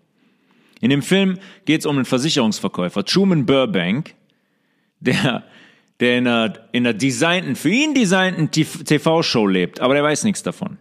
In 0.80 0.88
dem 0.88 1.02
Film 1.02 1.38
geht 1.66 1.80
es 1.80 1.86
um 1.86 1.96
einen 1.96 2.06
Versicherungsverkäufer, 2.06 3.04
Truman 3.04 3.44
Burbank, 3.44 4.14
der, 5.00 5.44
der 6.00 6.16
in 6.16 6.26
einer, 6.26 6.54
in 6.72 6.86
einer 6.86 6.96
designten, 6.96 7.56
für 7.56 7.68
ihn 7.68 7.92
designten 7.92 8.50
TV-Show 8.50 9.46
lebt, 9.46 9.80
aber 9.80 9.92
der 9.92 10.02
weiß 10.02 10.24
nichts 10.24 10.42
davon. 10.42 10.78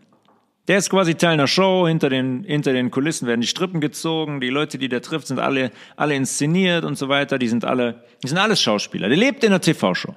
Der 0.68 0.78
ist 0.78 0.90
quasi 0.90 1.16
Teil 1.16 1.34
einer 1.34 1.48
Show, 1.48 1.88
hinter 1.88 2.10
den, 2.10 2.44
hinter 2.44 2.74
den 2.74 2.92
Kulissen 2.92 3.26
werden 3.26 3.40
die 3.40 3.48
Strippen 3.48 3.80
gezogen, 3.80 4.42
die 4.42 4.50
Leute, 4.50 4.78
die 4.78 4.90
der 4.90 5.02
trifft, 5.02 5.28
sind 5.28 5.40
alle, 5.40 5.72
alle 5.96 6.16
inszeniert 6.16 6.84
und 6.84 6.98
so 6.98 7.08
weiter, 7.08 7.40
die 7.40 7.48
sind 7.48 7.64
alle, 7.64 8.04
die 8.24 8.28
sind 8.28 8.38
alles 8.38 8.62
Schauspieler. 8.62 9.08
Der 9.08 9.18
lebt 9.18 9.44
in 9.44 9.52
einer 9.52 9.62
TV-Show. 9.62 10.14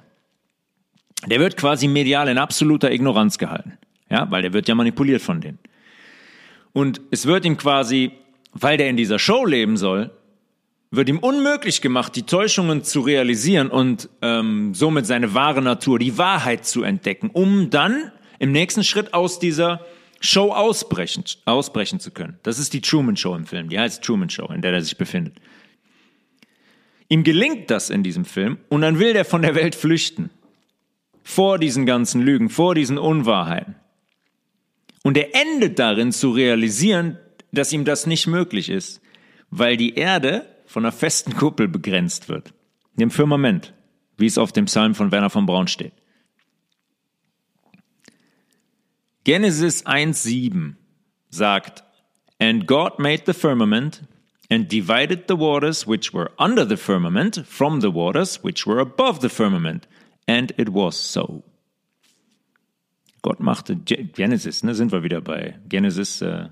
Der 1.27 1.39
wird 1.39 1.55
quasi 1.55 1.87
medial 1.87 2.27
in 2.27 2.37
absoluter 2.37 2.91
Ignoranz 2.91 3.37
gehalten. 3.37 3.77
Ja, 4.09 4.29
weil 4.29 4.41
der 4.41 4.51
wird 4.51 4.67
ja 4.67 4.75
manipuliert 4.75 5.21
von 5.21 5.39
denen. 5.39 5.59
Und 6.73 6.99
es 7.11 7.25
wird 7.25 7.45
ihm 7.45 7.57
quasi, 7.57 8.11
weil 8.51 8.77
der 8.77 8.89
in 8.89 8.97
dieser 8.97 9.19
Show 9.19 9.45
leben 9.45 9.77
soll, 9.77 10.11
wird 10.89 11.07
ihm 11.07 11.19
unmöglich 11.19 11.81
gemacht, 11.81 12.13
die 12.17 12.23
Täuschungen 12.23 12.83
zu 12.83 12.99
realisieren 12.99 13.69
und 13.69 14.09
ähm, 14.21 14.73
somit 14.73 15.05
seine 15.05 15.33
wahre 15.33 15.61
Natur, 15.61 15.99
die 15.99 16.17
Wahrheit 16.17 16.65
zu 16.65 16.83
entdecken, 16.83 17.29
um 17.31 17.69
dann 17.69 18.11
im 18.39 18.51
nächsten 18.51 18.83
Schritt 18.83 19.13
aus 19.13 19.39
dieser 19.39 19.85
Show 20.21 20.51
ausbrechen, 20.53 21.23
ausbrechen 21.45 21.99
zu 21.99 22.11
können. 22.11 22.39
Das 22.43 22.59
ist 22.59 22.73
die 22.73 22.81
Truman 22.81 23.17
Show 23.17 23.35
im 23.35 23.47
Film, 23.47 23.69
die 23.69 23.79
heißt 23.79 24.03
Truman 24.03 24.29
Show, 24.29 24.45
in 24.53 24.61
der 24.61 24.71
er 24.71 24.81
sich 24.81 24.97
befindet. 24.97 25.35
Ihm 27.09 27.23
gelingt 27.23 27.71
das 27.71 27.89
in 27.89 28.03
diesem 28.03 28.23
Film 28.23 28.59
und 28.69 28.81
dann 28.81 28.99
will 28.99 29.15
er 29.15 29.25
von 29.25 29.41
der 29.41 29.55
Welt 29.55 29.75
flüchten. 29.75 30.29
Vor 31.23 31.57
diesen 31.57 31.85
ganzen 31.85 32.21
Lügen, 32.21 32.49
vor 32.49 32.75
diesen 32.75 32.97
Unwahrheiten. 32.97 33.75
Und 35.03 35.17
er 35.17 35.35
endet 35.35 35.79
darin 35.79 36.11
zu 36.11 36.31
realisieren, 36.31 37.17
dass 37.51 37.73
ihm 37.73 37.83
das 37.83 38.05
nicht 38.05 38.27
möglich 38.27 38.69
ist, 38.69 39.01
weil 39.49 39.75
die 39.75 39.95
Erde 39.95 40.45
von 40.65 40.85
einer 40.85 40.91
festen 40.91 41.35
Kuppel 41.35 41.67
begrenzt 41.67 42.29
wird. 42.29 42.53
Dem 42.93 43.11
Firmament, 43.11 43.73
wie 44.17 44.27
es 44.27 44.37
auf 44.37 44.51
dem 44.51 44.65
Psalm 44.65 44.95
von 44.95 45.11
Werner 45.11 45.29
von 45.29 45.45
Braun 45.45 45.67
steht. 45.67 45.93
Genesis 49.23 49.85
1,7 49.85 50.75
sagt, 51.29 51.83
And 52.39 52.65
God 52.65 52.97
made 52.97 53.25
the 53.25 53.33
firmament 53.33 54.01
and 54.49 54.67
divided 54.67 55.27
the 55.27 55.35
waters 55.35 55.85
which 55.85 56.11
were 56.11 56.31
under 56.39 56.65
the 56.65 56.77
firmament 56.77 57.45
from 57.45 57.81
the 57.81 57.91
waters 57.91 58.43
which 58.43 58.65
were 58.65 58.79
above 58.79 59.21
the 59.21 59.29
firmament. 59.29 59.87
And 60.27 60.51
it 60.57 60.69
was 60.69 60.97
so. 60.97 61.43
Gott 63.21 63.39
machte 63.39 63.75
Genesis, 63.75 64.63
ne, 64.63 64.73
sind 64.73 64.91
wir 64.91 65.03
wieder 65.03 65.21
bei 65.21 65.59
Genesis, 65.69 66.21
äh, 66.21 66.49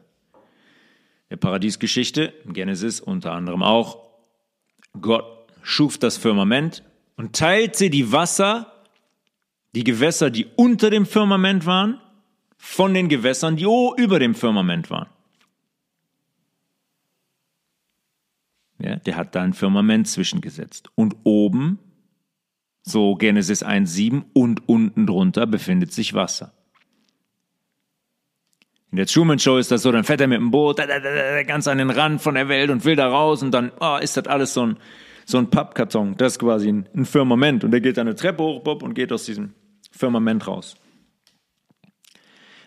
der 1.30 1.38
Paradiesgeschichte. 1.38 2.34
Genesis 2.46 3.02
unter 3.02 3.32
anderem 3.32 3.64
auch. 3.64 3.98
Gott 5.02 5.26
schuf 5.64 5.98
das 5.98 6.18
Firmament 6.18 6.84
und 7.18 7.36
teilte 7.36 7.90
die 7.90 8.12
Wasser, 8.12 8.72
die 9.76 9.84
Gewässer, 9.84 10.30
die 10.30 10.48
unter 10.56 10.90
dem 10.90 11.06
Firmament 11.06 11.66
waren, 11.66 12.00
von 12.62 12.94
den 12.94 13.08
Gewässern, 13.08 13.56
die 13.56 13.64
über 13.64 14.20
dem 14.20 14.36
Firmament 14.36 14.92
waren. 14.92 15.08
Ja, 18.78 18.98
der 18.98 19.16
hat 19.16 19.34
da 19.34 19.42
ein 19.42 19.54
Firmament 19.54 20.08
zwischengesetzt. 20.08 20.90
Und 20.94 21.16
oben, 21.24 21.80
so 22.82 23.16
Genesis 23.16 23.66
1,7, 23.66 24.24
und 24.34 24.68
unten 24.68 25.08
drunter 25.08 25.48
befindet 25.48 25.94
sich 25.94 26.14
Wasser. 26.14 26.54
In 28.92 28.98
der 28.98 29.06
Truman 29.06 29.40
Show 29.40 29.58
ist 29.58 29.72
das 29.72 29.84
so, 29.84 29.92
dann 29.92 30.04
fährt 30.04 30.22
er 30.22 30.28
mit 30.28 30.40
dem 30.40 30.52
Boot 30.52 30.82
ganz 31.48 31.68
an 31.68 31.78
den 31.78 31.90
Rand 31.90 32.22
von 32.22 32.36
der 32.36 32.50
Welt 32.50 32.70
und 32.72 32.84
will 32.86 32.96
da 32.96 33.08
raus 33.08 33.42
und 33.42 33.52
dann 33.52 33.72
oh, 33.80 33.98
ist 34.02 34.18
das 34.18 34.28
alles 34.28 34.54
so 34.54 34.66
ein, 34.66 34.78
so 35.26 35.38
ein 35.38 35.50
Pappkarton. 35.50 36.18
Das 36.18 36.34
ist 36.34 36.40
quasi 36.40 36.70
ein, 36.70 36.90
ein 36.94 37.06
Firmament 37.06 37.64
und 37.64 37.72
der 37.72 37.82
geht 37.82 37.98
dann 37.98 38.08
eine 38.08 38.16
Treppe 38.16 38.44
hoch 38.44 38.64
Bob, 38.64 38.84
und 38.84 38.96
geht 38.96 39.14
aus 39.14 39.26
diesem 39.26 39.54
Firmament 39.92 40.48
raus. 40.48 40.76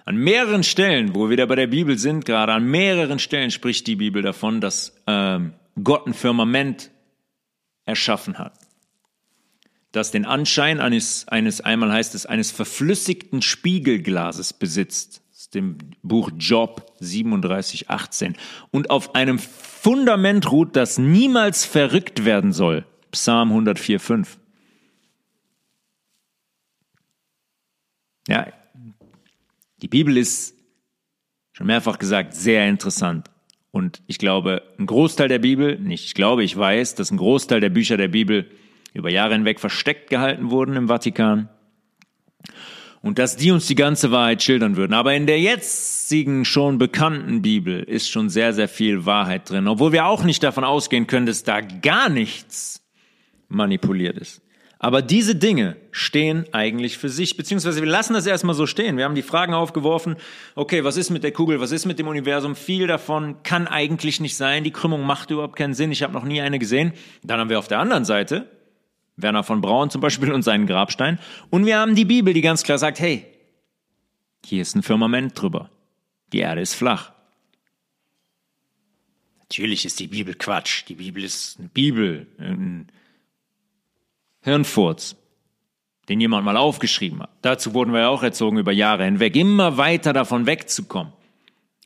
An 0.04 0.16
mehreren 0.16 0.64
Stellen, 0.64 1.14
wo 1.14 1.24
wir 1.24 1.30
wieder 1.30 1.46
bei 1.46 1.54
der 1.54 1.68
Bibel 1.68 1.96
sind, 1.96 2.24
gerade 2.24 2.52
an 2.52 2.64
mehreren 2.64 3.18
Stellen 3.18 3.50
spricht 3.50 3.86
die 3.86 3.96
Bibel 3.96 4.22
davon, 4.22 4.60
dass 4.60 4.96
ähm, 5.06 5.52
Gott 5.82 6.06
ein 6.06 6.14
Firmament 6.14 6.90
erschaffen 7.84 8.38
hat. 8.38 8.58
Das 9.92 10.10
den 10.10 10.24
Anschein 10.24 10.80
eines, 10.80 11.28
eines, 11.28 11.60
einmal 11.60 11.92
heißt 11.92 12.14
es, 12.14 12.26
eines 12.26 12.50
verflüssigten 12.50 13.42
Spiegelglases 13.42 14.54
besitzt. 14.54 15.22
Ist 15.32 15.54
dem 15.54 15.78
Buch 16.02 16.30
Job 16.36 16.92
37, 17.00 17.90
18. 17.90 18.36
Und 18.70 18.90
auf 18.90 19.14
einem 19.14 19.38
Fundament 19.38 20.50
ruht, 20.50 20.76
das 20.76 20.98
niemals 20.98 21.64
verrückt 21.64 22.24
werden 22.24 22.52
soll. 22.52 22.86
Psalm 23.10 23.50
104, 23.50 24.00
5. 24.00 24.38
Ja, 28.28 28.46
die 29.82 29.88
Bibel 29.88 30.16
ist, 30.16 30.54
schon 31.52 31.66
mehrfach 31.66 31.98
gesagt, 31.98 32.34
sehr 32.34 32.68
interessant. 32.68 33.28
Und 33.72 34.02
ich 34.06 34.18
glaube, 34.18 34.62
ein 34.78 34.86
Großteil 34.86 35.28
der 35.28 35.38
Bibel, 35.38 35.78
nicht 35.78 36.04
ich 36.04 36.14
glaube, 36.14 36.44
ich 36.44 36.56
weiß, 36.56 36.94
dass 36.94 37.10
ein 37.10 37.16
Großteil 37.16 37.60
der 37.60 37.70
Bücher 37.70 37.96
der 37.96 38.08
Bibel 38.08 38.50
über 38.94 39.10
Jahre 39.10 39.34
hinweg 39.34 39.60
versteckt 39.60 40.10
gehalten 40.10 40.50
wurden 40.50 40.76
im 40.76 40.88
Vatikan. 40.88 41.48
Und 43.00 43.18
dass 43.18 43.36
die 43.36 43.50
uns 43.50 43.66
die 43.66 43.74
ganze 43.74 44.12
Wahrheit 44.12 44.42
schildern 44.42 44.76
würden. 44.76 44.92
Aber 44.92 45.14
in 45.14 45.26
der 45.26 45.40
jetzigen 45.40 46.44
schon 46.44 46.78
bekannten 46.78 47.42
Bibel 47.42 47.82
ist 47.82 48.08
schon 48.08 48.28
sehr, 48.28 48.52
sehr 48.52 48.68
viel 48.68 49.06
Wahrheit 49.06 49.50
drin. 49.50 49.66
Obwohl 49.66 49.90
wir 49.90 50.06
auch 50.06 50.22
nicht 50.22 50.42
davon 50.44 50.62
ausgehen 50.62 51.08
können, 51.08 51.26
dass 51.26 51.42
da 51.42 51.60
gar 51.60 52.08
nichts 52.08 52.86
manipuliert 53.48 54.16
ist. 54.18 54.42
Aber 54.84 55.00
diese 55.00 55.36
Dinge 55.36 55.76
stehen 55.92 56.44
eigentlich 56.52 56.98
für 56.98 57.08
sich, 57.08 57.36
beziehungsweise 57.36 57.80
wir 57.80 57.88
lassen 57.88 58.14
das 58.14 58.26
erstmal 58.26 58.56
so 58.56 58.66
stehen. 58.66 58.96
Wir 58.96 59.04
haben 59.04 59.14
die 59.14 59.22
Fragen 59.22 59.54
aufgeworfen, 59.54 60.16
okay, 60.56 60.82
was 60.82 60.96
ist 60.96 61.10
mit 61.10 61.22
der 61.22 61.30
Kugel, 61.30 61.60
was 61.60 61.70
ist 61.70 61.86
mit 61.86 62.00
dem 62.00 62.08
Universum? 62.08 62.56
Viel 62.56 62.88
davon 62.88 63.44
kann 63.44 63.68
eigentlich 63.68 64.18
nicht 64.18 64.36
sein, 64.36 64.64
die 64.64 64.72
Krümmung 64.72 65.06
macht 65.06 65.30
überhaupt 65.30 65.54
keinen 65.54 65.74
Sinn, 65.74 65.92
ich 65.92 66.02
habe 66.02 66.12
noch 66.12 66.24
nie 66.24 66.40
eine 66.40 66.58
gesehen. 66.58 66.94
Dann 67.22 67.38
haben 67.38 67.48
wir 67.48 67.60
auf 67.60 67.68
der 67.68 67.78
anderen 67.78 68.04
Seite 68.04 68.50
Werner 69.16 69.44
von 69.44 69.60
Braun 69.60 69.88
zum 69.88 70.00
Beispiel 70.00 70.32
und 70.32 70.42
seinen 70.42 70.66
Grabstein. 70.66 71.20
Und 71.48 71.64
wir 71.64 71.78
haben 71.78 71.94
die 71.94 72.04
Bibel, 72.04 72.34
die 72.34 72.40
ganz 72.40 72.64
klar 72.64 72.78
sagt, 72.78 72.98
hey, 72.98 73.24
hier 74.44 74.62
ist 74.62 74.74
ein 74.74 74.82
Firmament 74.82 75.40
drüber. 75.40 75.70
Die 76.32 76.40
Erde 76.40 76.60
ist 76.60 76.74
flach. 76.74 77.12
Natürlich 79.38 79.86
ist 79.86 80.00
die 80.00 80.08
Bibel 80.08 80.34
Quatsch. 80.34 80.82
Die 80.88 80.96
Bibel 80.96 81.22
ist 81.22 81.60
eine 81.60 81.68
Bibel, 81.68 82.26
ein 82.38 82.88
Hirnfurz, 84.42 85.16
den 86.08 86.20
jemand 86.20 86.44
mal 86.44 86.56
aufgeschrieben 86.56 87.22
hat. 87.22 87.30
Dazu 87.42 87.74
wurden 87.74 87.92
wir 87.92 88.00
ja 88.00 88.08
auch 88.08 88.22
erzogen 88.22 88.58
über 88.58 88.72
Jahre 88.72 89.04
hinweg, 89.04 89.36
immer 89.36 89.76
weiter 89.76 90.12
davon 90.12 90.46
wegzukommen. 90.46 91.12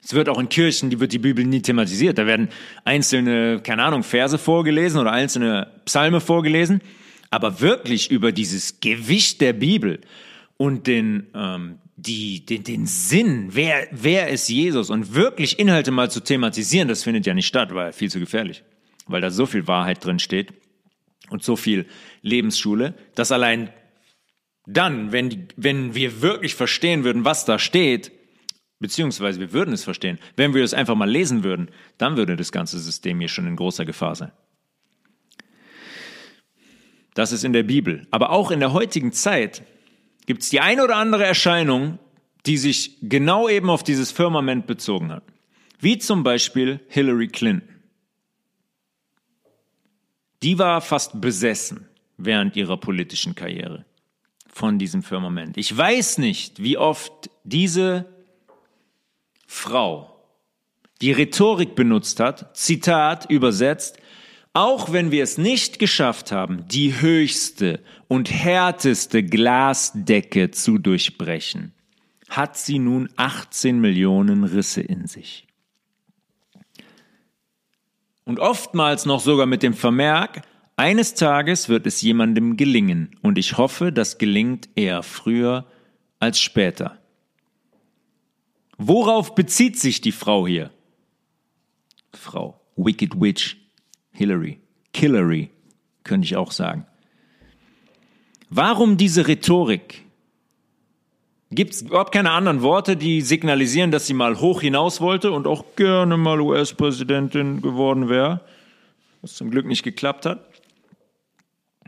Es 0.02 0.14
wird 0.14 0.28
auch 0.28 0.38
in 0.38 0.48
Kirchen, 0.48 0.88
die 0.88 1.00
wird 1.00 1.12
die 1.12 1.18
Bibel 1.18 1.44
nie 1.44 1.62
thematisiert. 1.62 2.16
Da 2.16 2.26
werden 2.26 2.48
einzelne, 2.84 3.60
keine 3.60 3.82
Ahnung, 3.82 4.04
Verse 4.04 4.38
vorgelesen 4.38 5.00
oder 5.00 5.12
einzelne 5.12 5.72
Psalme 5.84 6.20
vorgelesen. 6.20 6.80
Aber 7.30 7.60
wirklich 7.60 8.10
über 8.10 8.30
dieses 8.30 8.80
Gewicht 8.80 9.40
der 9.40 9.52
Bibel 9.52 10.00
und 10.56 10.86
den, 10.86 11.26
ähm, 11.34 11.78
die, 11.96 12.46
den, 12.46 12.62
den 12.62 12.86
Sinn, 12.86 13.48
wer, 13.50 13.88
wer 13.90 14.28
ist 14.28 14.48
Jesus 14.48 14.90
und 14.90 15.14
wirklich 15.14 15.58
Inhalte 15.58 15.90
mal 15.90 16.08
zu 16.08 16.20
thematisieren, 16.20 16.86
das 16.86 17.02
findet 17.02 17.26
ja 17.26 17.34
nicht 17.34 17.48
statt, 17.48 17.74
weil 17.74 17.92
viel 17.92 18.10
zu 18.10 18.20
gefährlich, 18.20 18.62
weil 19.08 19.20
da 19.20 19.30
so 19.30 19.44
viel 19.44 19.66
Wahrheit 19.66 20.04
drin 20.04 20.20
steht 20.20 20.52
und 21.30 21.42
so 21.42 21.56
viel 21.56 21.86
Lebensschule, 22.22 22.94
dass 23.14 23.32
allein 23.32 23.70
dann, 24.66 25.12
wenn, 25.12 25.30
die, 25.30 25.46
wenn 25.56 25.94
wir 25.94 26.22
wirklich 26.22 26.54
verstehen 26.54 27.04
würden, 27.04 27.24
was 27.24 27.44
da 27.44 27.58
steht, 27.58 28.12
beziehungsweise 28.80 29.40
wir 29.40 29.52
würden 29.52 29.72
es 29.72 29.84
verstehen, 29.84 30.18
wenn 30.36 30.54
wir 30.54 30.64
es 30.64 30.74
einfach 30.74 30.96
mal 30.96 31.08
lesen 31.08 31.44
würden, 31.44 31.70
dann 31.98 32.16
würde 32.16 32.36
das 32.36 32.52
ganze 32.52 32.78
System 32.78 33.20
hier 33.20 33.28
schon 33.28 33.46
in 33.46 33.56
großer 33.56 33.84
Gefahr 33.84 34.14
sein. 34.14 34.32
Das 37.14 37.32
ist 37.32 37.44
in 37.44 37.54
der 37.54 37.62
Bibel. 37.62 38.06
Aber 38.10 38.30
auch 38.30 38.50
in 38.50 38.60
der 38.60 38.72
heutigen 38.72 39.12
Zeit 39.12 39.62
gibt 40.26 40.42
es 40.42 40.50
die 40.50 40.60
eine 40.60 40.84
oder 40.84 40.96
andere 40.96 41.24
Erscheinung, 41.24 41.98
die 42.44 42.58
sich 42.58 42.98
genau 43.00 43.48
eben 43.48 43.70
auf 43.70 43.82
dieses 43.82 44.12
Firmament 44.12 44.66
bezogen 44.66 45.10
hat. 45.10 45.24
Wie 45.80 45.98
zum 45.98 46.22
Beispiel 46.22 46.80
Hillary 46.88 47.28
Clinton. 47.28 47.75
Die 50.42 50.58
war 50.58 50.80
fast 50.80 51.20
besessen 51.20 51.88
während 52.18 52.56
ihrer 52.56 52.76
politischen 52.76 53.34
Karriere 53.34 53.84
von 54.48 54.78
diesem 54.78 55.02
Firmament. 55.02 55.56
Ich 55.56 55.76
weiß 55.76 56.18
nicht, 56.18 56.62
wie 56.62 56.78
oft 56.78 57.30
diese 57.44 58.06
Frau 59.46 60.16
die 61.02 61.12
Rhetorik 61.12 61.74
benutzt 61.74 62.20
hat, 62.20 62.56
Zitat 62.56 63.30
übersetzt, 63.30 63.98
auch 64.54 64.90
wenn 64.92 65.10
wir 65.10 65.22
es 65.22 65.36
nicht 65.36 65.78
geschafft 65.78 66.32
haben, 66.32 66.66
die 66.68 67.00
höchste 67.00 67.80
und 68.08 68.30
härteste 68.30 69.22
Glasdecke 69.22 70.50
zu 70.50 70.78
durchbrechen, 70.78 71.74
hat 72.30 72.56
sie 72.56 72.78
nun 72.78 73.10
18 73.16 73.78
Millionen 73.78 74.44
Risse 74.44 74.80
in 74.80 75.06
sich. 75.06 75.45
Und 78.26 78.40
oftmals 78.40 79.06
noch 79.06 79.20
sogar 79.20 79.46
mit 79.46 79.62
dem 79.62 79.72
Vermerk, 79.72 80.42
eines 80.74 81.14
Tages 81.14 81.68
wird 81.68 81.86
es 81.86 82.02
jemandem 82.02 82.56
gelingen 82.56 83.16
und 83.22 83.38
ich 83.38 83.56
hoffe, 83.56 83.92
das 83.92 84.18
gelingt 84.18 84.68
eher 84.74 85.04
früher 85.04 85.64
als 86.18 86.40
später. 86.40 86.98
Worauf 88.78 89.34
bezieht 89.36 89.78
sich 89.78 90.00
die 90.00 90.12
Frau 90.12 90.46
hier? 90.46 90.70
Frau, 92.12 92.60
Wicked 92.74 93.18
Witch, 93.20 93.56
Hillary, 94.10 94.60
Killery, 94.92 95.50
könnte 96.02 96.26
ich 96.26 96.36
auch 96.36 96.50
sagen. 96.50 96.84
Warum 98.50 98.96
diese 98.96 99.28
Rhetorik? 99.28 100.05
Gibt 101.56 101.72
es 101.72 101.80
überhaupt 101.80 102.12
keine 102.12 102.32
anderen 102.32 102.60
Worte, 102.60 102.98
die 102.98 103.22
signalisieren, 103.22 103.90
dass 103.90 104.06
sie 104.06 104.12
mal 104.12 104.40
hoch 104.40 104.60
hinaus 104.60 105.00
wollte 105.00 105.32
und 105.32 105.46
auch 105.46 105.64
gerne 105.74 106.18
mal 106.18 106.38
US-Präsidentin 106.38 107.62
geworden 107.62 108.10
wäre, 108.10 108.42
was 109.22 109.36
zum 109.36 109.50
Glück 109.50 109.64
nicht 109.64 109.82
geklappt 109.82 110.26
hat? 110.26 110.46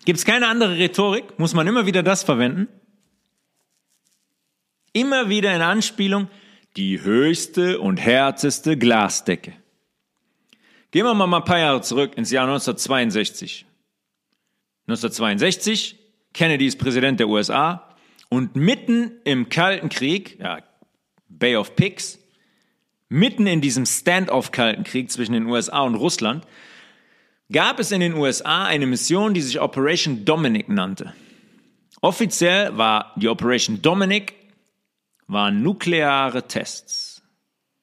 Gibt 0.07 0.19
es 0.19 0.25
keine 0.25 0.49
andere 0.49 0.79
Rhetorik? 0.79 1.39
Muss 1.39 1.53
man 1.53 1.67
immer 1.67 1.85
wieder 1.85 2.03
das 2.03 2.23
verwenden? 2.23 2.67
Immer 4.95 5.29
wieder 5.29 5.55
in 5.55 5.61
Anspielung, 5.61 6.29
die 6.79 7.03
höchste 7.03 7.79
und 7.79 7.99
härteste 7.99 8.79
Glasdecke. 8.79 9.53
Gehen 10.93 11.05
wir 11.05 11.13
mal 11.13 11.31
ein 11.31 11.45
paar 11.45 11.59
Jahre 11.59 11.83
zurück 11.83 12.17
ins 12.17 12.31
Jahr 12.31 12.45
1962. 12.45 13.67
1962, 14.87 15.99
Kennedy 16.33 16.67
ist 16.67 16.79
Präsident 16.79 17.21
der 17.21 17.29
USA 17.29 17.88
und 18.29 18.57
mitten 18.57 19.13
im 19.25 19.49
Kalten 19.49 19.89
Krieg, 19.89 20.39
ja, 20.41 20.59
Bay 21.29 21.57
of 21.57 21.77
Pigs, 21.77 22.19
mitten 23.09 23.47
in 23.47 23.61
diesem 23.61 23.87
Stand-off-Kalten 23.87 24.85
Krieg 24.85 25.11
zwischen 25.11 25.33
den 25.33 25.47
USA 25.47 25.83
und 25.83 25.95
Russland, 25.95 26.47
gab 27.51 27.79
es 27.79 27.93
in 27.93 28.01
den 28.01 28.15
USA 28.15 28.67
eine 28.67 28.87
Mission, 28.87 29.35
die 29.35 29.41
sich 29.41 29.61
Operation 29.61 30.25
Dominic 30.25 30.69
nannte. 30.69 31.15
Offiziell 32.01 32.77
war 32.77 33.13
die 33.17 33.29
Operation 33.29 33.83
Dominic 33.83 34.35
waren 35.27 35.63
nukleare 35.63 36.47
Tests. 36.47 37.23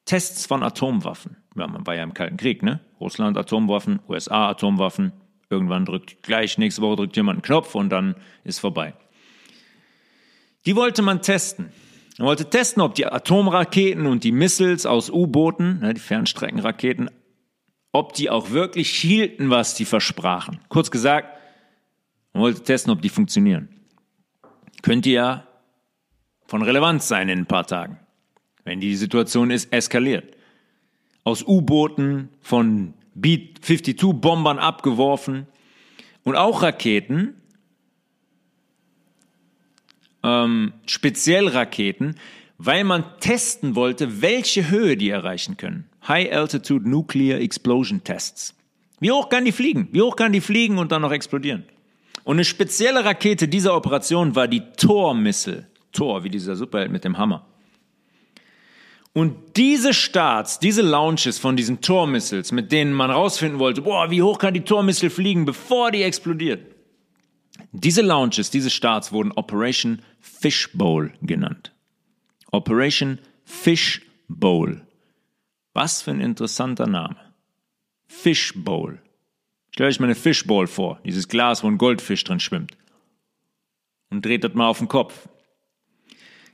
Tests 0.05 0.45
von 0.45 0.63
Atomwaffen. 0.63 1.37
Ja, 1.55 1.67
man 1.67 1.85
war 1.85 1.95
ja 1.95 2.03
im 2.03 2.13
Kalten 2.13 2.37
Krieg, 2.37 2.63
ne? 2.63 2.79
Russland 2.99 3.37
Atomwaffen, 3.37 3.99
USA 4.07 4.49
Atomwaffen. 4.49 5.11
Irgendwann 5.49 5.85
drückt 5.85 6.23
gleich, 6.23 6.57
nächste 6.57 6.81
Woche 6.81 6.97
drückt 6.97 7.15
jemand 7.15 7.37
einen 7.37 7.41
Knopf 7.43 7.75
und 7.75 7.89
dann 7.89 8.15
ist 8.43 8.59
vorbei. 8.59 8.93
Die 10.65 10.75
wollte 10.75 11.01
man 11.01 11.21
testen. 11.21 11.71
Man 12.17 12.27
wollte 12.27 12.49
testen, 12.49 12.81
ob 12.81 12.95
die 12.95 13.05
Atomraketen 13.05 14.05
und 14.05 14.23
die 14.23 14.31
Missiles 14.31 14.85
aus 14.85 15.09
U-Booten, 15.09 15.79
ne, 15.79 15.93
die 15.93 15.99
Fernstreckenraketen, 15.99 17.09
ob 17.91 18.13
die 18.13 18.29
auch 18.29 18.51
wirklich 18.51 18.89
hielten, 18.89 19.49
was 19.49 19.75
die 19.75 19.85
versprachen. 19.85 20.59
Kurz 20.69 20.91
gesagt, 20.91 21.37
man 22.33 22.43
wollte 22.43 22.63
testen, 22.63 22.91
ob 22.91 23.01
die 23.01 23.09
funktionieren. 23.09 23.69
Könnte 24.81 25.09
ja 25.09 25.47
von 26.47 26.61
Relevanz 26.61 27.07
sein 27.07 27.29
in 27.29 27.39
ein 27.39 27.45
paar 27.45 27.67
Tagen, 27.67 27.99
wenn 28.63 28.79
die 28.79 28.95
Situation 28.95 29.51
ist 29.51 29.73
eskaliert. 29.73 30.35
Aus 31.23 31.43
U-Booten, 31.43 32.29
von 32.41 32.93
B-52-Bombern 33.15 34.59
abgeworfen 34.59 35.47
und 36.23 36.35
auch 36.35 36.61
Raketen, 36.61 37.41
ähm, 40.25 40.73
speziell 40.87 41.47
Raketen, 41.47 42.15
weil 42.57 42.83
man 42.83 43.03
testen 43.19 43.75
wollte, 43.75 44.21
welche 44.21 44.69
Höhe 44.69 44.97
die 44.97 45.09
erreichen 45.09 45.57
können. 45.57 45.85
High 46.07 46.33
Altitude 46.33 46.89
Nuclear 46.89 47.39
Explosion 47.39 48.03
Tests. 48.03 48.55
Wie 48.99 49.11
hoch 49.11 49.29
kann 49.29 49.45
die 49.45 49.51
fliegen? 49.51 49.89
Wie 49.91 50.01
hoch 50.01 50.15
kann 50.15 50.31
die 50.31 50.41
fliegen 50.41 50.77
und 50.77 50.91
dann 50.91 51.01
noch 51.01 51.11
explodieren? 51.11 51.65
Und 52.23 52.37
eine 52.37 52.45
spezielle 52.45 53.05
Rakete 53.05 53.47
dieser 53.47 53.75
Operation 53.75 54.35
war 54.35 54.47
die 54.47 54.63
Thor-Missile. 54.77 55.67
Thor, 55.91 56.23
wie 56.23 56.29
dieser 56.29 56.55
Superheld 56.55 56.91
mit 56.91 57.03
dem 57.03 57.17
Hammer. 57.17 57.45
Und 59.13 59.35
diese 59.55 59.93
Starts, 59.93 60.59
diese 60.59 60.81
Launches 60.81 61.39
von 61.39 61.55
diesen 61.55 61.81
Thor-Missiles, 61.81 62.51
mit 62.51 62.71
denen 62.71 62.93
man 62.93 63.11
rausfinden 63.11 63.59
wollte, 63.59 63.81
boah, 63.81 64.11
wie 64.11 64.21
hoch 64.21 64.39
kann 64.39 64.53
die 64.53 64.61
Thor-Missile 64.61 65.09
fliegen, 65.09 65.45
bevor 65.45 65.91
die 65.91 66.03
explodiert. 66.03 66.74
Diese 67.83 68.01
Launches, 68.01 68.51
diese 68.51 68.69
Starts 68.69 69.11
wurden 69.11 69.31
Operation 69.33 70.01
Fishbowl 70.21 71.13
genannt. 71.21 71.73
Operation 72.51 73.19
Fishbowl. 73.43 74.81
Was 75.73 76.01
für 76.01 76.11
ein 76.11 76.21
interessanter 76.21 76.87
Name. 76.87 77.17
Fishbowl. 78.07 79.01
Stellt 79.71 79.89
euch 79.89 79.99
mal 79.99 80.05
eine 80.05 80.15
Fishbowl 80.15 80.67
vor, 80.67 81.01
dieses 81.03 81.27
Glas, 81.27 81.63
wo 81.63 81.67
ein 81.67 81.77
Goldfisch 81.77 82.23
drin 82.23 82.39
schwimmt. 82.39 82.77
Und 84.09 84.23
dreht 84.23 84.45
das 84.45 84.53
mal 84.53 84.67
auf 84.67 84.77
den 84.77 84.87
Kopf. 84.87 85.27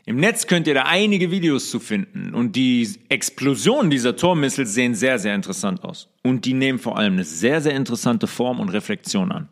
Im 0.06 0.16
Netz 0.16 0.48
könnt 0.48 0.66
ihr 0.66 0.74
da 0.74 0.84
einige 0.84 1.30
Videos 1.30 1.70
zu 1.70 1.80
finden 1.80 2.34
und 2.34 2.56
die 2.56 2.90
Explosionen 3.10 3.92
dieser 3.92 4.16
Tormissiles 4.16 4.74
sehen 4.74 4.96
sehr, 4.96 5.20
sehr 5.20 5.36
interessant 5.36 5.84
aus. 5.84 6.10
Und 6.24 6.46
die 6.46 6.56
nehmen 6.56 6.80
vor 6.80 6.98
allem 6.98 7.14
eine 7.14 7.24
sehr, 7.24 7.62
sehr 7.62 7.76
interessante 7.76 8.26
Form 8.26 8.60
und 8.60 8.70
Reflexion 8.70 9.32
an. 9.32 9.50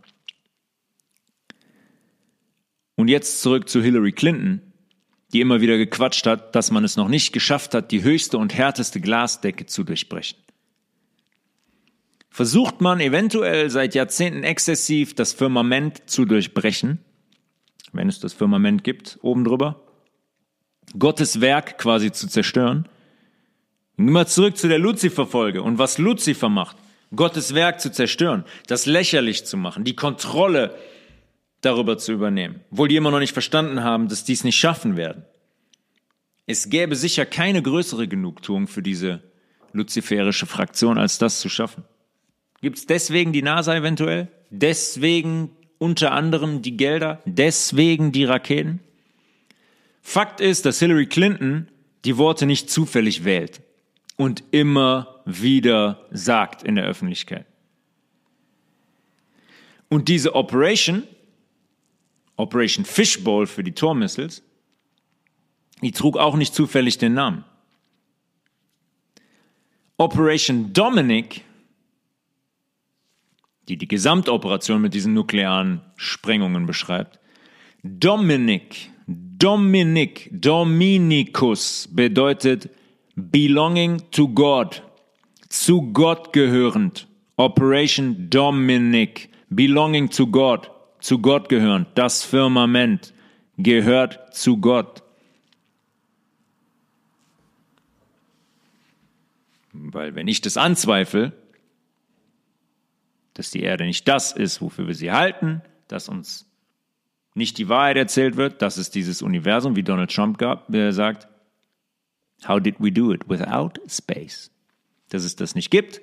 Und 2.99 3.07
jetzt 3.07 3.41
zurück 3.41 3.69
zu 3.69 3.81
Hillary 3.81 4.11
Clinton, 4.11 4.61
die 5.31 5.39
immer 5.39 5.61
wieder 5.61 5.77
gequatscht 5.77 6.27
hat, 6.27 6.53
dass 6.53 6.69
man 6.69 6.83
es 6.83 6.97
noch 6.97 7.07
nicht 7.07 7.31
geschafft 7.31 7.73
hat, 7.73 7.91
die 7.91 8.03
höchste 8.03 8.37
und 8.37 8.53
härteste 8.53 8.99
Glasdecke 8.99 9.65
zu 9.65 9.85
durchbrechen. 9.85 10.37
Versucht 12.29 12.81
man 12.81 12.99
eventuell 12.99 13.69
seit 13.69 13.95
Jahrzehnten 13.95 14.43
exzessiv 14.43 15.15
das 15.15 15.31
Firmament 15.31 16.09
zu 16.09 16.25
durchbrechen, 16.25 16.99
wenn 17.93 18.09
es 18.09 18.19
das 18.19 18.33
Firmament 18.33 18.83
gibt, 18.83 19.17
oben 19.21 19.45
drüber, 19.45 19.81
Gottes 20.97 21.39
Werk 21.39 21.77
quasi 21.77 22.11
zu 22.11 22.27
zerstören. 22.27 22.85
Wir 23.95 24.27
zurück 24.27 24.57
zu 24.57 24.67
der 24.67 24.79
Luzifer-Folge 24.79 25.63
und 25.63 25.77
was 25.77 25.99
Luzifer 25.99 26.49
macht. 26.49 26.75
Gottes 27.15 27.55
Werk 27.55 27.79
zu 27.79 27.93
zerstören, 27.93 28.43
das 28.67 28.85
lächerlich 28.85 29.45
zu 29.45 29.55
machen, 29.55 29.85
die 29.85 29.95
Kontrolle 29.95 30.75
darüber 31.61 31.97
zu 31.97 32.13
übernehmen, 32.13 32.61
obwohl 32.71 32.87
die 32.87 32.95
immer 32.95 33.11
noch 33.11 33.19
nicht 33.19 33.33
verstanden 33.33 33.83
haben, 33.83 34.07
dass 34.07 34.23
die 34.23 34.33
es 34.33 34.43
nicht 34.43 34.57
schaffen 34.57 34.97
werden. 34.97 35.23
Es 36.45 36.69
gäbe 36.69 36.95
sicher 36.95 37.25
keine 37.25 37.61
größere 37.61 38.07
Genugtuung 38.07 38.67
für 38.67 38.81
diese 38.81 39.21
luziferische 39.71 40.45
Fraktion, 40.45 40.97
als 40.97 41.17
das 41.17 41.39
zu 41.39 41.49
schaffen. 41.49 41.83
Gibt 42.61 42.77
es 42.77 42.85
deswegen 42.85 43.33
die 43.33 43.41
NASA 43.41 43.75
eventuell? 43.75 44.29
Deswegen 44.49 45.51
unter 45.77 46.11
anderem 46.11 46.61
die 46.61 46.75
Gelder? 46.75 47.21
Deswegen 47.25 48.11
die 48.11 48.25
Raketen? 48.25 48.79
Fakt 50.01 50.41
ist, 50.41 50.65
dass 50.65 50.79
Hillary 50.79 51.05
Clinton 51.05 51.67
die 52.05 52.17
Worte 52.17 52.45
nicht 52.45 52.69
zufällig 52.69 53.25
wählt 53.25 53.61
und 54.15 54.43
immer 54.51 55.21
wieder 55.25 56.05
sagt 56.11 56.63
in 56.63 56.75
der 56.75 56.85
Öffentlichkeit. 56.85 57.45
Und 59.89 60.07
diese 60.07 60.35
Operation 60.35 61.03
Operation 62.39 62.85
Fishbowl 62.85 63.47
für 63.47 63.65
die 63.65 63.73
Tormissiles, 63.73 64.41
die 65.81 65.91
trug 65.91 66.17
auch 66.17 66.37
nicht 66.37 66.55
zufällig 66.55 66.97
den 66.97 67.13
Namen. 67.13 67.43
Operation 69.97 70.71
Dominic, 70.71 71.43
die 73.67 73.75
die 73.75 73.89
Gesamtoperation 73.89 74.81
mit 74.81 74.93
diesen 74.93 75.13
nuklearen 75.13 75.81
Sprengungen 75.97 76.65
beschreibt, 76.65 77.19
Dominic, 77.83 78.89
Dominic, 79.05 80.29
Dominicus 80.31 81.89
bedeutet 81.91 82.69
belonging 83.15 84.01
to 84.11 84.29
God, 84.29 84.81
zu 85.49 85.91
Gott 85.91 86.31
gehörend. 86.31 87.07
Operation 87.35 88.29
Dominic, 88.29 89.29
belonging 89.49 90.09
to 90.09 90.25
God 90.25 90.69
zu 90.99 91.19
Gott 91.19 91.49
gehören. 91.49 91.85
Das 91.95 92.23
Firmament 92.23 93.13
gehört 93.57 94.33
zu 94.35 94.57
Gott. 94.57 95.03
Weil 99.71 100.15
wenn 100.15 100.27
ich 100.27 100.41
das 100.41 100.57
anzweifle, 100.57 101.33
dass 103.33 103.51
die 103.51 103.61
Erde 103.61 103.85
nicht 103.85 104.07
das 104.07 104.33
ist, 104.33 104.61
wofür 104.61 104.87
wir 104.87 104.95
sie 104.95 105.11
halten, 105.11 105.61
dass 105.87 106.09
uns 106.09 106.45
nicht 107.35 107.57
die 107.57 107.69
Wahrheit 107.69 107.95
erzählt 107.95 108.35
wird, 108.35 108.61
dass 108.61 108.77
es 108.77 108.89
dieses 108.89 109.21
Universum, 109.21 109.75
wie 109.75 109.83
Donald 109.83 110.13
Trump 110.13 110.37
gab, 110.37 110.67
der 110.71 110.91
sagt, 110.91 111.27
how 112.47 112.59
did 112.59 112.75
we 112.79 112.91
do 112.91 113.13
it 113.13 113.29
without 113.29 113.79
space? 113.87 114.51
Dass 115.09 115.23
es 115.23 115.35
das 115.35 115.55
nicht 115.55 115.71
gibt, 115.71 116.01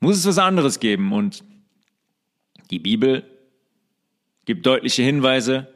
muss 0.00 0.16
es 0.18 0.26
was 0.26 0.38
anderes 0.38 0.80
geben 0.80 1.12
und 1.12 1.44
die 2.70 2.78
Bibel 2.78 3.24
gibt 4.44 4.66
deutliche 4.66 5.02
Hinweise. 5.02 5.68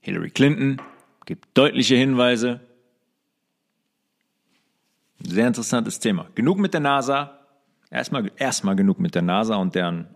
Hillary 0.00 0.30
Clinton 0.30 0.80
gibt 1.24 1.56
deutliche 1.56 1.96
Hinweise. 1.96 2.60
Sehr 5.20 5.46
interessantes 5.46 5.98
Thema. 5.98 6.28
Genug 6.34 6.58
mit 6.58 6.74
der 6.74 6.80
NASA. 6.80 7.40
Erstmal, 7.90 8.30
erstmal 8.36 8.76
genug 8.76 8.98
mit 8.98 9.14
der 9.14 9.22
NASA 9.22 9.56
und 9.56 9.74
deren 9.74 10.08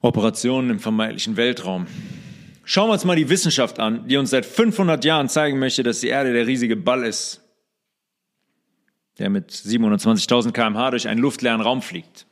Operationen 0.00 0.70
im 0.70 0.78
vermeintlichen 0.78 1.36
Weltraum. 1.36 1.86
Schauen 2.64 2.88
wir 2.88 2.92
uns 2.92 3.04
mal 3.04 3.16
die 3.16 3.28
Wissenschaft 3.28 3.80
an, 3.80 4.06
die 4.06 4.16
uns 4.16 4.30
seit 4.30 4.46
500 4.46 5.04
Jahren 5.04 5.28
zeigen 5.28 5.58
möchte, 5.58 5.82
dass 5.82 6.00
die 6.00 6.08
Erde 6.08 6.32
der 6.32 6.46
riesige 6.46 6.76
Ball 6.76 7.04
ist, 7.04 7.42
der 9.18 9.28
mit 9.28 9.50
720.000 9.50 10.52
km/h 10.52 10.90
durch 10.90 11.08
einen 11.08 11.20
luftleeren 11.20 11.60
Raum 11.60 11.82
fliegt. 11.82 12.26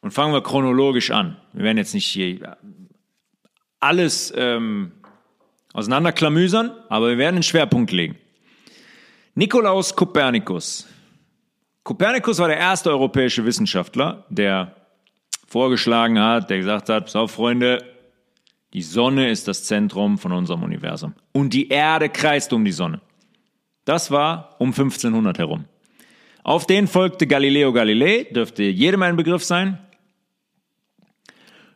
Und 0.00 0.12
fangen 0.12 0.32
wir 0.32 0.42
chronologisch 0.42 1.10
an. 1.10 1.36
Wir 1.52 1.64
werden 1.64 1.78
jetzt 1.78 1.94
nicht 1.94 2.06
hier 2.06 2.56
alles 3.80 4.32
ähm, 4.36 4.92
auseinanderklamüsern, 5.72 6.72
aber 6.88 7.08
wir 7.08 7.18
werden 7.18 7.36
den 7.36 7.42
Schwerpunkt 7.42 7.92
legen. 7.92 8.16
Nikolaus 9.34 9.94
Kopernikus. 9.94 10.86
Kopernikus 11.82 12.38
war 12.38 12.48
der 12.48 12.58
erste 12.58 12.90
europäische 12.90 13.44
Wissenschaftler, 13.44 14.26
der 14.28 14.76
vorgeschlagen 15.46 16.18
hat, 16.18 16.50
der 16.50 16.58
gesagt 16.58 16.88
hat, 16.88 17.08
so 17.08 17.26
Freunde, 17.26 17.84
die 18.72 18.82
Sonne 18.82 19.30
ist 19.30 19.48
das 19.48 19.64
Zentrum 19.64 20.18
von 20.18 20.32
unserem 20.32 20.62
Universum 20.62 21.14
und 21.32 21.52
die 21.52 21.68
Erde 21.68 22.08
kreist 22.08 22.52
um 22.52 22.64
die 22.64 22.72
Sonne. 22.72 23.00
Das 23.84 24.10
war 24.10 24.54
um 24.58 24.68
1500 24.68 25.38
herum. 25.38 25.64
Auf 26.44 26.66
den 26.66 26.86
folgte 26.86 27.26
Galileo 27.26 27.72
Galilei, 27.72 28.28
dürfte 28.30 28.62
jedem 28.62 29.02
ein 29.02 29.16
Begriff 29.16 29.42
sein. 29.42 29.78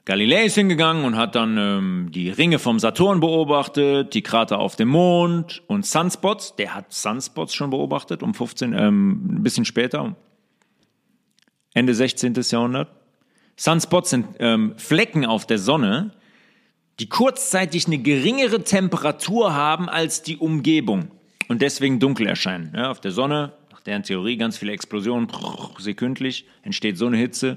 Galilei 0.06 0.44
ist 0.44 0.54
hingegangen 0.54 1.04
und 1.04 1.16
hat 1.16 1.34
dann 1.34 1.56
ähm, 1.56 2.08
die 2.12 2.28
Ringe 2.28 2.58
vom 2.58 2.78
Saturn 2.78 3.20
beobachtet, 3.20 4.12
die 4.12 4.22
Krater 4.22 4.58
auf 4.58 4.76
dem 4.76 4.88
Mond 4.88 5.62
und 5.66 5.86
Sunspots. 5.86 6.56
Der 6.56 6.74
hat 6.74 6.92
Sunspots 6.92 7.54
schon 7.54 7.70
beobachtet, 7.70 8.22
um 8.22 8.34
15, 8.34 8.74
ähm, 8.74 9.36
ein 9.36 9.42
bisschen 9.42 9.64
später, 9.64 10.14
Ende 11.72 11.94
16. 11.94 12.34
Jahrhundert. 12.34 12.90
Sunspots 13.56 14.10
sind 14.10 14.26
ähm, 14.40 14.74
Flecken 14.76 15.24
auf 15.24 15.46
der 15.46 15.58
Sonne, 15.58 16.10
die 17.00 17.08
kurzzeitig 17.08 17.86
eine 17.86 17.98
geringere 17.98 18.62
Temperatur 18.62 19.54
haben 19.54 19.88
als 19.88 20.22
die 20.22 20.36
Umgebung 20.36 21.10
und 21.48 21.62
deswegen 21.62 21.98
dunkel 21.98 22.26
erscheinen. 22.26 22.72
Ja, 22.76 22.90
auf 22.90 23.00
der 23.00 23.10
Sonne, 23.10 23.54
nach 23.70 23.80
deren 23.80 24.02
Theorie, 24.02 24.36
ganz 24.36 24.58
viele 24.58 24.72
Explosionen 24.72 25.28
sekündlich, 25.78 26.46
entsteht 26.62 26.98
so 26.98 27.06
eine 27.06 27.16
Hitze. 27.16 27.56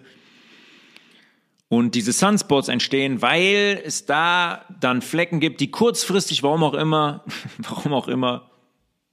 Und 1.70 1.95
diese 1.95 2.13
Sunspots 2.13 2.70
entstehen, 2.70 3.22
weil 3.22 3.82
es 3.84 4.05
da 4.05 4.65
dann 4.80 5.01
Flecken 5.01 5.39
gibt, 5.39 5.59
die 5.59 5.70
kurzfristig, 5.70 6.41
warum 6.43 6.63
auch 6.63 6.74
immer, 6.74 7.24
warum 7.57 7.93
auch 7.93 8.07
immer, 8.07 8.49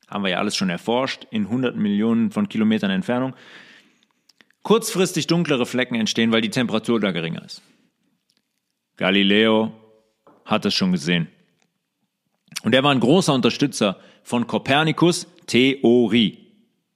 haben 0.08 0.22
wir 0.22 0.30
ja 0.30 0.38
alles 0.38 0.54
schon 0.54 0.70
erforscht, 0.70 1.26
in 1.30 1.48
hunderten 1.48 1.82
Millionen 1.82 2.30
von 2.30 2.48
Kilometern 2.48 2.90
Entfernung, 2.90 3.34
kurzfristig 4.62 5.26
dunklere 5.26 5.66
Flecken 5.66 5.96
entstehen, 5.96 6.30
weil 6.30 6.42
die 6.42 6.50
Temperatur 6.50 7.00
da 7.00 7.10
geringer 7.10 7.44
ist. 7.44 7.62
Galileo 8.96 9.72
hat 10.44 10.64
es 10.64 10.74
schon 10.74 10.92
gesehen. 10.92 11.28
Und 12.62 12.74
er 12.74 12.84
war 12.84 12.92
ein 12.92 13.00
großer 13.00 13.34
Unterstützer 13.34 13.98
von 14.22 14.46
Kopernikus 14.46 15.26
Theorie. 15.46 16.38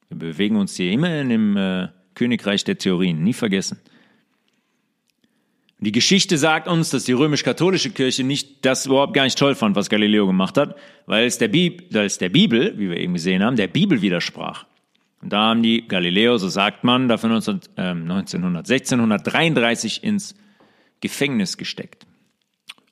Wir 0.09 0.19
bewegen 0.19 0.57
uns 0.57 0.77
hier 0.77 0.93
immer 0.93 1.21
in 1.21 1.29
dem 1.29 1.57
äh, 1.57 1.89
Königreich 2.15 2.65
der 2.65 2.79
Theorien, 2.79 3.23
nie 3.23 3.35
vergessen. 3.35 3.81
Die 5.81 5.93
Geschichte 5.93 6.39
sagt 6.39 6.66
uns, 6.66 6.91
dass 6.91 7.05
die 7.05 7.12
römisch-katholische 7.12 7.91
Kirche 7.91 8.24
nicht 8.24 8.64
das 8.64 8.87
überhaupt 8.87 9.14
gar 9.14 9.22
nicht 9.22 9.39
toll 9.39 9.55
fand, 9.55 9.76
was 9.76 9.89
Galileo 9.89 10.26
gemacht 10.26 10.57
hat, 10.57 10.76
weil 11.07 11.26
es 11.26 11.39
der, 11.39 11.47
Bib 11.47 11.95
weil 11.95 12.07
es 12.07 12.18
der 12.18 12.31
Bibel, 12.31 12.76
wie 12.79 12.91
wir 12.91 12.97
eben 12.97 13.14
gesehen 13.14 13.45
haben, 13.45 13.55
der 13.55 13.68
Bibel 13.68 14.03
widersprach. 14.03 14.66
Und 15.22 15.33
da 15.33 15.43
haben 15.43 15.62
die 15.62 15.87
Galileo, 15.87 16.37
so 16.39 16.49
sagt 16.49 16.83
man, 16.83 17.07
dafür 17.09 17.31
19, 17.31 17.61
äh, 17.76 17.83
1900, 17.91 18.68
1633 18.68 20.03
ins 20.03 20.35
Gefängnis 21.01 21.57
gesteckt. 21.57 22.07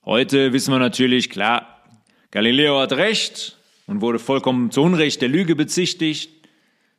Heute 0.04 0.52
wissen 0.52 0.72
wir 0.72 0.78
natürlich, 0.78 1.30
klar, 1.30 1.82
Galileo 2.30 2.78
hat 2.78 2.92
recht 2.92 3.58
und 3.86 4.00
wurde 4.00 4.20
vollkommen 4.20 4.70
zu 4.70 4.82
Unrecht 4.82 5.22
der 5.22 5.28
Lüge 5.28 5.56
bezichtigt, 5.56 6.30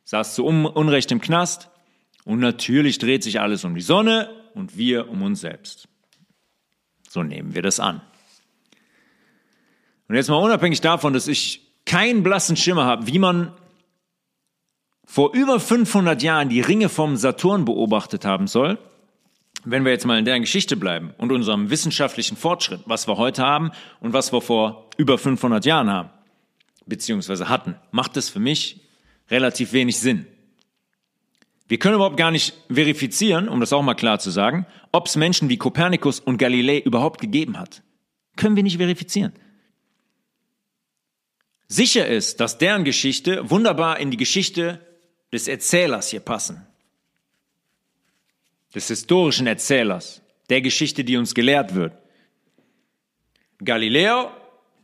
saß 0.04 0.34
zu 0.34 0.44
Unrecht 0.44 1.10
im 1.12 1.20
Knast 1.22 1.70
und 2.24 2.40
natürlich 2.40 2.98
dreht 2.98 3.22
sich 3.22 3.40
alles 3.40 3.64
um 3.64 3.74
die 3.74 3.80
Sonne 3.80 4.28
und 4.58 4.76
wir 4.76 5.08
um 5.08 5.22
uns 5.22 5.40
selbst. 5.40 5.88
So 7.08 7.22
nehmen 7.22 7.54
wir 7.54 7.62
das 7.62 7.80
an. 7.80 8.02
Und 10.08 10.16
jetzt 10.16 10.28
mal 10.28 10.36
unabhängig 10.36 10.80
davon, 10.80 11.12
dass 11.12 11.28
ich 11.28 11.62
keinen 11.86 12.22
blassen 12.22 12.56
Schimmer 12.56 12.84
habe, 12.84 13.06
wie 13.06 13.18
man 13.18 13.52
vor 15.04 15.32
über 15.32 15.60
500 15.60 16.22
Jahren 16.22 16.48
die 16.48 16.60
Ringe 16.60 16.88
vom 16.88 17.16
Saturn 17.16 17.64
beobachtet 17.64 18.24
haben 18.24 18.46
soll, 18.46 18.78
wenn 19.64 19.84
wir 19.84 19.92
jetzt 19.92 20.06
mal 20.06 20.18
in 20.18 20.24
deren 20.24 20.42
Geschichte 20.42 20.76
bleiben 20.76 21.14
und 21.18 21.32
unserem 21.32 21.70
wissenschaftlichen 21.70 22.36
Fortschritt, 22.36 22.80
was 22.84 23.08
wir 23.08 23.16
heute 23.16 23.42
haben 23.42 23.70
und 24.00 24.12
was 24.12 24.32
wir 24.32 24.40
vor 24.40 24.90
über 24.96 25.18
500 25.18 25.64
Jahren 25.64 25.90
haben, 25.90 26.10
beziehungsweise 26.86 27.48
hatten, 27.48 27.76
macht 27.90 28.16
es 28.16 28.28
für 28.28 28.40
mich 28.40 28.80
relativ 29.30 29.72
wenig 29.72 29.98
Sinn. 29.98 30.26
Wir 31.68 31.78
können 31.78 31.96
überhaupt 31.96 32.16
gar 32.16 32.30
nicht 32.30 32.54
verifizieren, 32.70 33.48
um 33.48 33.60
das 33.60 33.74
auch 33.74 33.82
mal 33.82 33.94
klar 33.94 34.18
zu 34.18 34.30
sagen, 34.30 34.66
ob 34.90 35.06
es 35.06 35.16
Menschen 35.16 35.50
wie 35.50 35.58
Kopernikus 35.58 36.18
und 36.18 36.38
Galilei 36.38 36.78
überhaupt 36.78 37.20
gegeben 37.20 37.58
hat. 37.58 37.82
Können 38.36 38.56
wir 38.56 38.62
nicht 38.62 38.78
verifizieren. 38.78 39.32
Sicher 41.66 42.06
ist, 42.06 42.40
dass 42.40 42.56
deren 42.56 42.84
Geschichte 42.84 43.50
wunderbar 43.50 44.00
in 44.00 44.10
die 44.10 44.16
Geschichte 44.16 44.80
des 45.30 45.46
Erzählers 45.46 46.08
hier 46.08 46.20
passen. 46.20 46.66
Des 48.74 48.88
historischen 48.88 49.46
Erzählers, 49.46 50.22
der 50.48 50.62
Geschichte, 50.62 51.04
die 51.04 51.18
uns 51.18 51.34
gelehrt 51.34 51.74
wird. 51.74 51.92
Galileo 53.62 54.30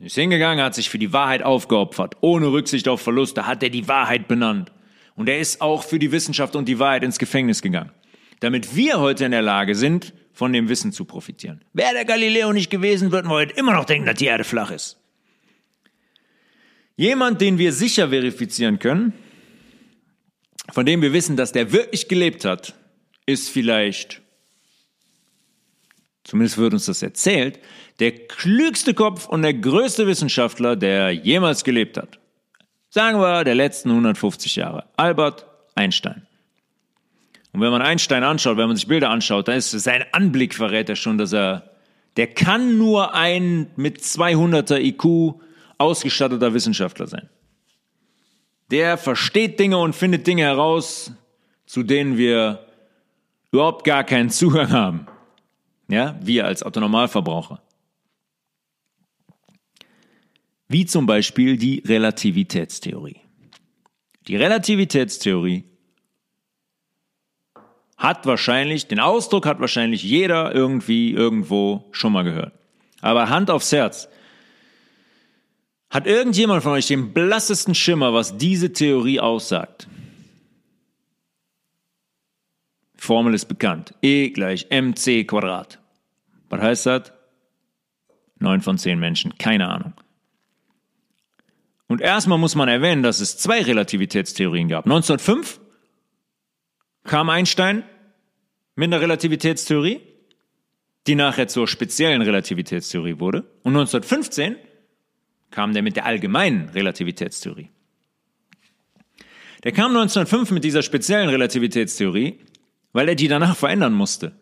ist 0.00 0.16
hingegangen, 0.16 0.62
hat 0.62 0.74
sich 0.74 0.90
für 0.90 0.98
die 0.98 1.14
Wahrheit 1.14 1.42
aufgeopfert, 1.42 2.16
ohne 2.20 2.48
Rücksicht 2.48 2.88
auf 2.88 3.00
Verluste, 3.00 3.46
hat 3.46 3.62
er 3.62 3.70
die 3.70 3.88
Wahrheit 3.88 4.28
benannt. 4.28 4.73
Und 5.16 5.28
er 5.28 5.38
ist 5.38 5.60
auch 5.60 5.82
für 5.82 5.98
die 5.98 6.12
Wissenschaft 6.12 6.56
und 6.56 6.66
die 6.66 6.78
Wahrheit 6.78 7.04
ins 7.04 7.18
Gefängnis 7.18 7.62
gegangen. 7.62 7.92
Damit 8.40 8.74
wir 8.74 9.00
heute 9.00 9.24
in 9.24 9.30
der 9.30 9.42
Lage 9.42 9.74
sind, 9.74 10.12
von 10.32 10.52
dem 10.52 10.68
Wissen 10.68 10.92
zu 10.92 11.04
profitieren. 11.04 11.64
Wäre 11.72 11.94
der 11.94 12.04
Galileo 12.04 12.52
nicht 12.52 12.68
gewesen, 12.68 13.12
würden 13.12 13.28
wir 13.28 13.34
heute 13.34 13.54
immer 13.54 13.72
noch 13.72 13.84
denken, 13.84 14.06
dass 14.06 14.16
die 14.16 14.26
Erde 14.26 14.44
flach 14.44 14.72
ist. 14.72 14.98
Jemand, 16.96 17.40
den 17.40 17.58
wir 17.58 17.72
sicher 17.72 18.08
verifizieren 18.08 18.78
können, 18.78 19.12
von 20.72 20.84
dem 20.86 21.02
wir 21.02 21.12
wissen, 21.12 21.36
dass 21.36 21.52
der 21.52 21.72
wirklich 21.72 22.08
gelebt 22.08 22.44
hat, 22.44 22.74
ist 23.26 23.48
vielleicht, 23.48 24.22
zumindest 26.24 26.58
wird 26.58 26.72
uns 26.72 26.86
das 26.86 27.02
erzählt, 27.02 27.60
der 28.00 28.12
klügste 28.26 28.94
Kopf 28.94 29.28
und 29.28 29.42
der 29.42 29.54
größte 29.54 30.06
Wissenschaftler, 30.06 30.74
der 30.76 31.12
jemals 31.12 31.62
gelebt 31.64 31.96
hat. 31.96 32.18
Sagen 32.94 33.18
wir 33.18 33.42
der 33.42 33.56
letzten 33.56 33.90
150 33.90 34.54
Jahre. 34.54 34.84
Albert 34.96 35.46
Einstein. 35.74 36.28
Und 37.52 37.60
wenn 37.60 37.72
man 37.72 37.82
Einstein 37.82 38.22
anschaut, 38.22 38.56
wenn 38.56 38.68
man 38.68 38.76
sich 38.76 38.86
Bilder 38.86 39.10
anschaut, 39.10 39.48
dann 39.48 39.56
ist 39.56 39.72
sein 39.72 40.04
Anblick 40.12 40.54
verrät 40.54 40.88
er 40.88 40.94
schon, 40.94 41.18
dass 41.18 41.32
er, 41.32 41.70
der 42.16 42.28
kann 42.28 42.78
nur 42.78 43.12
ein 43.12 43.66
mit 43.74 43.98
200er 43.98 44.78
IQ 44.78 45.40
ausgestatteter 45.76 46.54
Wissenschaftler 46.54 47.08
sein. 47.08 47.28
Der 48.70 48.96
versteht 48.96 49.58
Dinge 49.58 49.78
und 49.78 49.96
findet 49.96 50.28
Dinge 50.28 50.44
heraus, 50.44 51.10
zu 51.66 51.82
denen 51.82 52.16
wir 52.16 52.64
überhaupt 53.50 53.82
gar 53.84 54.04
keinen 54.04 54.30
Zugang 54.30 54.70
haben. 54.70 55.08
Ja, 55.88 56.14
wir 56.22 56.46
als 56.46 56.62
Autonormalverbraucher 56.62 57.60
wie 60.68 60.86
zum 60.86 61.06
Beispiel 61.06 61.56
die 61.56 61.82
Relativitätstheorie. 61.86 63.20
Die 64.26 64.36
Relativitätstheorie 64.36 65.64
hat 67.96 68.26
wahrscheinlich, 68.26 68.86
den 68.86 69.00
Ausdruck 69.00 69.46
hat 69.46 69.60
wahrscheinlich 69.60 70.02
jeder 70.02 70.54
irgendwie 70.54 71.12
irgendwo 71.12 71.88
schon 71.92 72.12
mal 72.12 72.24
gehört. 72.24 72.52
Aber 73.00 73.28
Hand 73.28 73.50
aufs 73.50 73.72
Herz. 73.72 74.08
Hat 75.90 76.06
irgendjemand 76.06 76.62
von 76.62 76.72
euch 76.72 76.86
den 76.86 77.12
blassesten 77.12 77.74
Schimmer, 77.74 78.12
was 78.12 78.36
diese 78.36 78.72
Theorie 78.72 79.20
aussagt? 79.20 79.86
Formel 82.96 83.34
ist 83.34 83.46
bekannt. 83.46 83.94
E 84.02 84.30
gleich 84.30 84.66
mc 84.70 85.24
Quadrat. 85.24 85.78
Was 86.48 86.60
heißt 86.60 86.86
das? 86.86 87.12
Neun 88.38 88.60
von 88.60 88.78
zehn 88.78 88.98
Menschen, 88.98 89.36
keine 89.38 89.68
Ahnung. 89.68 89.92
Und 91.88 92.00
erstmal 92.00 92.38
muss 92.38 92.54
man 92.54 92.68
erwähnen, 92.68 93.02
dass 93.02 93.20
es 93.20 93.36
zwei 93.36 93.62
Relativitätstheorien 93.62 94.68
gab. 94.68 94.86
1905 94.86 95.60
kam 97.04 97.28
Einstein 97.28 97.84
mit 98.74 98.86
einer 98.86 99.00
Relativitätstheorie, 99.00 100.00
die 101.06 101.14
nachher 101.14 101.48
zur 101.48 101.68
speziellen 101.68 102.22
Relativitätstheorie 102.22 103.20
wurde. 103.20 103.42
Und 103.62 103.76
1915 103.76 104.56
kam 105.50 105.74
der 105.74 105.82
mit 105.82 105.96
der 105.96 106.06
allgemeinen 106.06 106.70
Relativitätstheorie. 106.70 107.70
Der 109.62 109.72
kam 109.72 109.96
1905 109.96 110.50
mit 110.50 110.64
dieser 110.64 110.82
speziellen 110.82 111.28
Relativitätstheorie, 111.28 112.40
weil 112.92 113.08
er 113.08 113.14
die 113.14 113.28
danach 113.28 113.56
verändern 113.56 113.92
musste. 113.92 114.32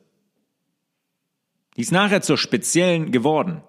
Die 1.76 1.82
ist 1.82 1.93
nachher 1.93 2.22
zur 2.22 2.38
speziellen 2.38 3.12
geworden, 3.12 3.62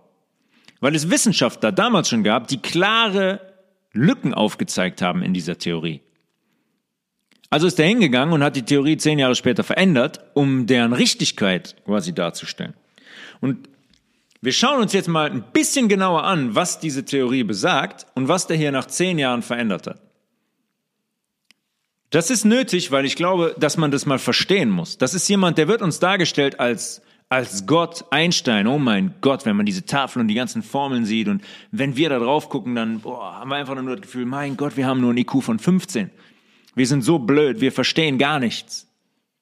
weil 0.80 0.96
es 0.96 1.10
Wissenschaftler 1.10 1.72
damals 1.72 2.10
schon 2.10 2.24
gab, 2.24 2.48
die 2.48 2.62
klare 2.62 3.53
Lücken 3.94 4.34
aufgezeigt 4.34 5.02
haben 5.02 5.22
in 5.24 5.34
dieser 5.34 5.58
Theorie. 5.58 6.02
Also 7.50 7.68
ist 7.68 7.80
er 7.80 7.86
hingegangen 7.86 8.34
und 8.34 8.44
hat 8.44 8.56
die 8.56 8.66
Theorie 8.66 8.98
zehn 8.98 9.20
Jahre 9.20 9.36
später 9.36 9.64
verändert, 9.64 10.20
um 10.34 10.66
deren 10.66 10.92
Richtigkeit 10.94 11.76
quasi 11.86 12.14
darzustellen. 12.14 12.74
Und 13.40 13.70
Wir 14.44 14.52
schauen 14.52 14.82
uns 14.82 14.92
jetzt 14.92 15.08
mal 15.08 15.32
ein 15.32 15.42
bisschen 15.54 15.88
genauer 15.88 16.26
an, 16.26 16.54
was 16.54 16.82
diese 16.82 17.06
Theorie 17.06 17.46
besagt 17.46 18.08
und 18.14 18.28
was 18.28 18.46
der 18.46 18.58
hier 18.58 18.74
nach 18.74 18.88
zehn 18.88 19.18
Jahren 19.18 19.42
verändert 19.42 19.88
hat. 19.88 20.02
Das 22.10 22.30
ist 22.30 22.44
nötig, 22.44 22.92
weil 22.92 23.06
ich 23.06 23.16
glaube, 23.16 23.56
dass 23.58 23.78
man 23.78 23.90
das 23.90 24.06
mal 24.06 24.20
verstehen 24.20 24.70
muss. 24.70 24.98
Das 24.98 25.14
ist 25.14 25.30
jemand, 25.30 25.58
der 25.58 25.70
wird 25.70 25.82
uns 25.82 26.00
dargestellt 26.00 26.60
als, 26.60 27.02
als 27.30 27.66
Gott 27.66 28.06
Einstein. 28.12 28.68
Oh 28.68 28.78
mein 28.78 29.16
Gott, 29.22 29.46
wenn 29.46 29.56
man 29.56 29.66
diese 29.66 29.86
Tafel 29.86 30.20
und 30.22 30.28
die 30.28 30.36
ganzen 30.36 30.62
Formeln 30.62 31.06
sieht 31.06 31.28
und 31.28 31.44
wenn 31.72 31.98
wir 31.98 32.10
da 32.10 32.20
drauf 32.20 32.50
gucken, 32.50 32.76
dann 32.76 33.00
boah, 33.00 33.40
haben 33.40 33.50
wir 33.50 33.56
einfach 33.56 33.76
nur 33.76 33.96
das 33.96 34.02
Gefühl, 34.02 34.26
mein 34.26 34.58
Gott, 34.58 34.78
wir 34.78 34.86
haben 34.86 35.02
nur 35.02 35.14
ein 35.14 35.18
IQ 35.18 35.42
von 35.42 35.60
15. 35.60 36.10
Wir 36.76 36.88
sind 36.88 37.04
so 37.04 37.20
blöd, 37.20 37.62
wir 37.62 37.72
verstehen 37.72 38.18
gar 38.18 38.40
nichts. 38.40 38.88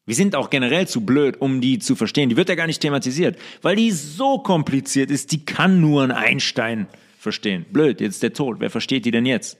Wir 0.06 0.16
sind 0.16 0.36
auch 0.36 0.50
generell 0.50 0.88
zu 0.88 1.02
blöd, 1.02 1.40
um 1.40 1.62
die 1.62 1.80
zu 1.80 1.96
verstehen. 1.96 2.30
Die 2.30 2.38
wird 2.38 2.50
ja 2.50 2.56
gar 2.56 2.68
nicht 2.68 2.82
thematisiert, 2.82 3.38
weil 3.62 3.76
die 3.76 3.92
so 3.92 4.40
kompliziert 4.40 5.12
ist, 5.12 5.32
die 5.32 5.46
kann 5.46 5.80
nur 5.80 6.04
ein 6.04 6.12
Einstein 6.12 6.88
verstehen. 7.18 7.66
Blöd, 7.72 8.02
jetzt 8.02 8.24
der 8.24 8.34
Tod. 8.34 8.60
Wer 8.60 8.70
versteht 8.70 9.06
die 9.06 9.12
denn 9.12 9.26
jetzt? 9.26 9.58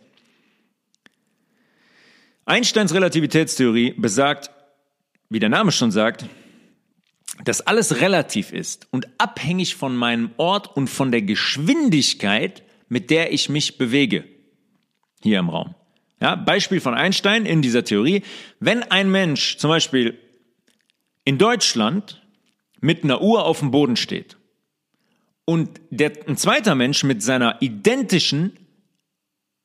Einsteins 2.46 2.94
Relativitätstheorie 2.94 3.94
besagt, 3.94 4.50
wie 5.30 5.40
der 5.40 5.50
Name 5.50 5.72
schon 5.72 5.92
sagt, 5.92 6.26
dass 7.44 7.62
alles 7.62 8.02
relativ 8.02 8.52
ist 8.52 8.88
und 8.92 9.08
abhängig 9.18 9.76
von 9.76 9.96
meinem 9.96 10.32
Ort 10.38 10.76
und 10.76 10.90
von 10.90 11.12
der 11.12 11.22
Geschwindigkeit, 11.22 12.64
mit 12.88 13.10
der 13.10 13.34
ich 13.34 13.50
mich 13.50 13.78
bewege. 13.78 14.26
Hier 15.22 15.40
im 15.40 15.50
Raum. 15.50 15.76
Ja, 16.20 16.36
Beispiel 16.36 16.80
von 16.80 16.94
Einstein 16.94 17.46
in 17.46 17.62
dieser 17.62 17.84
Theorie. 17.84 18.22
Wenn 18.60 18.84
ein 18.84 19.10
Mensch 19.10 19.58
zum 19.58 19.70
Beispiel 19.70 20.20
in 21.26 21.38
Deutschland 21.38 22.22
mit 22.80 23.04
einer 23.04 23.22
Uhr 23.22 23.46
auf 23.46 23.60
dem 23.60 23.72
Boden 23.72 23.96
steht 23.96 24.38
und 25.46 25.82
der, 25.90 26.12
ein 26.28 26.38
zweiter 26.38 26.76
Mensch 26.76 27.04
mit 27.04 27.24
seiner 27.24 27.62
identischen 27.62 28.58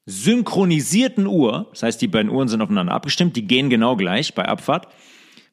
synchronisierten 0.06 1.26
Uhr, 1.26 1.68
das 1.70 1.82
heißt, 1.82 2.00
die 2.00 2.08
beiden 2.08 2.30
Uhren 2.30 2.48
sind 2.48 2.62
aufeinander 2.62 2.94
abgestimmt, 2.94 3.36
die 3.36 3.46
gehen 3.46 3.68
genau 3.68 3.96
gleich 3.96 4.34
bei 4.34 4.46
Abfahrt. 4.46 4.88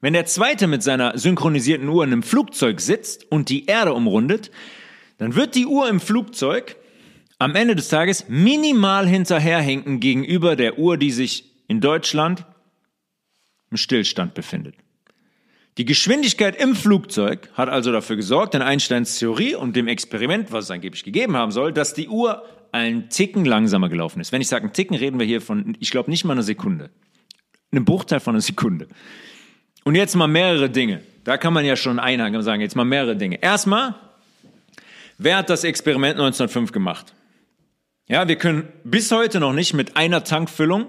Wenn 0.00 0.12
der 0.12 0.26
zweite 0.26 0.66
mit 0.66 0.82
seiner 0.82 1.16
synchronisierten 1.16 1.88
Uhr 1.88 2.04
in 2.04 2.12
einem 2.12 2.22
Flugzeug 2.22 2.80
sitzt 2.80 3.30
und 3.30 3.48
die 3.48 3.66
Erde 3.66 3.94
umrundet, 3.94 4.50
dann 5.18 5.34
wird 5.34 5.54
die 5.54 5.66
Uhr 5.66 5.88
im 5.88 6.00
Flugzeug 6.00 6.76
am 7.38 7.54
Ende 7.54 7.76
des 7.76 7.88
Tages 7.88 8.26
minimal 8.28 9.08
hinterherhinken 9.08 10.00
gegenüber 10.00 10.56
der 10.56 10.78
Uhr, 10.78 10.96
die 10.96 11.10
sich 11.10 11.52
in 11.68 11.80
Deutschland 11.80 12.44
im 13.70 13.76
Stillstand 13.76 14.34
befindet. 14.34 14.76
Die 15.76 15.84
Geschwindigkeit 15.84 16.54
im 16.54 16.76
Flugzeug 16.76 17.50
hat 17.54 17.68
also 17.68 17.90
dafür 17.90 18.14
gesorgt, 18.14 18.54
in 18.54 18.62
Einsteins 18.62 19.18
Theorie 19.18 19.56
und 19.56 19.74
dem 19.74 19.88
Experiment, 19.88 20.52
was 20.52 20.66
es 20.66 20.70
angeblich 20.70 21.02
gegeben 21.02 21.36
haben 21.36 21.50
soll, 21.50 21.72
dass 21.72 21.94
die 21.94 22.08
Uhr 22.08 22.44
einen 22.70 23.08
Ticken 23.08 23.44
langsamer 23.44 23.88
gelaufen 23.88 24.20
ist. 24.20 24.30
Wenn 24.30 24.40
ich 24.40 24.48
sage 24.48 24.64
einen 24.64 24.72
Ticken, 24.72 24.96
reden 24.96 25.18
wir 25.18 25.26
hier 25.26 25.40
von, 25.40 25.76
ich 25.80 25.90
glaube, 25.90 26.10
nicht 26.10 26.24
mal 26.24 26.32
einer 26.32 26.44
Sekunde. 26.44 26.90
Einem 27.72 27.84
Bruchteil 27.84 28.20
von 28.20 28.34
einer 28.34 28.40
Sekunde. 28.40 28.86
Und 29.84 29.94
jetzt 29.94 30.16
mal 30.16 30.26
mehrere 30.26 30.70
Dinge. 30.70 31.02
Da 31.24 31.36
kann 31.36 31.52
man 31.52 31.64
ja 31.64 31.76
schon 31.76 31.98
einhaken 31.98 32.36
und 32.36 32.42
sagen, 32.42 32.60
jetzt 32.60 32.76
mal 32.76 32.84
mehrere 32.84 33.16
Dinge. 33.16 33.38
Erstmal, 33.40 33.94
wer 35.18 35.38
hat 35.38 35.50
das 35.50 35.64
Experiment 35.64 36.14
1905 36.14 36.72
gemacht? 36.72 37.14
Ja, 38.06 38.28
wir 38.28 38.36
können 38.36 38.68
bis 38.84 39.10
heute 39.10 39.40
noch 39.40 39.52
nicht 39.52 39.72
mit 39.72 39.96
einer 39.96 40.24
Tankfüllung 40.24 40.86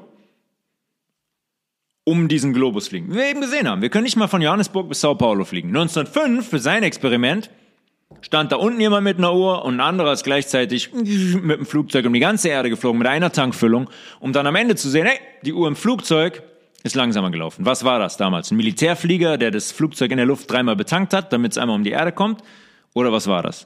um 2.03 2.27
diesen 2.27 2.53
Globus 2.53 2.89
fliegen. 2.89 3.11
Wie 3.11 3.15
wir 3.15 3.29
eben 3.29 3.41
gesehen 3.41 3.67
haben, 3.67 3.81
wir 3.81 3.89
können 3.89 4.03
nicht 4.03 4.17
mal 4.17 4.27
von 4.27 4.41
Johannesburg 4.41 4.89
bis 4.89 5.01
Sao 5.01 5.15
Paulo 5.15 5.45
fliegen. 5.45 5.69
1905 5.69 6.47
für 6.47 6.59
sein 6.59 6.83
Experiment 6.83 7.49
stand 8.21 8.51
da 8.51 8.57
unten 8.57 8.79
jemand 8.79 9.03
mit 9.03 9.17
einer 9.17 9.33
Uhr 9.33 9.65
und 9.65 9.75
ein 9.75 9.79
anderer 9.81 10.13
ist 10.13 10.23
gleichzeitig 10.23 10.93
mit 10.93 11.59
dem 11.59 11.65
Flugzeug 11.65 12.05
um 12.05 12.13
die 12.13 12.19
ganze 12.19 12.49
Erde 12.49 12.69
geflogen 12.69 12.99
mit 12.99 13.07
einer 13.07 13.31
Tankfüllung, 13.31 13.89
um 14.19 14.33
dann 14.33 14.45
am 14.45 14.55
Ende 14.55 14.75
zu 14.75 14.89
sehen, 14.89 15.05
hey, 15.05 15.19
die 15.43 15.53
Uhr 15.53 15.67
im 15.67 15.75
Flugzeug 15.75 16.43
ist 16.85 16.93
langsamer 16.93 17.31
gelaufen. 17.31 17.65
Was 17.65 17.83
war 17.83 17.97
das 17.97 18.15
damals? 18.15 18.51
Ein 18.51 18.57
Militärflieger, 18.57 19.39
der 19.39 19.49
das 19.49 19.71
Flugzeug 19.71 20.11
in 20.11 20.17
der 20.17 20.27
Luft 20.27 20.51
dreimal 20.51 20.75
betankt 20.75 21.13
hat, 21.13 21.33
damit 21.33 21.53
es 21.53 21.57
einmal 21.57 21.75
um 21.75 21.83
die 21.83 21.89
Erde 21.89 22.11
kommt? 22.11 22.43
Oder 22.93 23.11
was 23.11 23.25
war 23.25 23.41
das? 23.41 23.65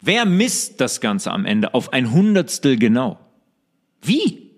Wer 0.00 0.24
misst 0.24 0.80
das 0.80 1.00
Ganze 1.00 1.32
am 1.32 1.46
Ende 1.46 1.74
auf 1.74 1.92
ein 1.92 2.12
Hundertstel 2.12 2.78
genau? 2.78 3.18
Wie? 4.02 4.52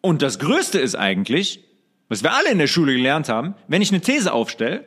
Und 0.00 0.22
das 0.22 0.40
Größte 0.40 0.80
ist 0.80 0.96
eigentlich, 0.96 1.62
was 2.08 2.24
wir 2.24 2.32
alle 2.32 2.50
in 2.50 2.58
der 2.58 2.66
Schule 2.66 2.94
gelernt 2.94 3.28
haben, 3.28 3.54
wenn 3.68 3.80
ich 3.80 3.92
eine 3.92 4.00
These 4.00 4.32
aufstelle, 4.32 4.86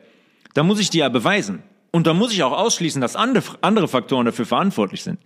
dann 0.52 0.66
muss 0.66 0.80
ich 0.80 0.90
die 0.90 0.98
ja 0.98 1.08
beweisen. 1.08 1.62
Und 1.92 2.06
dann 2.06 2.18
muss 2.18 2.32
ich 2.32 2.42
auch 2.42 2.52
ausschließen, 2.52 3.00
dass 3.00 3.16
andere 3.16 3.88
Faktoren 3.88 4.26
dafür 4.26 4.44
verantwortlich 4.44 5.02
sind. 5.02 5.18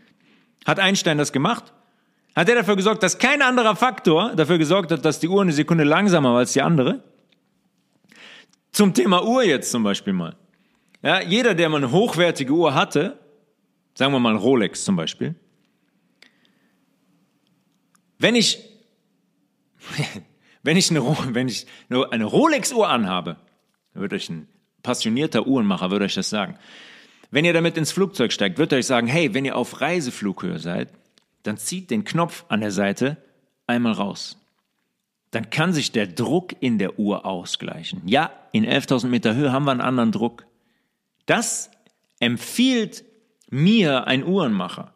Hat 0.64 0.78
Einstein 0.78 1.18
das 1.18 1.32
gemacht? 1.32 1.72
Hat 2.38 2.48
er 2.48 2.54
dafür 2.54 2.76
gesorgt, 2.76 3.02
dass 3.02 3.18
kein 3.18 3.42
anderer 3.42 3.74
Faktor 3.74 4.32
dafür 4.36 4.58
gesorgt 4.58 4.92
hat, 4.92 5.04
dass 5.04 5.18
die 5.18 5.26
Uhr 5.26 5.42
eine 5.42 5.50
Sekunde 5.50 5.82
langsamer 5.82 6.34
war 6.34 6.38
als 6.38 6.52
die 6.52 6.62
andere? 6.62 7.02
Zum 8.70 8.94
Thema 8.94 9.24
Uhr 9.24 9.42
jetzt 9.42 9.72
zum 9.72 9.82
Beispiel 9.82 10.12
mal. 10.12 10.36
Ja, 11.02 11.20
jeder, 11.20 11.56
der 11.56 11.68
mal 11.68 11.78
eine 11.78 11.90
hochwertige 11.90 12.52
Uhr 12.52 12.74
hatte, 12.74 13.18
sagen 13.94 14.12
wir 14.12 14.20
mal 14.20 14.36
Rolex 14.36 14.84
zum 14.84 14.94
Beispiel, 14.94 15.34
wenn 18.20 18.36
ich 18.36 18.62
Wenn 20.62 20.76
ich 20.76 20.90
eine, 20.90 21.02
wenn 21.34 21.48
ich 21.48 21.66
eine 21.88 22.24
Rolex-Uhr 22.24 22.88
anhabe, 22.88 23.36
wird 23.94 24.12
euch 24.12 24.28
ein 24.28 24.48
passionierter 24.84 25.46
Uhrenmacher, 25.46 25.90
würde 25.90 26.04
euch 26.04 26.14
das 26.14 26.30
sagen. 26.30 26.56
Wenn 27.30 27.44
ihr 27.44 27.52
damit 27.52 27.76
ins 27.76 27.90
Flugzeug 27.90 28.32
steigt, 28.32 28.58
wird 28.58 28.72
euch 28.72 28.86
sagen, 28.86 29.08
hey, 29.08 29.34
wenn 29.34 29.44
ihr 29.44 29.56
auf 29.56 29.80
Reiseflughöhe 29.80 30.58
seid, 30.58 30.92
dann 31.42 31.56
zieht 31.56 31.90
den 31.90 32.04
Knopf 32.04 32.44
an 32.48 32.60
der 32.60 32.70
Seite 32.70 33.16
einmal 33.66 33.92
raus. 33.92 34.38
Dann 35.30 35.50
kann 35.50 35.72
sich 35.72 35.92
der 35.92 36.06
Druck 36.06 36.54
in 36.60 36.78
der 36.78 36.98
Uhr 36.98 37.26
ausgleichen. 37.26 38.02
Ja, 38.06 38.30
in 38.52 38.64
11.000 38.66 39.08
Meter 39.08 39.34
Höhe 39.34 39.52
haben 39.52 39.64
wir 39.64 39.72
einen 39.72 39.80
anderen 39.80 40.12
Druck. 40.12 40.46
Das 41.26 41.70
empfiehlt 42.18 43.04
mir 43.50 44.06
ein 44.06 44.24
Uhrenmacher. 44.24 44.94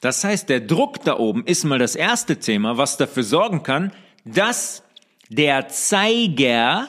Das 0.00 0.22
heißt, 0.22 0.48
der 0.48 0.60
Druck 0.60 1.04
da 1.04 1.18
oben 1.18 1.44
ist 1.44 1.64
mal 1.64 1.78
das 1.78 1.96
erste 1.96 2.38
Thema, 2.38 2.76
was 2.76 2.96
dafür 2.96 3.24
sorgen 3.24 3.62
kann, 3.62 3.92
dass 4.24 4.82
der 5.28 5.68
Zeiger 5.68 6.88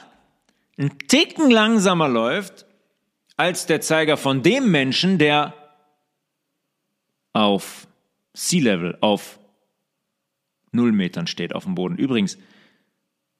einen 0.77 0.97
Ticken 1.07 1.49
langsamer 1.49 2.07
läuft 2.07 2.65
als 3.35 3.65
der 3.65 3.81
Zeiger 3.81 4.17
von 4.17 4.43
dem 4.43 4.69
Menschen, 4.69 5.17
der 5.17 5.53
auf 7.33 7.87
Sea 8.33 8.61
Level, 8.63 8.97
auf 9.01 9.39
Null 10.71 10.91
Metern 10.91 11.27
steht 11.27 11.53
auf 11.53 11.63
dem 11.63 11.75
Boden. 11.75 11.97
Übrigens, 11.97 12.37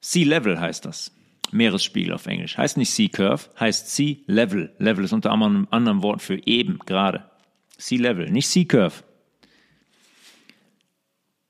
Sea 0.00 0.26
Level 0.26 0.60
heißt 0.60 0.84
das. 0.84 1.12
Meeresspiegel 1.52 2.12
auf 2.12 2.26
Englisch. 2.26 2.56
Heißt 2.56 2.76
nicht 2.76 2.90
Sea 2.90 3.08
Curve, 3.08 3.48
heißt 3.58 3.90
Sea 3.90 4.16
Level. 4.26 4.74
Level 4.78 5.04
ist 5.04 5.12
unter 5.12 5.32
anderem 5.32 5.66
anderen 5.70 6.02
Wort 6.02 6.22
für 6.22 6.38
eben, 6.46 6.78
gerade. 6.86 7.28
Sea 7.76 8.00
Level, 8.00 8.30
nicht 8.30 8.48
Sea 8.48 8.64
Curve. 8.64 9.02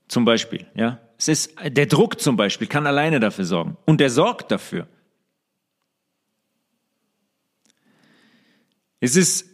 Zum 0.09 0.25
Beispiel, 0.25 0.67
ja. 0.75 1.01
Es 1.19 1.29
ist, 1.29 1.55
der 1.63 1.87
Druck 1.87 2.19
zum 2.21 2.37
Beispiel 2.37 2.67
kann 2.67 2.87
alleine 2.87 3.21
dafür 3.21 3.45
sorgen. 3.45 3.77
Und 3.85 4.01
der 4.01 4.09
sorgt 4.09 4.51
dafür. 4.51 4.89
Es 9.01 9.17
ist 9.17 9.47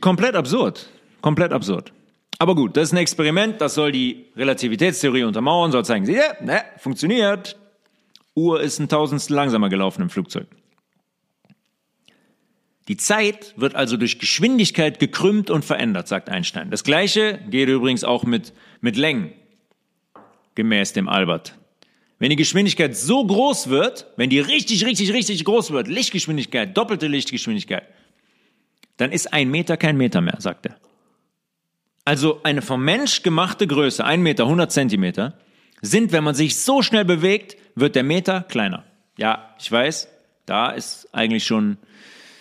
komplett 0.00 0.34
absurd. 0.34 0.88
Komplett 1.20 1.52
absurd. 1.52 1.92
Aber 2.38 2.54
gut, 2.54 2.76
das 2.76 2.84
ist 2.84 2.92
ein 2.92 2.98
Experiment, 2.98 3.60
das 3.60 3.74
soll 3.74 3.92
die 3.92 4.26
Relativitätstheorie 4.34 5.24
untermauern, 5.24 5.72
soll 5.72 5.84
zeigen, 5.84 6.10
ja, 6.10 6.34
ne, 6.40 6.62
funktioniert. 6.78 7.58
Uhr 8.34 8.62
ist 8.62 8.78
ein 8.78 8.88
Tausendstel 8.88 9.36
langsamer 9.36 9.68
gelaufen 9.68 10.02
im 10.02 10.10
Flugzeug. 10.10 10.46
Die 12.88 12.96
Zeit 12.96 13.54
wird 13.56 13.74
also 13.74 13.96
durch 13.96 14.18
Geschwindigkeit 14.18 14.98
gekrümmt 14.98 15.50
und 15.50 15.64
verändert, 15.64 16.08
sagt 16.08 16.28
Einstein. 16.30 16.70
Das 16.70 16.82
gleiche 16.82 17.38
geht 17.50 17.68
übrigens 17.68 18.04
auch 18.04 18.24
mit, 18.24 18.52
mit 18.80 18.96
Längen, 18.96 19.32
gemäß 20.54 20.94
dem 20.94 21.08
Albert. 21.08 21.56
Wenn 22.18 22.30
die 22.30 22.36
Geschwindigkeit 22.36 22.96
so 22.96 23.24
groß 23.24 23.68
wird, 23.68 24.06
wenn 24.16 24.30
die 24.30 24.40
richtig, 24.40 24.84
richtig, 24.86 25.12
richtig 25.12 25.44
groß 25.44 25.70
wird, 25.70 25.88
Lichtgeschwindigkeit, 25.88 26.76
doppelte 26.76 27.06
Lichtgeschwindigkeit, 27.06 27.84
dann 28.96 29.12
ist 29.12 29.32
ein 29.32 29.50
Meter 29.50 29.76
kein 29.76 29.96
Meter 29.96 30.20
mehr, 30.20 30.36
sagt 30.40 30.66
er. 30.66 30.76
Also 32.10 32.40
eine 32.42 32.60
vom 32.60 32.84
Mensch 32.84 33.22
gemachte 33.22 33.68
Größe, 33.68 34.04
ein 34.04 34.20
Meter, 34.20 34.42
100 34.42 34.72
Zentimeter, 34.72 35.34
sind, 35.80 36.10
wenn 36.10 36.24
man 36.24 36.34
sich 36.34 36.56
so 36.56 36.82
schnell 36.82 37.04
bewegt, 37.04 37.56
wird 37.76 37.94
der 37.94 38.02
Meter 38.02 38.40
kleiner. 38.40 38.82
Ja, 39.16 39.54
ich 39.60 39.70
weiß, 39.70 40.08
da 40.44 40.70
ist 40.70 41.14
eigentlich 41.14 41.44
schon 41.44 41.78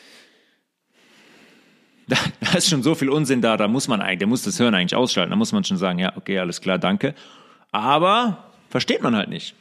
da, 2.07 2.15
da 2.39 2.57
ist 2.57 2.67
schon 2.67 2.82
so 2.82 2.95
viel 2.95 3.09
Unsinn 3.09 3.43
da, 3.43 3.57
da 3.57 3.67
muss 3.67 3.88
man 3.88 4.01
eigentlich, 4.01 4.17
der 4.17 4.28
muss 4.28 4.41
das 4.41 4.57
Hirn 4.57 4.74
eigentlich 4.74 4.95
ausschalten. 4.95 5.30
Da 5.30 5.36
muss 5.36 5.51
man 5.51 5.63
schon 5.63 5.78
sagen, 5.78 5.99
ja, 5.99 6.17
okay, 6.17 6.39
alles 6.39 6.61
klar, 6.61 6.80
danke. 6.80 7.13
Aber 7.72 8.49
versteht 8.72 9.03
man 9.03 9.15
halt 9.15 9.30
nicht, 9.30 9.53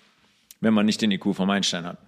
wenn 0.62 0.72
man 0.72 0.86
nicht 0.86 1.02
den 1.02 1.10
IQ 1.10 1.34
vom 1.34 1.50
Einstein 1.50 1.84
hat. 1.84 1.98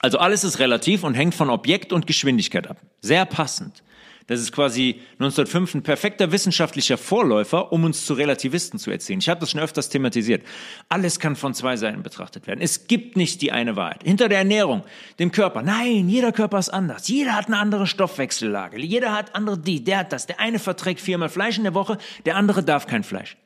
Also 0.00 0.18
alles 0.18 0.44
ist 0.44 0.58
relativ 0.58 1.02
und 1.02 1.14
hängt 1.14 1.34
von 1.34 1.50
Objekt 1.50 1.92
und 1.92 2.06
Geschwindigkeit 2.06 2.68
ab. 2.68 2.78
Sehr 3.00 3.24
passend. 3.26 3.82
Das 4.28 4.40
ist 4.40 4.52
quasi 4.52 5.00
1905 5.14 5.76
ein 5.76 5.82
perfekter 5.82 6.30
wissenschaftlicher 6.30 6.98
Vorläufer, 6.98 7.72
um 7.72 7.84
uns 7.84 8.04
zu 8.04 8.12
Relativisten 8.12 8.78
zu 8.78 8.90
erzählen. 8.90 9.20
Ich 9.20 9.28
habe 9.30 9.40
das 9.40 9.52
schon 9.52 9.60
öfters 9.60 9.88
thematisiert. 9.88 10.44
Alles 10.90 11.18
kann 11.18 11.34
von 11.34 11.54
zwei 11.54 11.78
Seiten 11.78 12.02
betrachtet 12.02 12.46
werden. 12.46 12.60
Es 12.60 12.86
gibt 12.88 13.16
nicht 13.16 13.40
die 13.40 13.52
eine 13.52 13.74
Wahrheit. 13.76 14.02
Hinter 14.04 14.28
der 14.28 14.38
Ernährung, 14.38 14.84
dem 15.18 15.32
Körper. 15.32 15.62
Nein, 15.62 16.10
jeder 16.10 16.30
Körper 16.32 16.58
ist 16.58 16.68
anders. 16.68 17.08
Jeder 17.08 17.34
hat 17.34 17.46
eine 17.46 17.56
andere 17.56 17.86
Stoffwechsellage. 17.86 18.78
Jeder 18.78 19.14
hat 19.14 19.34
andere 19.34 19.58
die, 19.58 19.82
der 19.82 20.00
hat 20.00 20.12
das. 20.12 20.26
Der 20.26 20.38
eine 20.40 20.58
verträgt 20.58 21.00
viermal 21.00 21.30
Fleisch 21.30 21.56
in 21.56 21.64
der 21.64 21.72
Woche, 21.72 21.96
der 22.26 22.36
andere 22.36 22.62
darf 22.62 22.86
kein 22.86 23.04
Fleisch. 23.04 23.38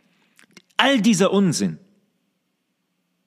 All 0.79 1.01
dieser 1.01 1.33
Unsinn. 1.33 1.79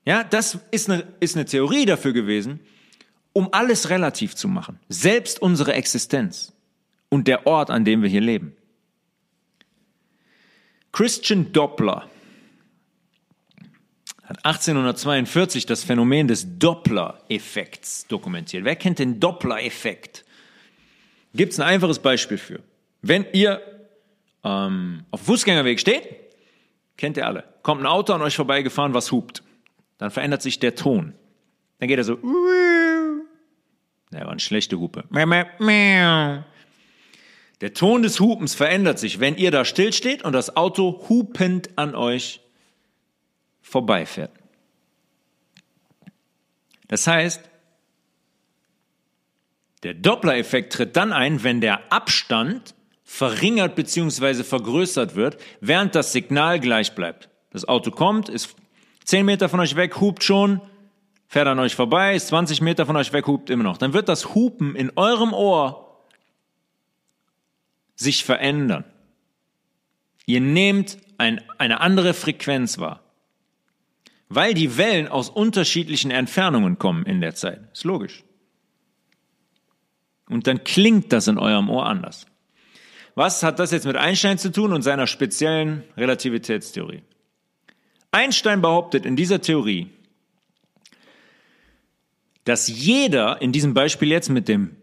Ja, 0.03 0.26
das 0.26 0.59
ist 0.71 0.89
eine, 0.89 1.07
ist 1.21 1.38
eine 1.38 1.45
Theorie 1.45 1.86
dafür 1.86 2.11
gewesen, 2.11 2.59
um 3.36 3.49
alles 3.51 3.89
relativ 3.89 4.33
zu 4.33 4.47
machen. 4.47 4.79
Selbst 4.88 5.41
unsere 5.41 5.73
Existenz 5.73 6.53
und 7.09 7.27
der 7.27 7.45
Ort, 7.45 7.69
an 7.69 7.83
dem 7.83 8.01
wir 8.01 8.07
hier 8.07 8.21
leben. 8.21 8.55
Christian 10.93 11.51
Doppler 11.51 12.09
hat 14.23 14.45
1842 14.45 15.65
das 15.65 15.83
Phänomen 15.83 16.29
des 16.29 16.57
Doppler-Effekts 16.57 18.07
dokumentiert. 18.07 18.63
Wer 18.63 18.77
kennt 18.77 18.99
den 18.99 19.19
Doppler-Effekt? 19.19 20.23
Gibt 21.33 21.51
es 21.51 21.59
ein 21.59 21.67
einfaches 21.67 21.99
Beispiel 21.99 22.38
für. 22.38 22.61
Wenn 23.01 23.25
ihr 23.33 23.61
ähm, 24.45 25.03
auf 25.11 25.23
Fußgängerweg 25.23 25.81
steht, 25.81 26.07
kennt 26.95 27.17
ihr 27.17 27.27
alle, 27.27 27.43
kommt 27.63 27.81
ein 27.81 27.88
Auto 27.88 28.13
an 28.13 28.21
euch 28.21 28.38
vorbeigefahren, 28.38 28.93
was 28.93 29.11
hupt. 29.11 29.43
Dann 29.97 30.09
verändert 30.09 30.41
sich 30.41 30.57
der 30.57 30.75
Ton. 30.75 31.13
Dann 31.79 31.89
geht 31.89 31.97
er 31.97 32.05
so. 32.05 32.17
Der 34.16 34.24
war 34.24 34.32
eine 34.32 34.39
schlechte 34.39 34.80
Hupe. 34.80 35.03
Der 37.61 37.74
Ton 37.74 38.01
des 38.01 38.20
Hupens 38.22 38.55
verändert 38.55 38.97
sich, 38.97 39.20
wenn 39.20 39.36
ihr 39.36 39.51
da 39.51 39.66
stillsteht 39.66 40.24
und 40.24 40.32
das 40.32 40.55
Auto 40.55 41.05
hupend 41.09 41.78
an 41.78 41.95
euch 41.95 42.39
vorbeifährt. 43.61 44.32
Das 46.88 47.07
heißt, 47.07 47.41
der 49.84 49.95
Doppler-Effekt 49.95 50.74
tritt 50.74 50.95
dann 50.95 51.11
ein, 51.11 51.43
wenn 51.43 51.59
der 51.59 51.91
Abstand 51.91 52.74
verringert 53.03 53.76
bzw. 53.76 54.43
vergrößert 54.43 55.16
wird, 55.16 55.38
während 55.59 55.93
das 55.93 56.13
Signal 56.13 56.59
gleich 56.59 56.95
bleibt. 56.95 57.30
Das 57.51 57.68
Auto 57.68 57.91
kommt, 57.91 58.30
ist 58.30 58.55
10 59.03 59.26
Meter 59.26 59.49
von 59.49 59.59
euch 59.59 59.76
weg, 59.76 59.99
hupt 59.99 60.24
schon, 60.24 60.61
fährt 61.28 61.47
an 61.47 61.59
euch 61.59 61.76
vorbei, 61.76 62.15
ist 62.15 62.28
20 62.28 62.61
Meter 62.61 62.86
von 62.86 62.95
euch 62.95 63.13
weg, 63.13 63.28
hupt 63.28 63.49
immer 63.49 63.63
noch. 63.63 63.78
Dann 63.78 63.93
wird 63.93 64.09
das 64.09 64.36
Hupen 64.36 64.76
in 64.76 64.91
eurem 64.95 65.34
Ohr 65.34 66.03
sich 67.95 68.23
verändern. 68.23 68.84
Ihr 70.26 70.41
nehmt 70.41 70.97
ein, 71.17 71.41
eine 71.57 71.82
andere 71.82 72.13
Frequenz 72.13 72.78
wahr. 72.78 73.01
Weil 74.28 74.53
die 74.53 74.78
Wellen 74.78 75.07
aus 75.07 75.30
unterschiedlichen 75.30 76.11
Entfernungen 76.11 76.80
kommen 76.80 77.05
in 77.05 77.21
der 77.21 77.36
Zeit. 77.36 77.61
Ist 77.71 77.84
logisch. 77.84 78.23
Und 80.28 80.47
dann 80.47 80.63
klingt 80.63 81.13
das 81.13 81.28
in 81.28 81.38
eurem 81.38 81.69
Ohr 81.69 81.86
anders. 81.86 82.26
Was 83.13 83.43
hat 83.43 83.59
das 83.59 83.71
jetzt 83.71 83.86
mit 83.86 83.95
Einstein 83.95 84.38
zu 84.38 84.51
tun 84.51 84.73
und 84.73 84.82
seiner 84.82 85.07
speziellen 85.07 85.84
Relativitätstheorie? 85.95 87.03
Einstein 88.11 88.61
behauptet 88.61 89.05
in 89.05 89.15
dieser 89.15 89.41
Theorie, 89.41 89.89
dass 92.45 92.67
jeder, 92.67 93.41
in 93.41 93.51
diesem 93.51 93.73
Beispiel 93.73 94.09
jetzt 94.09 94.29
mit 94.29 94.47
dem 94.47 94.77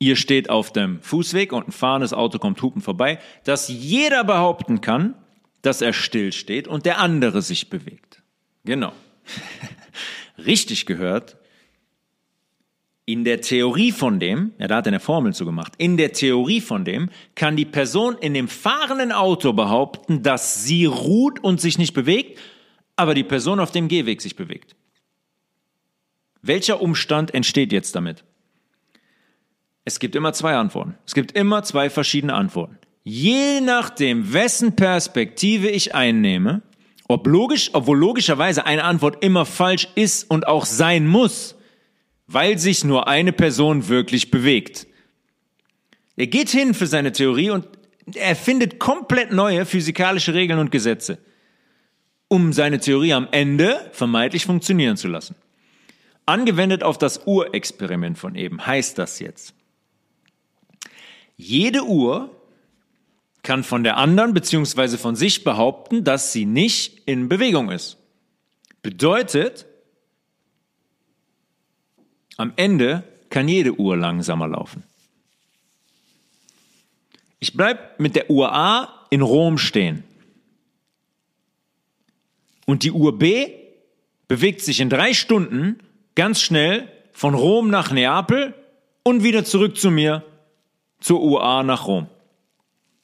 ihr 0.00 0.16
steht 0.16 0.50
auf 0.50 0.72
dem 0.72 1.00
Fußweg 1.02 1.52
und 1.52 1.68
ein 1.68 1.72
fahrendes 1.72 2.12
Auto 2.12 2.38
kommt 2.38 2.60
hupen 2.62 2.82
vorbei, 2.82 3.18
dass 3.44 3.68
jeder 3.68 4.24
behaupten 4.24 4.80
kann, 4.80 5.14
dass 5.62 5.82
er 5.82 5.92
still 5.92 6.32
steht 6.32 6.66
und 6.66 6.86
der 6.86 6.98
andere 6.98 7.42
sich 7.42 7.68
bewegt. 7.68 8.22
Genau. 8.64 8.92
Richtig 10.44 10.86
gehört. 10.86 11.36
In 13.04 13.24
der 13.24 13.40
Theorie 13.40 13.92
von 13.92 14.20
dem, 14.20 14.52
ja, 14.58 14.68
da 14.68 14.76
hat 14.76 14.86
er 14.86 14.92
eine 14.92 15.00
Formel 15.00 15.34
zu 15.34 15.44
gemacht, 15.44 15.74
in 15.78 15.96
der 15.96 16.12
Theorie 16.12 16.60
von 16.60 16.84
dem 16.84 17.10
kann 17.34 17.56
die 17.56 17.64
Person 17.64 18.16
in 18.18 18.34
dem 18.34 18.48
fahrenden 18.48 19.12
Auto 19.12 19.52
behaupten, 19.52 20.22
dass 20.22 20.64
sie 20.64 20.86
ruht 20.86 21.42
und 21.42 21.60
sich 21.60 21.76
nicht 21.76 21.92
bewegt, 21.92 22.38
aber 22.96 23.14
die 23.14 23.24
Person 23.24 23.60
auf 23.60 23.72
dem 23.72 23.88
Gehweg 23.88 24.22
sich 24.22 24.36
bewegt. 24.36 24.76
Welcher 26.42 26.80
Umstand 26.80 27.34
entsteht 27.34 27.72
jetzt 27.72 27.94
damit? 27.94 28.24
Es 29.84 29.98
gibt 29.98 30.14
immer 30.14 30.32
zwei 30.32 30.54
Antworten. 30.54 30.96
Es 31.06 31.14
gibt 31.14 31.32
immer 31.32 31.62
zwei 31.62 31.90
verschiedene 31.90 32.34
Antworten. 32.34 32.78
Je 33.02 33.60
nachdem, 33.60 34.32
wessen 34.32 34.76
Perspektive 34.76 35.68
ich 35.68 35.94
einnehme, 35.94 36.62
ob 37.08 37.26
logisch, 37.26 37.70
obwohl 37.72 37.98
logischerweise 37.98 38.66
eine 38.66 38.84
Antwort 38.84 39.24
immer 39.24 39.46
falsch 39.46 39.88
ist 39.94 40.30
und 40.30 40.46
auch 40.46 40.64
sein 40.64 41.06
muss, 41.06 41.56
weil 42.26 42.58
sich 42.58 42.84
nur 42.84 43.08
eine 43.08 43.32
Person 43.32 43.88
wirklich 43.88 44.30
bewegt. 44.30 44.86
Er 46.16 46.28
geht 46.28 46.50
hin 46.50 46.74
für 46.74 46.86
seine 46.86 47.12
Theorie 47.12 47.50
und 47.50 47.66
er 48.14 48.36
findet 48.36 48.78
komplett 48.78 49.32
neue 49.32 49.66
physikalische 49.66 50.34
Regeln 50.34 50.58
und 50.58 50.70
Gesetze, 50.70 51.18
um 52.28 52.52
seine 52.52 52.78
Theorie 52.78 53.14
am 53.14 53.28
Ende 53.32 53.90
vermeintlich 53.92 54.44
funktionieren 54.44 54.96
zu 54.96 55.08
lassen. 55.08 55.34
Angewendet 56.30 56.84
auf 56.84 56.96
das 56.96 57.26
Urexperiment 57.26 58.16
von 58.16 58.36
eben 58.36 58.64
heißt 58.64 58.96
das 58.98 59.18
jetzt. 59.18 59.52
Jede 61.36 61.82
Uhr 61.82 62.30
kann 63.42 63.64
von 63.64 63.82
der 63.82 63.96
anderen 63.96 64.32
bzw. 64.32 64.96
von 64.96 65.16
sich 65.16 65.42
behaupten, 65.42 66.04
dass 66.04 66.32
sie 66.32 66.46
nicht 66.46 67.02
in 67.06 67.28
Bewegung 67.28 67.68
ist. 67.72 67.96
Bedeutet, 68.80 69.66
am 72.36 72.52
Ende 72.54 73.02
kann 73.28 73.48
jede 73.48 73.80
Uhr 73.80 73.96
langsamer 73.96 74.46
laufen. 74.46 74.84
Ich 77.40 77.54
bleibe 77.54 77.80
mit 77.98 78.14
der 78.14 78.30
Uhr 78.30 78.54
A 78.54 79.06
in 79.10 79.22
Rom 79.22 79.58
stehen. 79.58 80.04
Und 82.66 82.84
die 82.84 82.92
Uhr 82.92 83.18
B 83.18 83.52
bewegt 84.28 84.60
sich 84.60 84.78
in 84.78 84.90
drei 84.90 85.12
Stunden 85.12 85.80
ganz 86.20 86.42
schnell 86.42 86.86
von 87.12 87.32
Rom 87.32 87.70
nach 87.70 87.92
Neapel 87.92 88.52
und 89.04 89.22
wieder 89.22 89.42
zurück 89.42 89.78
zu 89.78 89.90
mir 89.90 90.22
zur 91.00 91.22
UA 91.22 91.62
nach 91.62 91.86
Rom. 91.86 92.08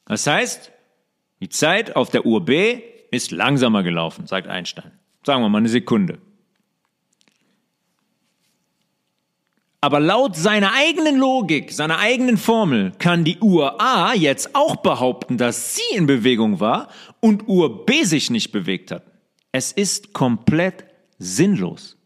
Das 0.05 0.27
heißt, 0.27 0.71
die 1.39 1.49
Zeit 1.49 1.95
auf 1.95 2.11
der 2.11 2.27
Uhr 2.27 2.45
B 2.45 2.79
ist 3.09 3.31
langsamer 3.31 3.81
gelaufen, 3.81 4.27
sagt 4.27 4.47
Einstein. 4.47 4.91
Sagen 5.25 5.41
wir 5.41 5.49
mal 5.49 5.57
eine 5.57 5.67
Sekunde. 5.67 6.19
Aber 9.81 9.99
laut 9.99 10.35
seiner 10.35 10.73
eigenen 10.75 11.17
Logik, 11.17 11.71
seiner 11.71 11.97
eigenen 11.97 12.37
Formel, 12.37 12.91
kann 12.99 13.23
die 13.23 13.39
Uhr 13.39 13.81
A 13.81 14.13
jetzt 14.13 14.53
auch 14.53 14.75
behaupten, 14.75 15.39
dass 15.39 15.73
sie 15.73 15.95
in 15.97 16.05
Bewegung 16.05 16.59
war 16.59 16.89
und 17.19 17.47
Uhr 17.47 17.83
B 17.87 18.03
sich 18.03 18.29
nicht 18.29 18.51
bewegt 18.51 18.91
hat. 18.91 19.01
Es 19.51 19.71
ist 19.71 20.13
komplett 20.13 20.85
sinnlos. 21.17 21.96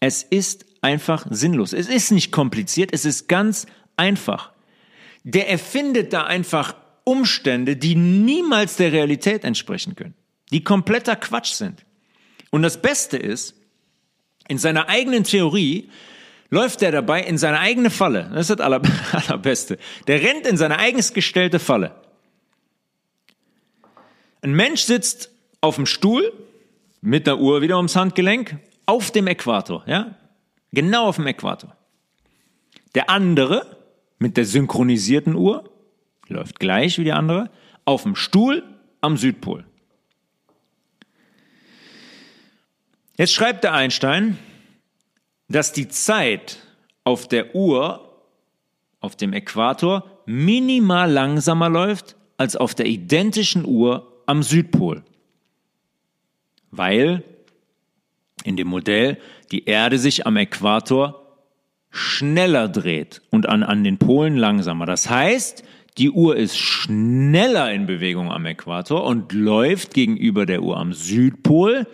Es 0.00 0.22
ist 0.22 0.66
einfach 0.80 1.26
sinnlos. 1.30 1.72
Es 1.72 1.88
ist 1.88 2.10
nicht 2.10 2.30
kompliziert, 2.32 2.90
es 2.92 3.04
ist 3.04 3.28
ganz 3.28 3.66
einfach 3.96 4.52
der 5.24 5.50
erfindet 5.50 6.14
da 6.14 6.24
einfach 6.24 6.74
Umstände, 7.04 7.76
die 7.76 7.94
niemals 7.94 8.76
der 8.76 8.92
Realität 8.92 9.44
entsprechen 9.44 9.94
können, 9.94 10.14
die 10.52 10.64
kompletter 10.64 11.16
Quatsch 11.16 11.52
sind. 11.52 11.84
Und 12.50 12.62
das 12.62 12.80
Beste 12.80 13.18
ist, 13.18 13.54
in 14.48 14.56
seiner 14.56 14.88
eigenen 14.88 15.24
Theorie 15.24 15.90
läuft 16.48 16.80
er 16.80 16.92
dabei 16.92 17.22
in 17.22 17.36
seine 17.36 17.58
eigene 17.58 17.90
Falle. 17.90 18.30
Das 18.32 18.48
ist 18.48 18.58
das 18.58 18.64
aller, 18.64 18.80
allerbeste. 19.12 19.76
Der 20.06 20.22
rennt 20.22 20.46
in 20.46 20.56
seine 20.56 20.78
eigens 20.78 21.12
gestellte 21.12 21.58
Falle. 21.58 21.94
Ein 24.40 24.54
Mensch 24.54 24.82
sitzt 24.82 25.30
auf 25.60 25.76
dem 25.76 25.84
Stuhl 25.84 26.32
mit 27.02 27.26
der 27.26 27.38
Uhr 27.38 27.60
wieder 27.60 27.76
ums 27.76 27.96
Handgelenk 27.96 28.56
auf 28.88 29.10
dem 29.10 29.26
Äquator, 29.26 29.84
ja? 29.86 30.14
Genau 30.72 31.08
auf 31.08 31.16
dem 31.16 31.26
Äquator. 31.26 31.76
Der 32.94 33.10
andere 33.10 33.76
mit 34.18 34.38
der 34.38 34.46
synchronisierten 34.46 35.34
Uhr, 35.34 35.70
läuft 36.26 36.58
gleich 36.58 36.98
wie 36.98 37.04
die 37.04 37.12
andere, 37.12 37.50
auf 37.84 38.02
dem 38.02 38.16
Stuhl 38.16 38.62
am 39.02 39.18
Südpol. 39.18 39.66
Jetzt 43.18 43.34
schreibt 43.34 43.62
der 43.62 43.74
Einstein, 43.74 44.38
dass 45.48 45.72
die 45.72 45.88
Zeit 45.88 46.58
auf 47.04 47.28
der 47.28 47.54
Uhr, 47.54 48.22
auf 49.00 49.16
dem 49.16 49.34
Äquator, 49.34 50.22
minimal 50.24 51.10
langsamer 51.10 51.68
läuft 51.68 52.16
als 52.38 52.56
auf 52.56 52.74
der 52.74 52.86
identischen 52.86 53.66
Uhr 53.66 54.22
am 54.24 54.42
Südpol. 54.42 55.04
Weil 56.70 57.22
in 58.48 58.56
dem 58.56 58.68
Modell 58.68 59.18
die 59.52 59.66
Erde 59.66 59.98
sich 59.98 60.26
am 60.26 60.36
Äquator 60.36 61.26
schneller 61.90 62.68
dreht 62.68 63.22
und 63.30 63.48
an, 63.48 63.62
an 63.62 63.84
den 63.84 63.98
Polen 63.98 64.36
langsamer. 64.36 64.86
Das 64.86 65.08
heißt, 65.08 65.62
die 65.98 66.10
Uhr 66.10 66.36
ist 66.36 66.56
schneller 66.56 67.72
in 67.72 67.86
Bewegung 67.86 68.30
am 68.30 68.46
Äquator 68.46 69.04
und 69.04 69.32
läuft 69.32 69.94
gegenüber 69.94 70.46
der 70.46 70.62
Uhr 70.62 70.76
am 70.76 70.92
Südpol, 70.92 71.86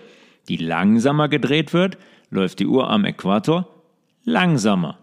die 0.49 0.57
langsamer 0.57 1.29
gedreht 1.29 1.73
wird, 1.73 1.99
läuft 2.31 2.61
die 2.61 2.67
Uhr 2.67 2.89
am 2.89 3.05
Äquator 3.05 3.69
langsamer. 4.25 4.99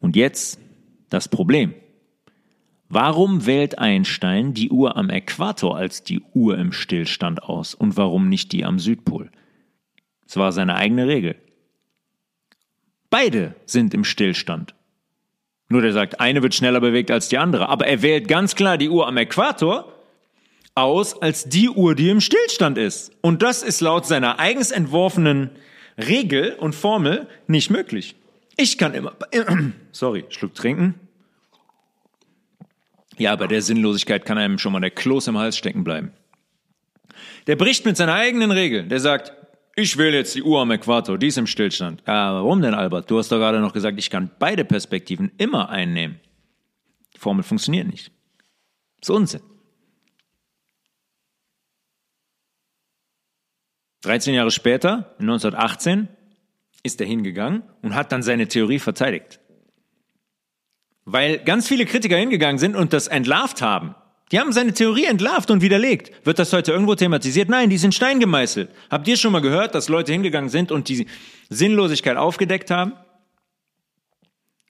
Und 0.00 0.16
jetzt 0.16 0.60
das 1.10 1.28
Problem. 1.28 1.74
Warum 2.88 3.44
wählt 3.44 3.78
Einstein 3.78 4.54
die 4.54 4.70
Uhr 4.70 4.96
am 4.96 5.10
Äquator 5.10 5.76
als 5.76 6.02
die 6.04 6.22
Uhr 6.32 6.56
im 6.56 6.72
Stillstand 6.72 7.42
aus 7.42 7.74
und 7.74 7.98
warum 7.98 8.28
nicht 8.28 8.52
die 8.52 8.64
am 8.64 8.78
Südpol? 8.78 9.30
Es 10.26 10.36
war 10.36 10.52
seine 10.52 10.74
eigene 10.76 11.06
Regel. 11.06 11.36
Beide 13.10 13.54
sind 13.66 13.92
im 13.92 14.04
Stillstand. 14.04 14.74
Nur 15.68 15.82
der 15.82 15.92
sagt, 15.92 16.20
eine 16.20 16.42
wird 16.42 16.54
schneller 16.54 16.80
bewegt 16.80 17.10
als 17.10 17.28
die 17.28 17.36
andere. 17.36 17.68
Aber 17.68 17.86
er 17.86 18.00
wählt 18.00 18.26
ganz 18.26 18.54
klar 18.54 18.78
die 18.78 18.88
Uhr 18.88 19.06
am 19.06 19.18
Äquator 19.18 19.92
aus 20.74 21.20
als 21.20 21.44
die 21.44 21.68
Uhr, 21.68 21.94
die 21.94 22.08
im 22.08 22.20
Stillstand 22.20 22.78
ist. 22.78 23.12
Und 23.20 23.42
das 23.42 23.62
ist 23.62 23.80
laut 23.82 24.06
seiner 24.06 24.38
eigens 24.38 24.70
entworfenen 24.70 25.50
Regel 25.98 26.54
und 26.54 26.74
Formel 26.74 27.26
nicht 27.46 27.70
möglich. 27.70 28.14
Ich 28.56 28.78
kann 28.78 28.94
immer, 28.94 29.14
sorry, 29.92 30.24
Schluck 30.30 30.54
trinken. 30.54 30.94
Ja, 33.18 33.34
bei 33.36 33.46
der 33.46 33.62
Sinnlosigkeit 33.62 34.24
kann 34.24 34.38
einem 34.38 34.58
schon 34.58 34.72
mal 34.72 34.80
der 34.80 34.90
Kloß 34.90 35.28
im 35.28 35.38
Hals 35.38 35.56
stecken 35.56 35.84
bleiben. 35.84 36.12
Der 37.46 37.56
bricht 37.56 37.84
mit 37.84 37.96
seiner 37.96 38.14
eigenen 38.14 38.50
Regel. 38.50 38.84
Der 38.84 39.00
sagt, 39.00 39.32
ich 39.74 39.96
wähle 39.96 40.16
jetzt 40.16 40.34
die 40.34 40.42
Uhr 40.42 40.60
am 40.60 40.70
Äquator, 40.70 41.18
die 41.18 41.28
ist 41.28 41.38
im 41.38 41.46
Stillstand. 41.46 42.02
Ja, 42.06 42.34
warum 42.34 42.62
denn, 42.62 42.74
Albert? 42.74 43.10
Du 43.10 43.18
hast 43.18 43.30
doch 43.30 43.38
gerade 43.38 43.60
noch 43.60 43.72
gesagt, 43.72 43.98
ich 43.98 44.10
kann 44.10 44.30
beide 44.38 44.64
Perspektiven 44.64 45.32
immer 45.38 45.68
einnehmen. 45.68 46.20
Die 47.14 47.18
Formel 47.18 47.42
funktioniert 47.42 47.88
nicht. 47.88 48.12
Das 49.00 49.08
ist 49.08 49.14
Unsinn. 49.14 49.40
13 54.02 54.34
Jahre 54.34 54.50
später, 54.50 55.14
1918, 55.18 56.08
ist 56.82 57.00
er 57.00 57.06
hingegangen 57.06 57.62
und 57.82 57.94
hat 57.94 58.12
dann 58.12 58.22
seine 58.22 58.46
Theorie 58.46 58.78
verteidigt. 58.78 59.40
Weil 61.10 61.38
ganz 61.38 61.66
viele 61.66 61.86
Kritiker 61.86 62.18
hingegangen 62.18 62.58
sind 62.58 62.76
und 62.76 62.92
das 62.92 63.06
entlarvt 63.06 63.62
haben. 63.62 63.94
Die 64.30 64.38
haben 64.38 64.52
seine 64.52 64.74
Theorie 64.74 65.06
entlarvt 65.06 65.50
und 65.50 65.62
widerlegt. 65.62 66.12
Wird 66.26 66.38
das 66.38 66.52
heute 66.52 66.70
irgendwo 66.70 66.94
thematisiert? 66.94 67.48
Nein, 67.48 67.70
die 67.70 67.78
sind 67.78 67.94
Stein 67.94 68.20
gemeißelt. 68.20 68.70
Habt 68.90 69.08
ihr 69.08 69.16
schon 69.16 69.32
mal 69.32 69.40
gehört, 69.40 69.74
dass 69.74 69.88
Leute 69.88 70.12
hingegangen 70.12 70.50
sind 70.50 70.70
und 70.70 70.90
die 70.90 71.06
Sinnlosigkeit 71.48 72.18
aufgedeckt 72.18 72.70
haben? 72.70 72.92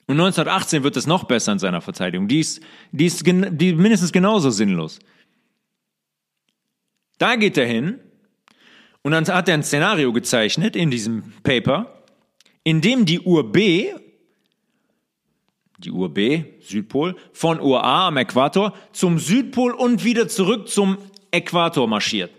Und 0.07 0.15
1918 0.15 0.83
wird 0.83 0.95
es 0.95 1.07
noch 1.07 1.25
besser 1.25 1.51
in 1.51 1.59
seiner 1.59 1.81
Verteidigung. 1.81 2.29
Die 2.29 2.39
ist, 2.39 2.61
die 2.93 3.05
ist 3.07 3.21
die 3.25 3.73
mindestens 3.73 4.13
genauso 4.13 4.49
sinnlos. 4.49 4.99
Da 7.17 7.35
geht 7.35 7.57
er 7.57 7.65
hin 7.65 7.99
und 9.01 9.11
dann 9.11 9.27
hat 9.27 9.49
er 9.49 9.55
ein 9.55 9.63
Szenario 9.63 10.13
gezeichnet 10.13 10.77
in 10.77 10.89
diesem 10.89 11.33
Paper, 11.43 12.01
in 12.63 12.79
dem 12.79 13.05
die 13.05 13.19
Uhr 13.19 13.51
B 13.51 13.89
die 15.79 15.91
Uhr 15.91 16.13
B, 16.13 16.43
Südpol, 16.61 17.15
von 17.31 17.59
Uhr 17.59 17.83
A 17.83 18.07
am 18.07 18.17
Äquator 18.17 18.73
zum 18.91 19.17
Südpol 19.17 19.71
und 19.71 20.03
wieder 20.03 20.27
zurück 20.27 20.67
zum 20.67 20.97
Äquator 21.31 21.87
marschiert. 21.87 22.31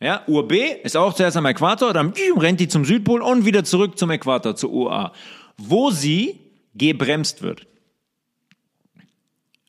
Ja, 0.00 0.22
Uhr 0.26 0.48
B 0.48 0.72
ist 0.82 0.96
auch 0.96 1.14
zuerst 1.14 1.36
am 1.36 1.46
Äquator, 1.46 1.92
dann 1.92 2.12
rennt 2.36 2.60
die 2.60 2.68
zum 2.68 2.84
Südpol 2.84 3.20
und 3.20 3.44
wieder 3.44 3.62
zurück 3.62 3.98
zum 3.98 4.10
Äquator, 4.10 4.56
zur 4.56 4.70
Uhr 4.70 4.92
A, 4.92 5.12
wo 5.56 5.90
sie 5.90 6.40
gebremst 6.74 7.42
wird. 7.42 7.66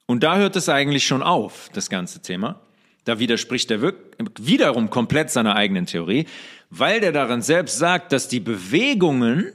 Und 0.06 0.24
da 0.24 0.38
hört 0.38 0.56
es 0.56 0.70
eigentlich 0.70 1.06
schon 1.06 1.22
auf, 1.22 1.70
das 1.74 1.90
ganze 1.90 2.22
Thema. 2.22 2.62
Da 3.04 3.20
widerspricht 3.20 3.70
er 3.70 3.94
wiederum 4.40 4.90
komplett 4.90 5.30
seiner 5.30 5.56
eigenen 5.56 5.86
Theorie, 5.86 6.26
weil 6.70 7.02
der 7.02 7.12
darin 7.12 7.42
selbst 7.42 7.78
sagt, 7.78 8.12
dass 8.12 8.28
die 8.28 8.40
Bewegungen 8.40 9.52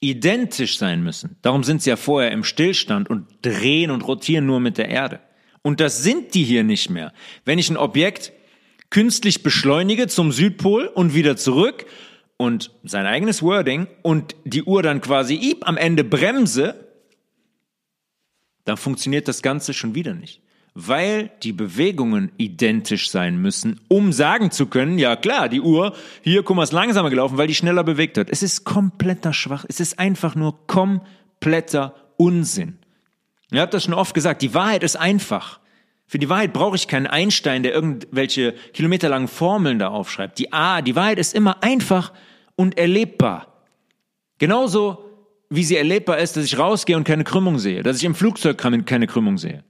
identisch 0.00 0.78
sein 0.78 1.02
müssen. 1.02 1.36
Darum 1.42 1.62
sind 1.62 1.82
sie 1.82 1.90
ja 1.90 1.96
vorher 1.96 2.32
im 2.32 2.44
Stillstand 2.44 3.10
und 3.10 3.26
drehen 3.42 3.90
und 3.90 4.02
rotieren 4.02 4.46
nur 4.46 4.60
mit 4.60 4.78
der 4.78 4.88
Erde. 4.88 5.20
Und 5.62 5.80
das 5.80 6.02
sind 6.02 6.34
die 6.34 6.44
hier 6.44 6.64
nicht 6.64 6.88
mehr. 6.88 7.12
Wenn 7.44 7.58
ich 7.58 7.68
ein 7.70 7.76
Objekt 7.76 8.32
künstlich 8.88 9.42
beschleunige 9.42 10.08
zum 10.08 10.32
Südpol 10.32 10.86
und 10.86 11.14
wieder 11.14 11.36
zurück 11.36 11.86
und 12.38 12.72
sein 12.82 13.06
eigenes 13.06 13.42
Wording 13.42 13.86
und 14.02 14.34
die 14.44 14.62
Uhr 14.62 14.82
dann 14.82 15.02
quasi 15.02 15.56
am 15.60 15.76
Ende 15.76 16.02
bremse, 16.02 16.88
dann 18.64 18.78
funktioniert 18.78 19.28
das 19.28 19.42
Ganze 19.42 19.74
schon 19.74 19.94
wieder 19.94 20.14
nicht 20.14 20.40
weil 20.74 21.30
die 21.42 21.52
Bewegungen 21.52 22.32
identisch 22.36 23.10
sein 23.10 23.40
müssen, 23.40 23.80
um 23.88 24.12
sagen 24.12 24.50
zu 24.50 24.66
können, 24.66 24.98
ja 24.98 25.16
klar, 25.16 25.48
die 25.48 25.60
Uhr, 25.60 25.94
hier, 26.22 26.42
guck 26.42 26.56
mal, 26.56 26.62
ist 26.62 26.72
langsamer 26.72 27.10
gelaufen, 27.10 27.38
weil 27.38 27.48
die 27.48 27.54
schneller 27.54 27.84
bewegt 27.84 28.18
hat. 28.18 28.30
Es 28.30 28.42
ist 28.42 28.64
kompletter 28.64 29.32
Schwach, 29.32 29.64
es 29.68 29.80
ist 29.80 29.98
einfach 29.98 30.34
nur 30.34 30.66
kompletter 30.66 31.94
Unsinn. 32.16 32.78
Ihr 33.52 33.60
habt 33.60 33.74
das 33.74 33.84
schon 33.84 33.94
oft 33.94 34.14
gesagt, 34.14 34.42
die 34.42 34.54
Wahrheit 34.54 34.84
ist 34.84 34.96
einfach. 34.96 35.58
Für 36.06 36.18
die 36.18 36.28
Wahrheit 36.28 36.52
brauche 36.52 36.76
ich 36.76 36.88
keinen 36.88 37.06
Einstein, 37.06 37.62
der 37.62 37.72
irgendwelche 37.72 38.52
kilometerlangen 38.72 39.28
Formeln 39.28 39.78
da 39.78 39.88
aufschreibt. 39.88 40.38
Die 40.38 40.52
A, 40.52 40.82
die 40.82 40.96
Wahrheit 40.96 41.18
ist 41.18 41.34
immer 41.34 41.62
einfach 41.62 42.12
und 42.56 42.78
erlebbar. 42.78 43.64
Genauso 44.38 45.04
wie 45.50 45.64
sie 45.64 45.76
erlebbar 45.76 46.18
ist, 46.18 46.36
dass 46.36 46.44
ich 46.44 46.58
rausgehe 46.58 46.96
und 46.96 47.04
keine 47.04 47.24
Krümmung 47.24 47.58
sehe, 47.58 47.82
dass 47.82 47.96
ich 47.96 48.04
im 48.04 48.14
Flugzeug 48.14 48.58
keine 48.58 49.06
Krümmung 49.06 49.36
sehe. 49.36 49.64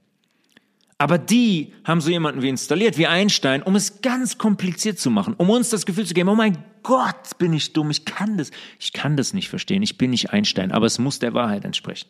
Aber 1.01 1.17
die 1.17 1.73
haben 1.83 1.99
so 1.99 2.11
jemanden 2.11 2.43
wie 2.43 2.49
installiert, 2.49 2.95
wie 2.95 3.07
Einstein, 3.07 3.63
um 3.63 3.75
es 3.75 4.01
ganz 4.03 4.37
kompliziert 4.37 4.99
zu 4.99 5.09
machen, 5.09 5.33
um 5.33 5.49
uns 5.49 5.71
das 5.71 5.87
Gefühl 5.87 6.05
zu 6.05 6.13
geben, 6.13 6.29
oh 6.29 6.35
mein 6.35 6.63
Gott, 6.83 7.39
bin 7.39 7.53
ich 7.53 7.73
dumm, 7.73 7.89
ich 7.89 8.05
kann 8.05 8.37
das, 8.37 8.51
ich 8.79 8.93
kann 8.93 9.17
das 9.17 9.33
nicht 9.33 9.49
verstehen, 9.49 9.81
ich 9.81 9.97
bin 9.97 10.11
nicht 10.11 10.29
Einstein, 10.29 10.71
aber 10.71 10.85
es 10.85 10.99
muss 10.99 11.17
der 11.17 11.33
Wahrheit 11.33 11.65
entsprechen. 11.65 12.07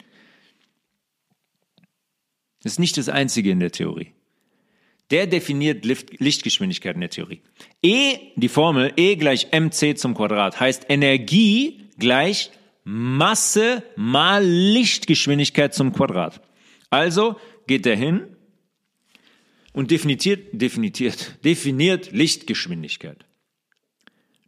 Das 2.64 2.74
ist 2.74 2.80
nicht 2.80 2.98
das 2.98 3.08
Einzige 3.08 3.52
in 3.52 3.62
der 3.62 3.72
Theorie. 3.72 4.12
Der 5.10 5.26
definiert 5.26 5.86
Lichtgeschwindigkeit 5.86 6.96
in 6.96 7.00
der 7.00 7.12
Theorie. 7.12 7.40
E, 7.82 8.18
die 8.36 8.50
Formel 8.50 8.92
E 8.98 9.16
gleich 9.16 9.54
mc 9.54 9.96
zum 9.96 10.16
Quadrat, 10.16 10.60
heißt 10.60 10.88
Energie 10.90 11.88
gleich 11.98 12.52
Masse 12.84 13.84
mal 13.96 14.44
Lichtgeschwindigkeit 14.44 15.74
zum 15.74 15.94
Quadrat. 15.94 16.42
Also 16.90 17.38
geht 17.68 17.86
er 17.86 17.96
hin 17.96 18.31
und 19.74 19.92
definiert, 19.92 20.48
definiert, 20.52 21.44
definiert 21.44 22.12
Lichtgeschwindigkeit. 22.12 23.26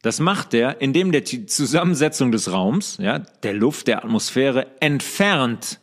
Das 0.01 0.19
macht 0.19 0.53
er, 0.53 0.81
indem 0.81 1.13
der 1.13 1.21
die 1.21 1.45
Zusammensetzung 1.45 2.31
des 2.31 2.51
Raums, 2.51 2.97
ja, 2.97 3.19
der 3.19 3.53
Luft, 3.53 3.87
der 3.87 4.03
Atmosphäre 4.03 4.67
entfernt 4.81 5.79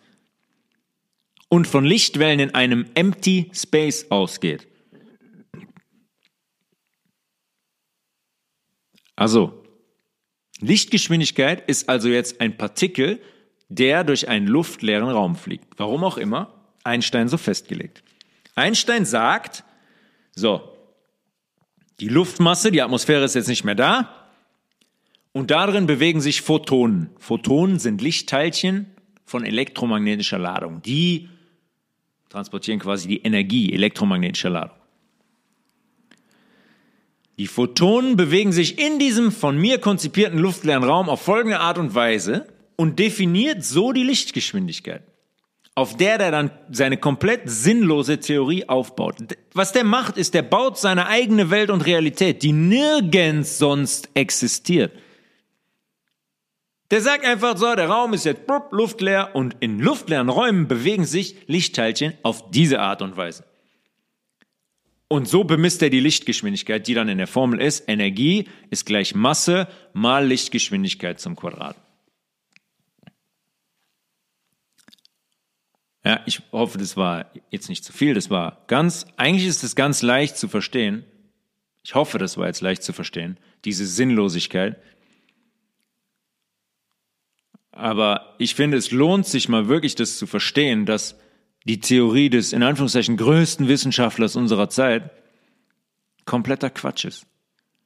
und 1.49 1.67
von 1.67 1.85
Lichtwellen 1.85 2.39
in 2.39 2.55
einem 2.55 2.87
Empty 2.95 3.51
Space 3.55 4.07
ausgeht. 4.11 4.69
Also, 9.17 9.65
Lichtgeschwindigkeit 10.61 11.67
ist 11.69 11.89
also 11.89 12.09
jetzt 12.09 12.41
ein 12.41 12.57
Partikel, 12.57 13.21
der 13.69 14.05
durch 14.05 14.29
einen 14.29 14.47
luftleeren 14.47 15.09
Raum 15.09 15.35
fliegt. 15.35 15.67
Warum 15.79 16.05
auch 16.05 16.19
immer, 16.19 16.55
Einstein 16.85 17.29
so 17.29 17.39
festgelegt. 17.39 18.03
Einstein 18.55 19.05
sagt, 19.05 19.65
so, 20.35 20.77
die 22.01 22.09
Luftmasse, 22.09 22.71
die 22.71 22.83
Atmosphäre 22.83 23.25
ist 23.25 23.35
jetzt 23.35 23.49
nicht 23.49 23.65
mehr 23.65 23.75
da 23.75 24.29
und 25.33 25.51
darin 25.51 25.87
bewegen 25.87 26.21
sich 26.21 26.43
Photonen. 26.43 27.11
Photonen 27.19 27.79
sind 27.79 28.01
Lichtteilchen 28.01 28.87
von 29.25 29.45
elektromagnetischer 29.45 30.39
Ladung. 30.39 30.83
Die 30.83 31.29
transportieren 32.31 32.81
quasi 32.81 33.07
die 33.09 33.23
Energie 33.23 33.73
elektromagnetischer 33.73 34.51
Ladung. 34.51 34.77
Die 37.39 37.47
Photonen 37.47 38.17
bewegen 38.17 38.53
sich 38.53 38.79
in 38.79 38.99
diesem 38.99 39.33
von 39.33 39.57
mir 39.57 39.79
konzipierten 39.79 40.39
luftleeren 40.39 40.85
Raum 40.85 41.09
auf 41.09 41.23
folgende 41.23 41.61
Art 41.61 41.79
und 41.79 41.95
Weise 41.95 42.47
und 42.77 42.99
definiert 42.99 43.65
so 43.65 43.93
die 43.93 44.03
Lichtgeschwindigkeit 44.03 45.10
auf 45.81 45.97
der 45.97 46.19
der 46.19 46.31
dann 46.31 46.51
seine 46.70 46.98
komplett 46.98 47.43
sinnlose 47.47 48.20
Theorie 48.20 48.69
aufbaut. 48.69 49.16
Was 49.55 49.73
der 49.73 49.85
macht, 49.85 50.19
ist, 50.19 50.35
der 50.35 50.43
baut 50.43 50.78
seine 50.78 51.07
eigene 51.07 51.51
Welt 51.51 51.70
und 51.70 51.86
Realität, 51.86 52.43
die 52.43 52.52
nirgends 52.52 53.57
sonst 53.57 54.11
existiert. 54.12 54.93
Der 56.90 57.01
sagt 57.01 57.24
einfach 57.24 57.57
so, 57.57 57.74
der 57.74 57.89
Raum 57.89 58.12
ist 58.12 58.27
jetzt 58.27 58.47
blub, 58.47 58.73
luftleer 58.73 59.31
und 59.35 59.57
in 59.61 59.78
luftleeren 59.78 60.28
Räumen 60.28 60.69
bewegen 60.69 61.07
sich 61.07 61.36
Lichtteilchen 61.47 62.12
auf 62.23 62.51
diese 62.51 62.81
Art 62.81 63.01
und 63.01 63.16
Weise. 63.16 63.44
Und 65.09 65.28
so 65.28 65.44
bemisst 65.44 65.82
er 65.82 65.89
die 65.89 66.01
Lichtgeschwindigkeit, 66.01 66.86
die 66.86 66.94
dann 66.94 67.09
in 67.09 67.19
der 67.19 67.27
Formel 67.27 67.59
ist. 67.61 67.89
Energie 67.89 68.48
ist 68.69 68.85
gleich 68.85 69.15
Masse 69.15 69.66
mal 69.94 70.27
Lichtgeschwindigkeit 70.27 71.20
zum 71.20 71.36
Quadrat. 71.36 71.77
Ja, 76.05 76.21
ich 76.27 76.41
hoffe, 76.53 76.79
das 76.79 76.97
war 76.97 77.31
jetzt 77.51 77.69
nicht 77.69 77.85
zu 77.85 77.93
viel. 77.93 78.15
Das 78.15 78.31
war 78.31 78.65
ganz, 78.67 79.07
eigentlich 79.17 79.47
ist 79.47 79.63
es 79.63 79.77
ganz 79.77 80.03
leicht 80.03 80.37
zu 80.37 80.49
verstehen. 80.49 81.05
Ich 81.83 81.95
hoffe, 81.95 82.19
das 82.19 82.37
war 82.37 82.47
jetzt 82.47 82.63
leicht 82.63 82.83
zu 82.83 82.93
verstehen. 82.93 83.39
Diese 83.65 83.87
Sinnlosigkeit. 83.87 84.77
Aber 87.73 88.35
ich 88.39 88.55
finde, 88.55 88.77
es 88.77 88.91
lohnt 88.91 89.27
sich 89.27 89.49
mal 89.49 89.69
wirklich, 89.69 89.95
das 89.95 90.19
zu 90.19 90.27
verstehen, 90.27 90.87
dass 90.87 91.17
die 91.65 91.81
Theorie 91.81 92.31
des 92.31 92.53
in 92.53 92.63
Anführungszeichen 92.63 93.17
größten 93.17 93.69
Wissenschaftlers 93.69 94.37
unserer 94.37 94.71
Zeit 94.71 95.11
kompletter 96.25 96.71
Quatsch 96.71 97.05
ist. 97.05 97.27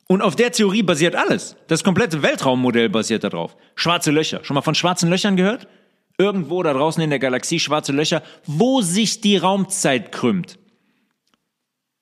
Und 0.06 0.22
auf 0.22 0.36
der 0.36 0.52
Theorie 0.52 0.82
basiert 0.82 1.16
alles. 1.16 1.56
Das 1.66 1.82
komplette 1.82 2.22
Weltraummodell 2.22 2.88
basiert 2.88 3.24
darauf. 3.24 3.56
Schwarze 3.74 4.10
Löcher. 4.10 4.44
Schon 4.44 4.54
mal 4.54 4.62
von 4.62 4.74
schwarzen 4.74 5.10
Löchern 5.10 5.36
gehört? 5.36 5.66
Irgendwo 6.18 6.62
da 6.62 6.72
draußen 6.72 7.02
in 7.02 7.10
der 7.10 7.18
Galaxie 7.18 7.58
schwarze 7.58 7.92
Löcher, 7.92 8.22
wo 8.46 8.82
sich 8.82 9.20
die 9.20 9.36
Raumzeit 9.36 10.12
krümmt. 10.12 10.58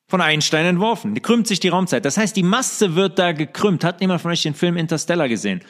Von 0.08 0.20
Einstein 0.20 0.66
entworfen. 0.66 1.14
Die 1.14 1.22
krümmt 1.22 1.46
sich 1.46 1.60
die 1.60 1.68
Raumzeit. 1.68 2.04
Das 2.04 2.18
heißt, 2.18 2.36
die 2.36 2.42
Masse 2.42 2.94
wird 2.94 3.18
da 3.18 3.32
gekrümmt. 3.32 3.84
Hat 3.84 4.02
jemand 4.02 4.20
von 4.20 4.30
euch 4.30 4.42
den 4.42 4.54
Film 4.54 4.76
Interstellar 4.76 5.28
gesehen? 5.28 5.62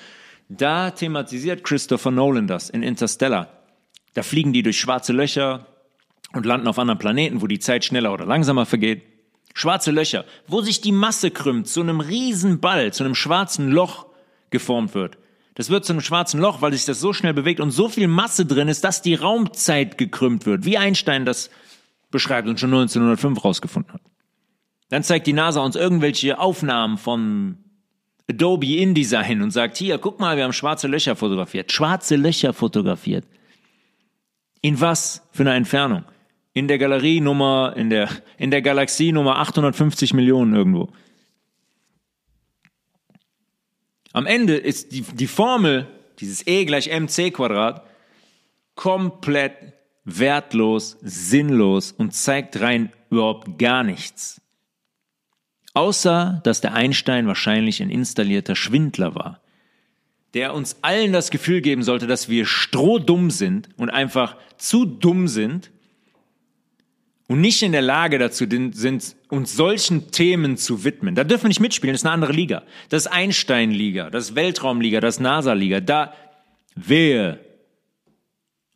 Da 0.48 0.90
thematisiert 0.90 1.62
Christopher 1.62 2.10
Nolan 2.10 2.48
das 2.48 2.68
in 2.68 2.82
Interstellar. 2.82 3.48
Da 4.14 4.22
fliegen 4.22 4.52
die 4.52 4.64
durch 4.64 4.80
schwarze 4.80 5.12
Löcher, 5.12 5.66
und 6.32 6.46
landen 6.46 6.68
auf 6.68 6.78
anderen 6.78 6.98
Planeten, 6.98 7.42
wo 7.42 7.46
die 7.46 7.58
Zeit 7.58 7.84
schneller 7.84 8.12
oder 8.12 8.26
langsamer 8.26 8.66
vergeht. 8.66 9.02
Schwarze 9.54 9.90
Löcher, 9.90 10.24
wo 10.46 10.62
sich 10.62 10.80
die 10.80 10.92
Masse 10.92 11.30
krümmt, 11.30 11.68
zu 11.68 11.80
einem 11.80 12.00
riesen 12.00 12.60
Ball, 12.60 12.92
zu 12.92 13.04
einem 13.04 13.14
schwarzen 13.14 13.68
Loch 13.68 14.06
geformt 14.50 14.94
wird. 14.94 15.18
Das 15.54 15.68
wird 15.68 15.84
zu 15.84 15.92
einem 15.92 16.00
schwarzen 16.00 16.40
Loch, 16.40 16.62
weil 16.62 16.72
sich 16.72 16.84
das 16.84 17.00
so 17.00 17.12
schnell 17.12 17.34
bewegt 17.34 17.60
und 17.60 17.70
so 17.70 17.88
viel 17.88 18.08
Masse 18.08 18.46
drin 18.46 18.68
ist, 18.68 18.84
dass 18.84 19.02
die 19.02 19.14
Raumzeit 19.14 19.98
gekrümmt 19.98 20.46
wird, 20.46 20.64
wie 20.64 20.78
Einstein 20.78 21.24
das 21.24 21.50
beschreibt 22.10 22.48
und 22.48 22.58
schon 22.58 22.70
1905 22.70 23.44
rausgefunden 23.44 23.92
hat. 23.92 24.02
Dann 24.88 25.02
zeigt 25.02 25.26
die 25.26 25.32
NASA 25.32 25.60
uns 25.60 25.76
irgendwelche 25.76 26.38
Aufnahmen 26.38 26.98
von 26.98 27.58
Adobe 28.30 28.76
InDesign 28.76 29.42
und 29.42 29.50
sagt, 29.50 29.76
hier, 29.76 29.98
guck 29.98 30.20
mal, 30.20 30.36
wir 30.36 30.44
haben 30.44 30.52
schwarze 30.52 30.88
Löcher 30.88 31.16
fotografiert. 31.16 31.72
Schwarze 31.72 32.16
Löcher 32.16 32.52
fotografiert. 32.52 33.26
In 34.60 34.80
was 34.80 35.26
für 35.32 35.42
eine 35.42 35.54
Entfernung? 35.54 36.04
in 36.52 36.68
der 36.68 36.78
Galerie 36.78 37.20
Nummer, 37.20 37.74
in 37.76 37.90
der, 37.90 38.08
in 38.36 38.50
der 38.50 38.62
Galaxie 38.62 39.12
Nummer 39.12 39.38
850 39.38 40.14
Millionen 40.14 40.54
irgendwo. 40.54 40.88
Am 44.12 44.26
Ende 44.26 44.56
ist 44.56 44.92
die, 44.92 45.02
die 45.02 45.26
Formel, 45.26 45.86
dieses 46.18 46.46
E 46.46 46.64
gleich 46.64 46.88
mc 46.88 47.30
Quadrat, 47.30 47.86
komplett 48.74 49.54
wertlos, 50.04 50.98
sinnlos 51.02 51.92
und 51.92 52.14
zeigt 52.14 52.60
rein 52.60 52.92
überhaupt 53.10 53.58
gar 53.58 53.84
nichts. 53.84 54.40
Außer, 55.74 56.40
dass 56.44 56.60
der 56.60 56.74
Einstein 56.74 57.26
wahrscheinlich 57.26 57.82
ein 57.82 57.90
installierter 57.90 58.56
Schwindler 58.56 59.14
war, 59.14 59.40
der 60.34 60.54
uns 60.54 60.76
allen 60.82 61.12
das 61.12 61.30
Gefühl 61.30 61.60
geben 61.60 61.82
sollte, 61.82 62.06
dass 62.06 62.28
wir 62.28 62.46
strohdumm 62.46 63.30
sind 63.30 63.68
und 63.76 63.90
einfach 63.90 64.36
zu 64.58 64.84
dumm 64.84 65.28
sind, 65.28 65.70
und 67.32 67.40
nicht 67.40 67.62
in 67.62 67.72
der 67.72 67.80
Lage 67.80 68.18
dazu 68.18 68.44
sind, 68.48 69.16
uns 69.32 69.56
solchen 69.56 70.10
Themen 70.10 70.58
zu 70.58 70.84
widmen. 70.84 71.14
Da 71.14 71.24
dürfen 71.24 71.44
wir 71.44 71.48
nicht 71.48 71.60
mitspielen, 71.60 71.94
das 71.94 72.02
ist 72.02 72.06
eine 72.06 72.12
andere 72.12 72.32
Liga. 72.32 72.64
Das 72.90 73.06
ist 73.06 73.12
Einstein-Liga, 73.12 74.10
das 74.10 74.24
ist 74.24 74.34
Weltraumliga, 74.34 75.00
das 75.00 75.20
NASA-Liga. 75.20 75.80
Da, 75.80 76.12
wer 76.74 77.38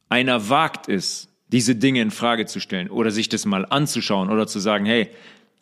einer 0.09 0.49
wagt 0.49 0.89
es, 0.89 1.29
diese 1.49 1.77
Dinge 1.77 2.01
in 2.01 2.11
Frage 2.11 2.47
zu 2.47 2.59
stellen 2.59 2.89
oder 2.89 3.11
sich 3.11 3.29
das 3.29 3.45
mal 3.45 3.67
anzuschauen 3.67 4.31
oder 4.31 4.47
zu 4.47 4.59
sagen, 4.59 4.87
hey, 4.87 5.11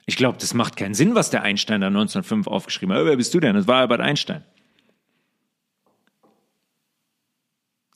ich 0.07 0.15
glaube, 0.15 0.39
das 0.39 0.55
macht 0.55 0.77
keinen 0.77 0.95
Sinn, 0.95 1.17
was 1.17 1.29
der 1.29 1.43
Einstein 1.43 1.81
da 1.81 1.89
1905 1.89 2.47
aufgeschrieben 2.47 2.95
hat. 2.95 3.05
Wer 3.05 3.17
bist 3.17 3.35
du 3.35 3.41
denn? 3.41 3.57
Das 3.57 3.67
war 3.67 3.81
Albert 3.81 4.01
Einstein. 4.01 4.45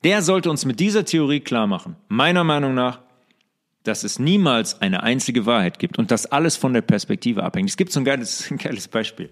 Der 0.02 0.20
sollte 0.22 0.50
uns 0.50 0.64
mit 0.64 0.80
dieser 0.80 1.04
Theorie 1.04 1.38
klar 1.38 1.68
machen, 1.68 1.94
meiner 2.08 2.42
Meinung 2.42 2.74
nach, 2.74 2.98
dass 3.88 4.04
es 4.04 4.18
niemals 4.18 4.82
eine 4.82 5.02
einzige 5.02 5.46
Wahrheit 5.46 5.78
gibt 5.78 5.98
und 5.98 6.10
dass 6.10 6.26
alles 6.26 6.56
von 6.56 6.74
der 6.74 6.82
Perspektive 6.82 7.42
abhängt. 7.42 7.70
Es 7.70 7.76
gibt 7.76 7.90
so 7.90 8.00
ein 8.00 8.04
geiles, 8.04 8.48
ein 8.50 8.58
geiles 8.58 8.86
Beispiel. 8.86 9.30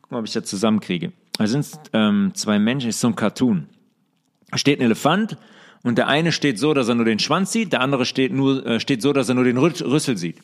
Guck 0.00 0.12
mal, 0.12 0.20
ob 0.20 0.26
ich 0.26 0.32
das 0.32 0.44
zusammenkriege. 0.44 1.12
Da 1.36 1.46
sind 1.46 1.68
ähm, 1.92 2.30
zwei 2.34 2.58
Menschen, 2.58 2.90
ist 2.90 3.00
so 3.00 3.08
ein 3.08 3.16
Cartoon. 3.16 3.66
Da 4.50 4.58
steht 4.58 4.78
ein 4.78 4.84
Elefant 4.84 5.36
und 5.82 5.98
der 5.98 6.06
eine 6.06 6.30
steht 6.30 6.58
so, 6.58 6.74
dass 6.74 6.88
er 6.88 6.94
nur 6.94 7.04
den 7.04 7.18
Schwanz 7.18 7.52
sieht, 7.52 7.72
der 7.72 7.80
andere 7.80 8.06
steht, 8.06 8.32
nur, 8.32 8.64
äh, 8.64 8.80
steht 8.80 9.02
so, 9.02 9.12
dass 9.12 9.28
er 9.28 9.34
nur 9.34 9.44
den 9.44 9.58
Rüssel 9.58 10.16
sieht. 10.16 10.38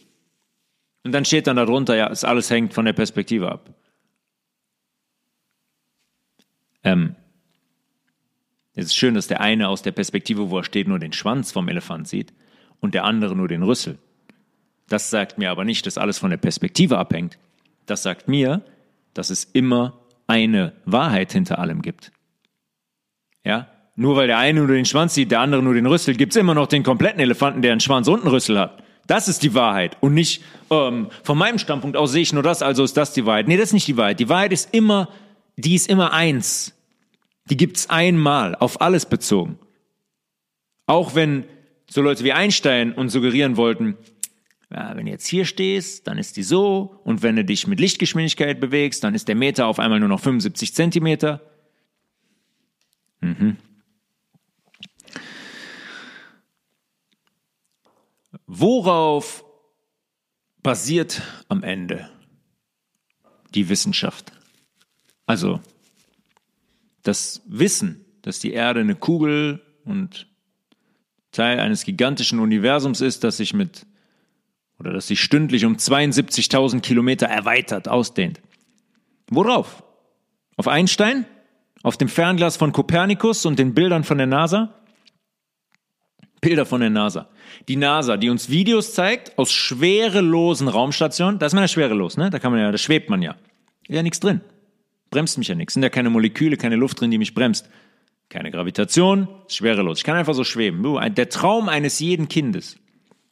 Und 1.05 1.13
dann 1.13 1.25
steht 1.25 1.47
dann 1.47 1.57
darunter, 1.57 1.95
ja, 1.95 2.11
es 2.11 2.25
alles 2.25 2.51
hängt 2.51 2.75
von 2.75 2.85
der 2.85 2.93
Perspektive 2.93 3.53
ab. 3.53 3.73
Ähm, 6.83 7.15
es 8.75 8.87
ist 8.87 8.97
schön, 8.97 9.15
dass 9.15 9.29
der 9.29 9.41
eine 9.41 9.69
aus 9.69 9.83
der 9.83 9.93
Perspektive, 9.93 10.51
wo 10.51 10.59
er 10.59 10.65
steht, 10.65 10.89
nur 10.89 10.99
den 10.99 11.13
Schwanz 11.13 11.53
vom 11.53 11.69
Elefant 11.69 12.09
sieht 12.09 12.33
und 12.81 12.95
der 12.95 13.05
andere 13.05 13.35
nur 13.35 13.49
den 13.49 13.63
Rüssel. 13.63 13.99
Das 14.89 15.11
sagt 15.11 15.39
mir 15.39 15.51
aber 15.51 15.65
nicht, 15.65 15.87
dass 15.87 15.99
alles 15.99 16.19
von 16.19 16.31
der 16.31 16.37
Perspektive 16.39 16.99
abhängt. 16.99 17.39
Das 17.87 18.03
sagt 18.03 18.29
mir, 18.29 18.63
dass 19.15 19.31
es 19.31 19.45
immer 19.45 19.99
eine 20.27 20.73
Wahrheit 20.85 21.33
hinter 21.33 21.59
allem 21.59 21.83
gibt. 21.83 22.13
Ja? 23.45 23.69
Nur 23.97 24.17
weil 24.17 24.29
der 24.29 24.39
eine 24.39 24.61
nur 24.61 24.69
den 24.69 24.85
Schwanz 24.85 25.15
sieht, 25.15 25.31
der 25.31 25.41
andere 25.41 25.63
nur 25.63 25.75
den 25.75 25.87
Rüssel, 25.87 26.15
gibt's 26.15 26.37
immer 26.37 26.55
noch 26.55 26.69
den 26.69 26.83
kompletten 26.85 27.21
Elefanten, 27.21 27.63
der 27.63 27.73
einen 27.73 27.81
Schwanz 27.81 28.07
und 28.09 28.21
einen 28.21 28.31
Rüssel 28.31 28.59
hat. 28.59 28.83
Das 29.09 29.27
ist 29.27 29.43
die 29.43 29.55
Wahrheit 29.55 29.97
und 30.01 30.15
nicht 30.15 30.45
ähm, 30.71 31.09
von 31.25 31.39
meinem 31.39 31.59
Standpunkt 31.59 31.97
aus 31.97 32.13
sehe 32.13 32.23
ich 32.23 32.33
nur 32.33 32.43
das, 32.43 32.63
also 32.63 32.85
ist 32.85 32.97
das 32.97 33.15
die 33.15 33.25
Wahrheit. 33.25 33.49
Nee, 33.49 33.57
das 33.57 33.71
ist 33.71 33.73
nicht 33.73 33.89
die 33.89 33.97
Wahrheit. 33.97 34.21
Die 34.21 34.29
Wahrheit 34.29 34.53
ist 34.53 34.73
immer, 34.75 35.09
die 35.57 35.75
ist 35.75 35.89
immer 35.89 36.13
eins. 36.13 36.75
Die 37.47 37.57
gibt's 37.57 37.89
einmal, 37.89 38.55
auf 38.55 38.83
alles 38.83 39.07
bezogen. 39.07 39.59
Auch 40.87 41.15
wenn 41.15 41.45
so 41.89 42.03
Leute 42.03 42.25
wie 42.25 42.33
Einstein 42.33 42.93
uns 42.93 43.13
suggerieren 43.13 43.57
wollten, 43.57 43.97
ja, 44.71 44.95
wenn 44.95 45.07
du 45.07 45.13
jetzt 45.13 45.27
hier 45.27 45.47
stehst, 45.47 46.07
dann 46.07 46.19
ist 46.19 46.37
die 46.37 46.43
so, 46.43 47.01
und 47.05 47.23
wenn 47.23 47.37
du 47.37 47.45
dich 47.45 47.67
mit 47.67 47.81
Lichtgeschwindigkeit 47.81 48.61
bewegst, 48.61 49.03
dann 49.03 49.15
ist 49.15 49.29
der 49.29 49.35
Meter 49.35 49.67
auf 49.67 49.79
einmal 49.79 49.99
nur 49.99 50.11
noch 50.11 50.21
75 50.21 50.75
Zentimeter. 50.75 51.41
Mhm. 53.21 53.57
Worauf 58.47 59.45
basiert 60.63 61.23
am 61.49 61.63
Ende 61.63 62.11
die 63.55 63.69
Wissenschaft? 63.71 64.33
Also 65.25 65.61
das 67.03 67.43
Wissen, 67.47 68.05
dass 68.23 68.39
die 68.39 68.53
Erde 68.53 68.81
eine 68.81 68.97
Kugel 68.97 69.63
und 69.85 70.28
Teil 71.39 71.61
eines 71.61 71.85
gigantischen 71.85 72.41
Universums 72.41 73.01
ist, 73.01 73.23
das 73.23 73.37
sich 73.37 73.55
mit 73.55 73.87
oder 74.81 74.93
das 74.93 75.07
sich 75.07 75.21
stündlich 75.21 75.65
um 75.65 75.77
72.000 75.77 76.81
Kilometer 76.81 77.27
erweitert, 77.27 77.89
ausdehnt. 77.89 78.41
Worauf? 79.31 79.83
Auf 80.57 80.69
Einstein? 80.69 81.27
Auf 81.83 81.97
dem 81.97 82.09
Fernglas 82.09 82.57
von 82.57 82.73
Kopernikus 82.73 83.47
und 83.47 83.59
den 83.59 83.73
Bildern 83.73 84.03
von 84.03 84.19
der 84.19 84.27
NASA? 84.27 84.75
Bilder 86.41 86.67
von 86.67 86.81
der 86.81 86.91
NASA. 86.91 87.29
Die 87.69 87.77
NASA, 87.77 88.17
die 88.17 88.31
uns 88.31 88.51
Videos 88.51 88.95
zeigt 88.95 89.39
aus 89.39 89.53
schwerelosen 89.53 90.69
Raumstationen. 90.69 91.39
Da 91.39 91.47
ist 91.47 91.53
man 91.53 91.63
ja 91.63 91.69
schwerelos, 91.69 92.17
ne? 92.17 92.31
Da 92.31 92.39
kann 92.39 92.53
man 92.53 92.61
ja, 92.61 92.71
da 92.71 92.79
schwebt 92.79 93.11
man 93.11 93.23
ja. 93.23 93.37
Ja, 93.89 94.03
nichts 94.03 94.21
drin. 94.21 94.41
Bremst 95.11 95.39
mich 95.39 95.49
ja 95.49 95.55
nichts. 95.55 95.75
Sind 95.75 95.83
ja 95.83 95.89
keine 95.89 96.11
Moleküle, 96.11 96.57
keine 96.57 96.77
Luft 96.77 97.01
drin, 97.01 97.11
die 97.11 97.19
mich 97.19 97.35
bremst. 97.35 97.69
Keine 98.29 98.51
Gravitation, 98.51 99.29
schwerelos. 99.49 99.99
Ich 99.99 100.05
kann 100.05 100.17
einfach 100.17 100.35
so 100.35 100.45
schweben. 100.45 100.83
Der 101.15 101.29
Traum 101.29 101.69
eines 101.69 101.99
jeden 101.99 102.29
Kindes. 102.29 102.77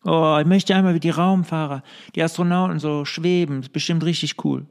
Oh, 0.05 0.39
ich 0.40 0.47
möchte 0.47 0.74
einmal 0.74 0.94
wie 0.94 1.01
die 1.01 1.10
Raumfahrer, 1.10 1.82
die 2.14 2.23
Astronauten 2.23 2.78
so 2.78 3.05
schweben. 3.05 3.60
Ist 3.60 3.73
bestimmt 3.73 4.05
richtig 4.05 4.44
cool. 4.44 4.66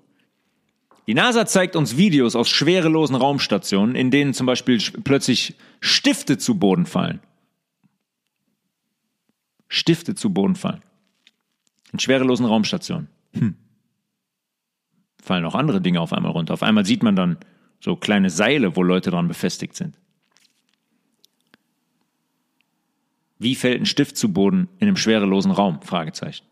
Die 1.07 1.13
NASA 1.13 1.45
zeigt 1.45 1.75
uns 1.75 1.97
Videos 1.97 2.35
aus 2.35 2.49
schwerelosen 2.49 3.15
Raumstationen, 3.15 3.95
in 3.95 4.09
denen 4.09 4.33
zum 4.33 4.47
Beispiel 4.47 4.79
plötzlich 5.03 5.55
Stifte 5.79 6.39
zu 6.39 6.57
Boden 6.57 6.87
fallen. 6.87 7.19
Stifte 9.67 10.15
zu 10.15 10.33
Boden 10.33 10.55
fallen. 10.55 10.81
In 11.91 11.99
schwerelosen 11.99 12.45
Raumstationen. 12.45 13.09
Hm. 13.33 13.55
Fallen 15.21 15.45
auch 15.45 15.55
andere 15.55 15.81
Dinge 15.81 16.01
auf 16.01 16.13
einmal 16.13 16.31
runter. 16.31 16.53
Auf 16.53 16.63
einmal 16.63 16.85
sieht 16.85 17.03
man 17.03 17.15
dann 17.15 17.37
so 17.79 17.95
kleine 17.95 18.31
Seile, 18.31 18.75
wo 18.75 18.81
Leute 18.81 19.11
dran 19.11 19.27
befestigt 19.27 19.75
sind. 19.75 19.99
Wie 23.37 23.55
fällt 23.55 23.81
ein 23.81 23.85
Stift 23.85 24.17
zu 24.17 24.31
Boden 24.31 24.69
in 24.79 24.87
einem 24.87 24.97
schwerelosen 24.97 25.51
Raum? 25.51 25.81
Fragezeichen. 25.81 26.45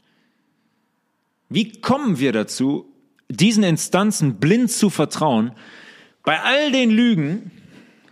Wie 1.49 1.71
kommen 1.71 2.19
wir 2.19 2.31
dazu, 2.31 2.93
diesen 3.29 3.63
Instanzen 3.63 4.39
blind 4.39 4.71
zu 4.71 4.89
vertrauen, 4.89 5.51
bei 6.23 6.39
all 6.41 6.71
den 6.71 6.89
Lügen, 6.89 7.51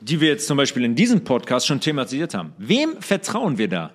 die 0.02 0.22
wir 0.22 0.30
jetzt 0.30 0.48
zum 0.48 0.58
Beispiel 0.58 0.84
in 0.84 0.96
diesem 0.96 1.24
Podcast 1.24 1.68
schon 1.68 1.80
thematisiert 1.80 2.34
haben? 2.34 2.54
Wem 2.58 3.02
vertrauen 3.02 3.58
wir 3.58 3.68
da? 3.68 3.94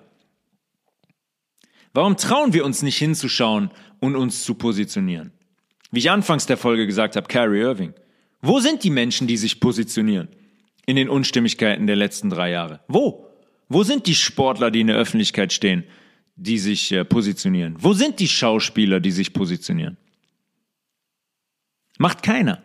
Warum 1.93 2.17
trauen 2.17 2.53
wir 2.53 2.65
uns 2.65 2.81
nicht 2.83 2.97
hinzuschauen 2.97 3.71
und 3.99 4.15
uns 4.15 4.43
zu 4.43 4.55
positionieren? 4.55 5.31
Wie 5.91 5.99
ich 5.99 6.11
anfangs 6.11 6.45
der 6.45 6.57
Folge 6.57 6.85
gesagt 6.85 7.15
habe, 7.15 7.27
Carrie 7.27 7.59
Irving. 7.59 7.93
Wo 8.41 8.59
sind 8.59 8.83
die 8.83 8.89
Menschen, 8.89 9.27
die 9.27 9.37
sich 9.37 9.59
positionieren? 9.59 10.27
In 10.85 10.95
den 10.95 11.09
Unstimmigkeiten 11.09 11.87
der 11.87 11.95
letzten 11.95 12.29
drei 12.29 12.51
Jahre. 12.51 12.81
Wo? 12.87 13.26
Wo 13.69 13.83
sind 13.83 14.07
die 14.07 14.15
Sportler, 14.15 14.71
die 14.71 14.81
in 14.81 14.87
der 14.87 14.95
Öffentlichkeit 14.95 15.51
stehen, 15.51 15.83
die 16.35 16.57
sich 16.57 16.91
äh, 16.91 17.03
positionieren? 17.03 17.75
Wo 17.79 17.93
sind 17.93 18.19
die 18.19 18.27
Schauspieler, 18.27 18.99
die 18.99 19.11
sich 19.11 19.33
positionieren? 19.33 19.97
Macht 21.97 22.23
keiner. 22.23 22.61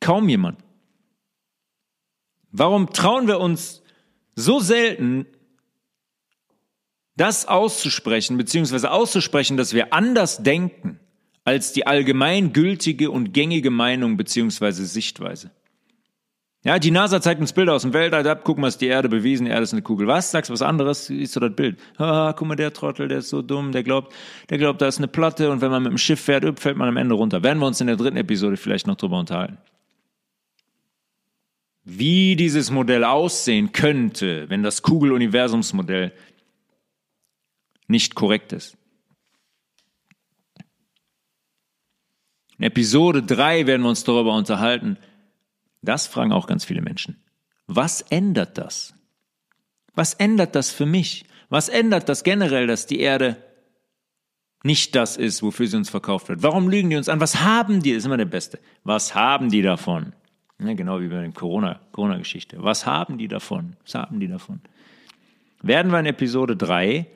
Kaum 0.00 0.28
jemand. 0.28 0.58
Warum 2.52 2.92
trauen 2.92 3.28
wir 3.28 3.38
uns 3.38 3.82
so 4.34 4.58
selten, 4.60 5.26
das 7.16 7.46
auszusprechen, 7.46 8.38
beziehungsweise 8.38 8.90
auszusprechen, 8.90 9.56
dass 9.56 9.72
wir 9.72 9.92
anders 9.92 10.42
denken 10.42 10.98
als 11.44 11.72
die 11.72 11.86
allgemeingültige 11.86 13.10
und 13.10 13.32
gängige 13.32 13.70
Meinung 13.70 14.16
beziehungsweise 14.16 14.84
Sichtweise? 14.84 15.50
Ja, 16.62 16.78
die 16.78 16.90
NASA 16.90 17.22
zeigt 17.22 17.40
uns 17.40 17.54
Bilder 17.54 17.72
aus 17.72 17.82
dem 17.82 17.94
Weltall 17.94 18.26
ab, 18.28 18.42
guck 18.44 18.58
mal, 18.58 18.68
ist 18.68 18.82
die 18.82 18.86
Erde 18.86 19.08
bewiesen, 19.08 19.46
die 19.46 19.50
Erde 19.50 19.62
ist 19.62 19.72
eine 19.72 19.80
Kugel. 19.80 20.06
Was? 20.06 20.30
Sagst 20.30 20.50
du 20.50 20.52
was 20.52 20.60
anderes? 20.60 21.06
Siehst 21.06 21.34
du 21.34 21.40
das 21.40 21.56
Bild? 21.56 21.80
Ah, 21.96 22.34
guck 22.36 22.46
mal, 22.48 22.54
der 22.54 22.74
Trottel, 22.74 23.08
der 23.08 23.18
ist 23.18 23.30
so 23.30 23.40
dumm, 23.40 23.72
der 23.72 23.82
glaubt, 23.82 24.12
der 24.50 24.58
glaubt, 24.58 24.82
da 24.82 24.86
ist 24.86 24.98
eine 24.98 25.08
Platte 25.08 25.50
und 25.50 25.62
wenn 25.62 25.70
man 25.70 25.82
mit 25.82 25.92
dem 25.92 25.98
Schiff 25.98 26.20
fährt, 26.20 26.60
fällt 26.60 26.76
man 26.76 26.88
am 26.88 26.98
Ende 26.98 27.14
runter. 27.14 27.42
Werden 27.42 27.60
wir 27.60 27.66
uns 27.66 27.80
in 27.80 27.86
der 27.86 27.96
dritten 27.96 28.18
Episode 28.18 28.58
vielleicht 28.58 28.86
noch 28.86 28.96
drüber 28.96 29.18
unterhalten. 29.18 29.56
Wie 31.84 32.36
dieses 32.36 32.70
Modell 32.70 33.04
aussehen 33.04 33.72
könnte, 33.72 34.50
wenn 34.50 34.62
das 34.62 34.82
Kugeluniversumsmodell 34.82 36.12
nicht 37.88 38.14
korrekt 38.14 38.52
ist. 38.52 38.76
In 42.58 42.64
Episode 42.64 43.22
3 43.22 43.66
werden 43.66 43.80
wir 43.80 43.88
uns 43.88 44.04
darüber 44.04 44.34
unterhalten, 44.34 44.98
das 45.82 46.06
fragen 46.06 46.32
auch 46.32 46.46
ganz 46.46 46.64
viele 46.64 46.82
Menschen. 46.82 47.22
Was 47.66 48.02
ändert 48.02 48.58
das? 48.58 48.94
Was 49.94 50.14
ändert 50.14 50.54
das 50.54 50.70
für 50.70 50.86
mich? 50.86 51.24
Was 51.48 51.68
ändert 51.68 52.08
das 52.08 52.24
generell, 52.24 52.66
dass 52.66 52.86
die 52.86 53.00
Erde 53.00 53.36
nicht 54.62 54.94
das 54.94 55.16
ist, 55.16 55.42
wofür 55.42 55.66
sie 55.66 55.76
uns 55.76 55.90
verkauft 55.90 56.28
wird? 56.28 56.42
Warum 56.42 56.68
lügen 56.68 56.90
die 56.90 56.96
uns 56.96 57.08
an? 57.08 57.20
Was 57.20 57.40
haben 57.40 57.82
die? 57.82 57.90
Das 57.90 57.98
ist 57.98 58.06
immer 58.06 58.16
der 58.16 58.24
Beste. 58.26 58.58
Was 58.84 59.14
haben 59.14 59.50
die 59.50 59.62
davon? 59.62 60.12
Ja, 60.58 60.74
genau 60.74 61.00
wie 61.00 61.08
bei 61.08 61.20
der 61.20 61.32
Corona-Geschichte. 61.32 62.56
Corona 62.56 62.70
Was 62.70 62.86
haben 62.86 63.18
die 63.18 63.28
davon? 63.28 63.76
Was 63.84 63.94
haben 63.94 64.20
die 64.20 64.28
davon? 64.28 64.60
Werden 65.62 65.90
wir 65.90 66.00
in 66.00 66.06
Episode 66.06 66.56
3 66.56 67.06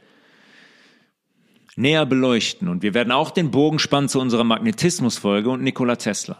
näher 1.77 2.07
beleuchten. 2.07 2.69
Und 2.69 2.83
wir 2.83 2.95
werden 2.95 3.13
auch 3.13 3.31
den 3.31 3.51
Bogen 3.51 3.79
spannen 3.79 4.09
zu 4.09 4.21
unserer 4.21 4.45
Magnetismus-Folge 4.45 5.51
und 5.51 5.63
Nikola 5.63 5.97
Tesla. 5.97 6.39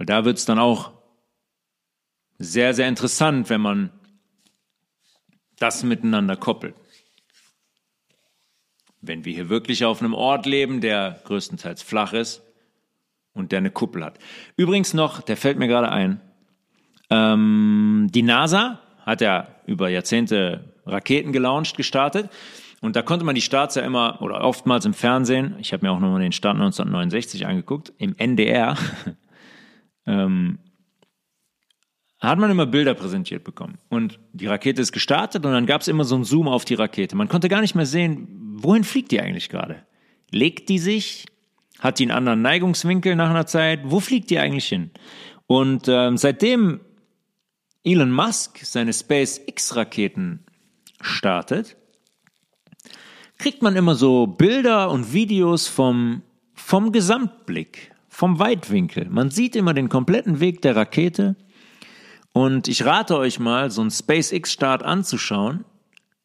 Weil 0.00 0.06
da 0.06 0.24
wird 0.24 0.38
es 0.38 0.46
dann 0.46 0.58
auch 0.58 0.92
sehr, 2.38 2.72
sehr 2.72 2.88
interessant, 2.88 3.50
wenn 3.50 3.60
man 3.60 3.90
das 5.58 5.82
miteinander 5.82 6.36
koppelt. 6.36 6.74
Wenn 9.02 9.26
wir 9.26 9.34
hier 9.34 9.50
wirklich 9.50 9.84
auf 9.84 10.00
einem 10.00 10.14
Ort 10.14 10.46
leben, 10.46 10.80
der 10.80 11.20
größtenteils 11.24 11.82
flach 11.82 12.14
ist 12.14 12.42
und 13.34 13.52
der 13.52 13.58
eine 13.58 13.70
Kuppel 13.70 14.02
hat. 14.02 14.18
Übrigens 14.56 14.94
noch, 14.94 15.20
der 15.20 15.36
fällt 15.36 15.58
mir 15.58 15.68
gerade 15.68 15.92
ein, 15.92 16.22
ähm, 17.10 18.06
die 18.10 18.22
NASA 18.22 18.80
hat 19.04 19.20
ja 19.20 19.48
über 19.66 19.90
Jahrzehnte 19.90 20.72
Raketen 20.86 21.30
gelauncht, 21.30 21.76
gestartet. 21.76 22.30
Und 22.80 22.96
da 22.96 23.02
konnte 23.02 23.26
man 23.26 23.34
die 23.34 23.42
Starts 23.42 23.74
ja 23.74 23.82
immer 23.82 24.22
oder 24.22 24.40
oftmals 24.44 24.86
im 24.86 24.94
Fernsehen, 24.94 25.56
ich 25.58 25.74
habe 25.74 25.84
mir 25.84 25.92
auch 25.92 26.00
nochmal 26.00 26.22
den 26.22 26.32
Start 26.32 26.54
1969 26.54 27.44
angeguckt, 27.44 27.92
im 27.98 28.16
NDR 28.16 28.78
ähm, 30.06 30.58
hat 32.20 32.38
man 32.38 32.50
immer 32.50 32.66
Bilder 32.66 32.94
präsentiert 32.94 33.44
bekommen. 33.44 33.78
Und 33.88 34.20
die 34.32 34.46
Rakete 34.46 34.82
ist 34.82 34.92
gestartet 34.92 35.44
und 35.46 35.52
dann 35.52 35.66
gab 35.66 35.80
es 35.80 35.88
immer 35.88 36.04
so 36.04 36.14
einen 36.14 36.24
Zoom 36.24 36.48
auf 36.48 36.64
die 36.64 36.74
Rakete. 36.74 37.16
Man 37.16 37.28
konnte 37.28 37.48
gar 37.48 37.62
nicht 37.62 37.74
mehr 37.74 37.86
sehen, 37.86 38.28
wohin 38.56 38.84
fliegt 38.84 39.10
die 39.10 39.20
eigentlich 39.20 39.48
gerade? 39.48 39.82
Legt 40.30 40.68
die 40.68 40.78
sich? 40.78 41.26
Hat 41.78 41.98
die 41.98 42.04
einen 42.04 42.10
anderen 42.10 42.42
Neigungswinkel 42.42 43.16
nach 43.16 43.30
einer 43.30 43.46
Zeit? 43.46 43.80
Wo 43.84 44.00
fliegt 44.00 44.28
die 44.28 44.38
eigentlich 44.38 44.68
hin? 44.68 44.90
Und 45.46 45.88
ähm, 45.88 46.18
seitdem 46.18 46.80
Elon 47.82 48.12
Musk 48.12 48.58
seine 48.62 48.92
SpaceX-Raketen 48.92 50.44
startet, 51.00 51.76
kriegt 53.38 53.62
man 53.62 53.74
immer 53.74 53.94
so 53.94 54.26
Bilder 54.26 54.90
und 54.90 55.14
Videos 55.14 55.66
vom, 55.66 56.22
vom 56.52 56.92
Gesamtblick 56.92 57.92
vom 58.20 58.38
Weitwinkel. 58.38 59.08
Man 59.08 59.30
sieht 59.30 59.56
immer 59.56 59.72
den 59.72 59.88
kompletten 59.88 60.40
Weg 60.40 60.60
der 60.60 60.76
Rakete. 60.76 61.36
Und 62.34 62.68
ich 62.68 62.84
rate 62.84 63.16
euch 63.16 63.38
mal, 63.38 63.70
so 63.70 63.80
einen 63.80 63.90
SpaceX-Start 63.90 64.82
anzuschauen 64.82 65.64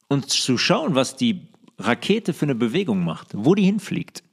und 0.09 0.29
zu 0.29 0.57
schauen, 0.57 0.95
was 0.95 1.15
die 1.15 1.47
Rakete 1.79 2.33
für 2.33 2.47
eine 2.47 2.55
Bewegung 2.55 3.05
macht, 3.05 3.29
wo 3.33 3.55
die 3.55 3.63
hinfliegt. 3.63 4.23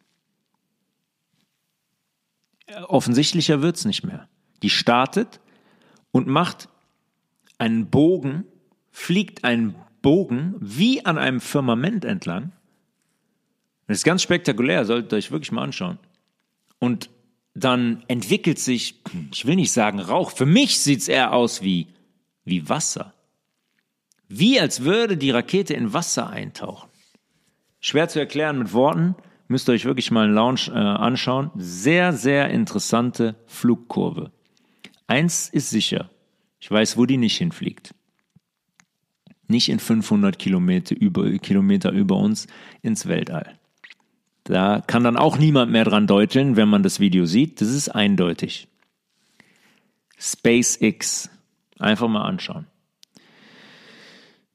Offensichtlicher 2.89 3.63
wird 3.63 3.77
es 3.77 3.85
nicht 3.85 4.03
mehr. 4.03 4.29
Die 4.65 4.71
startet 4.71 5.39
und 6.11 6.27
macht 6.27 6.69
einen 7.59 7.91
Bogen, 7.91 8.45
fliegt 8.91 9.45
einen 9.45 9.77
Bogen 10.03 10.57
wie 10.59 11.07
an 11.07 11.17
einem 11.17 11.41
Firmament 11.41 12.05
entlang. 12.05 12.51
Das 13.87 13.99
ist 13.99 14.05
ganz 14.05 14.21
spektakulär, 14.21 14.85
solltet 14.85 15.13
ihr 15.13 15.19
euch 15.19 15.31
wirklich 15.31 15.53
mal 15.53 15.63
anschauen. 15.63 16.01
Und 16.81 17.09
dann 17.55 18.03
entwickelt 18.09 18.59
sich, 18.59 19.03
ich 19.33 19.47
will 19.47 19.57
nicht 19.57 19.73
sagen 19.73 20.01
Rauch, 20.01 20.31
für 20.31 20.47
mich 20.47 20.79
sieht 20.79 21.01
es 21.01 21.09
eher 21.09 21.33
aus 21.33 21.63
wie, 21.63 21.89
wie 22.45 22.69
Wasser. 22.69 23.15
Wie 24.29 24.59
als 24.59 24.85
würde 24.85 25.17
die 25.17 25.31
Rakete 25.31 25.75
in 25.75 25.93
Wasser 25.93 26.31
eintauchen. 26.31 26.89
Schwer 27.81 28.09
zu 28.09 28.19
erklären 28.19 28.59
mit 28.59 28.73
Worten, 28.73 29.15
müsst 29.49 29.69
ihr 29.69 29.73
euch 29.73 29.85
wirklich 29.85 30.11
mal 30.11 30.25
einen 30.25 30.35
Launch 30.35 30.69
äh, 30.69 30.73
anschauen. 30.73 31.51
Sehr, 31.57 32.13
sehr 32.13 32.49
interessante 32.49 33.37
Flugkurve. 33.47 34.33
Eins 35.07 35.49
ist 35.49 35.69
sicher, 35.69 36.11
ich 36.59 36.71
weiß, 36.71 36.97
wo 36.97 37.05
die 37.05 37.19
nicht 37.19 37.37
hinfliegt. 37.37 37.95
Nicht 39.49 39.69
in 39.69 39.81
500 39.81 40.39
Kilometer 40.39 40.97
über, 40.97 41.31
Kilometer 41.39 41.91
über 41.91 42.17
uns 42.17 42.47
ins 42.81 43.07
Weltall. 43.07 43.59
Da 44.45 44.83
kann 44.87 45.05
dann 45.05 45.17
auch 45.17 45.39
niemand 45.39 45.71
mehr 45.71 45.85
dran 45.85 46.07
deuteln, 46.07 46.57
wenn 46.57 46.69
man 46.69 46.83
das 46.83 47.01
Video 47.01 47.27
sieht. 47.27 47.61
Das 47.61 47.69
ist 47.69 47.89
eindeutig. 47.89 48.69
SpaceX. 50.19 51.31
Einfach 51.79 52.09
mal 52.09 52.23
anschauen. 52.23 52.67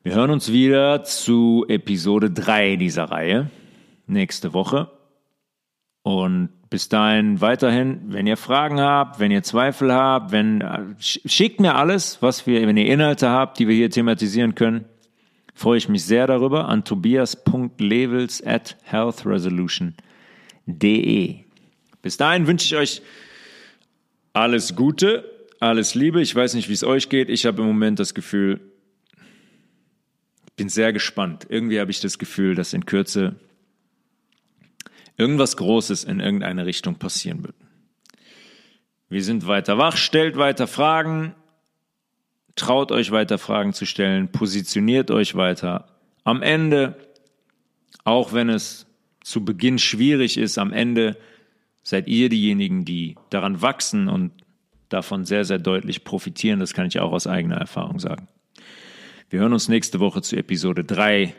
Wir 0.04 0.16
hören 0.16 0.32
uns 0.32 0.52
wieder 0.52 1.04
zu 1.04 1.66
Episode 1.68 2.32
3 2.32 2.78
dieser 2.78 3.06
Reihe 3.06 3.50
nächste 4.08 4.54
Woche. 4.54 4.92
Und 6.04 6.50
bis 6.70 6.88
dahin 6.88 7.42
weiterhin, 7.42 8.02
wenn 8.08 8.28
ihr 8.28 8.38
Fragen 8.38 8.80
habt, 8.80 9.20
wenn 9.20 9.32
ihr 9.32 9.44
Zweifel 9.44 9.94
habt, 9.94 10.32
wenn 10.32 10.96
schickt 11.00 11.60
mir 11.60 11.76
alles, 11.76 12.22
was 12.22 12.48
wir, 12.48 12.66
wenn 12.66 12.78
ihr 12.78 12.88
Inhalte 12.88 13.30
habt, 13.30 13.60
die 13.60 13.68
wir 13.68 13.76
hier 13.76 13.90
thematisieren 13.90 14.56
können 14.56 14.86
freue 15.58 15.80
ich 15.80 15.90
mich 15.90 16.06
sehr 16.06 16.28
darüber 16.28 16.70
an 16.70 16.84
tobias.levels 16.84 18.46
at 18.46 18.78
healthresolution.de. 18.84 21.40
Bis 22.04 22.18
dahin 22.18 22.46
wünsche 22.46 22.68
ich 22.68 22.76
euch 22.76 23.02
alles 24.34 24.76
Gute, 24.76 25.28
alles 25.60 25.96
Liebe. 25.96 26.22
Ich 26.22 26.36
weiß 26.36 26.54
nicht, 26.54 26.70
wie 26.70 26.74
es 26.74 26.84
euch 26.84 27.10
geht. 27.10 27.30
Ich 27.30 27.48
habe 27.48 27.64
im 27.64 27.68
Moment 27.68 28.00
das 28.00 28.14
Gefühl, 28.14 28.60
bin 30.56 30.70
sehr 30.70 30.94
gespannt. 30.94 31.48
Irgendwie 31.50 31.80
habe 31.80 31.90
ich 31.90 32.02
das 32.02 32.20
Gefühl, 32.20 32.54
dass 32.54 32.74
in 32.74 32.86
Kürze 32.86 33.38
irgendwas 35.18 35.58
Großes 35.58 36.04
in 36.04 36.20
irgendeine 36.20 36.68
Richtung 36.68 37.00
passieren 37.00 37.44
wird. 37.44 37.56
Wir 39.10 39.24
sind 39.24 39.48
weiter 39.48 39.80
wach, 39.80 39.98
stellt 39.98 40.38
weiter 40.38 40.68
Fragen, 40.68 41.34
traut 42.58 42.92
euch 42.92 43.12
weiter 43.12 43.38
Fragen 43.38 43.72
zu 43.72 43.86
stellen, 43.86 44.32
positioniert 44.32 45.12
euch 45.12 45.36
weiter. 45.36 45.88
Am 46.24 46.42
Ende, 46.42 46.98
auch 48.04 48.34
wenn 48.34 48.50
es 48.50 48.86
zu 49.22 49.46
Beginn 49.46 49.80
schwierig 49.80 50.38
ist, 50.38 50.58
am 50.58 50.74
Ende 50.74 51.18
seid 51.84 52.08
ihr 52.08 52.28
diejenigen, 52.28 52.84
die 52.84 53.16
daran 53.30 53.62
wachsen 53.62 54.10
und 54.10 54.32
davon 54.90 55.26
sehr, 55.26 55.46
sehr 55.46 55.60
deutlich 55.60 56.04
profitieren. 56.04 56.60
Das 56.60 56.74
kann 56.74 56.88
ich 56.88 57.00
auch 57.00 57.12
aus 57.12 57.28
eigener 57.28 57.58
Erfahrung 57.58 58.00
sagen. 58.00 58.28
Wir 59.30 59.40
hören 59.42 59.54
uns 59.54 59.68
nächste 59.68 60.00
Woche 60.00 60.22
zu 60.22 60.36
Episode 60.36 60.84
3 60.84 61.34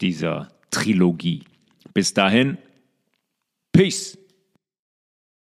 dieser 0.00 0.48
Trilogie. 0.70 1.44
Bis 1.94 2.14
dahin, 2.14 2.58
Peace. 3.72 4.18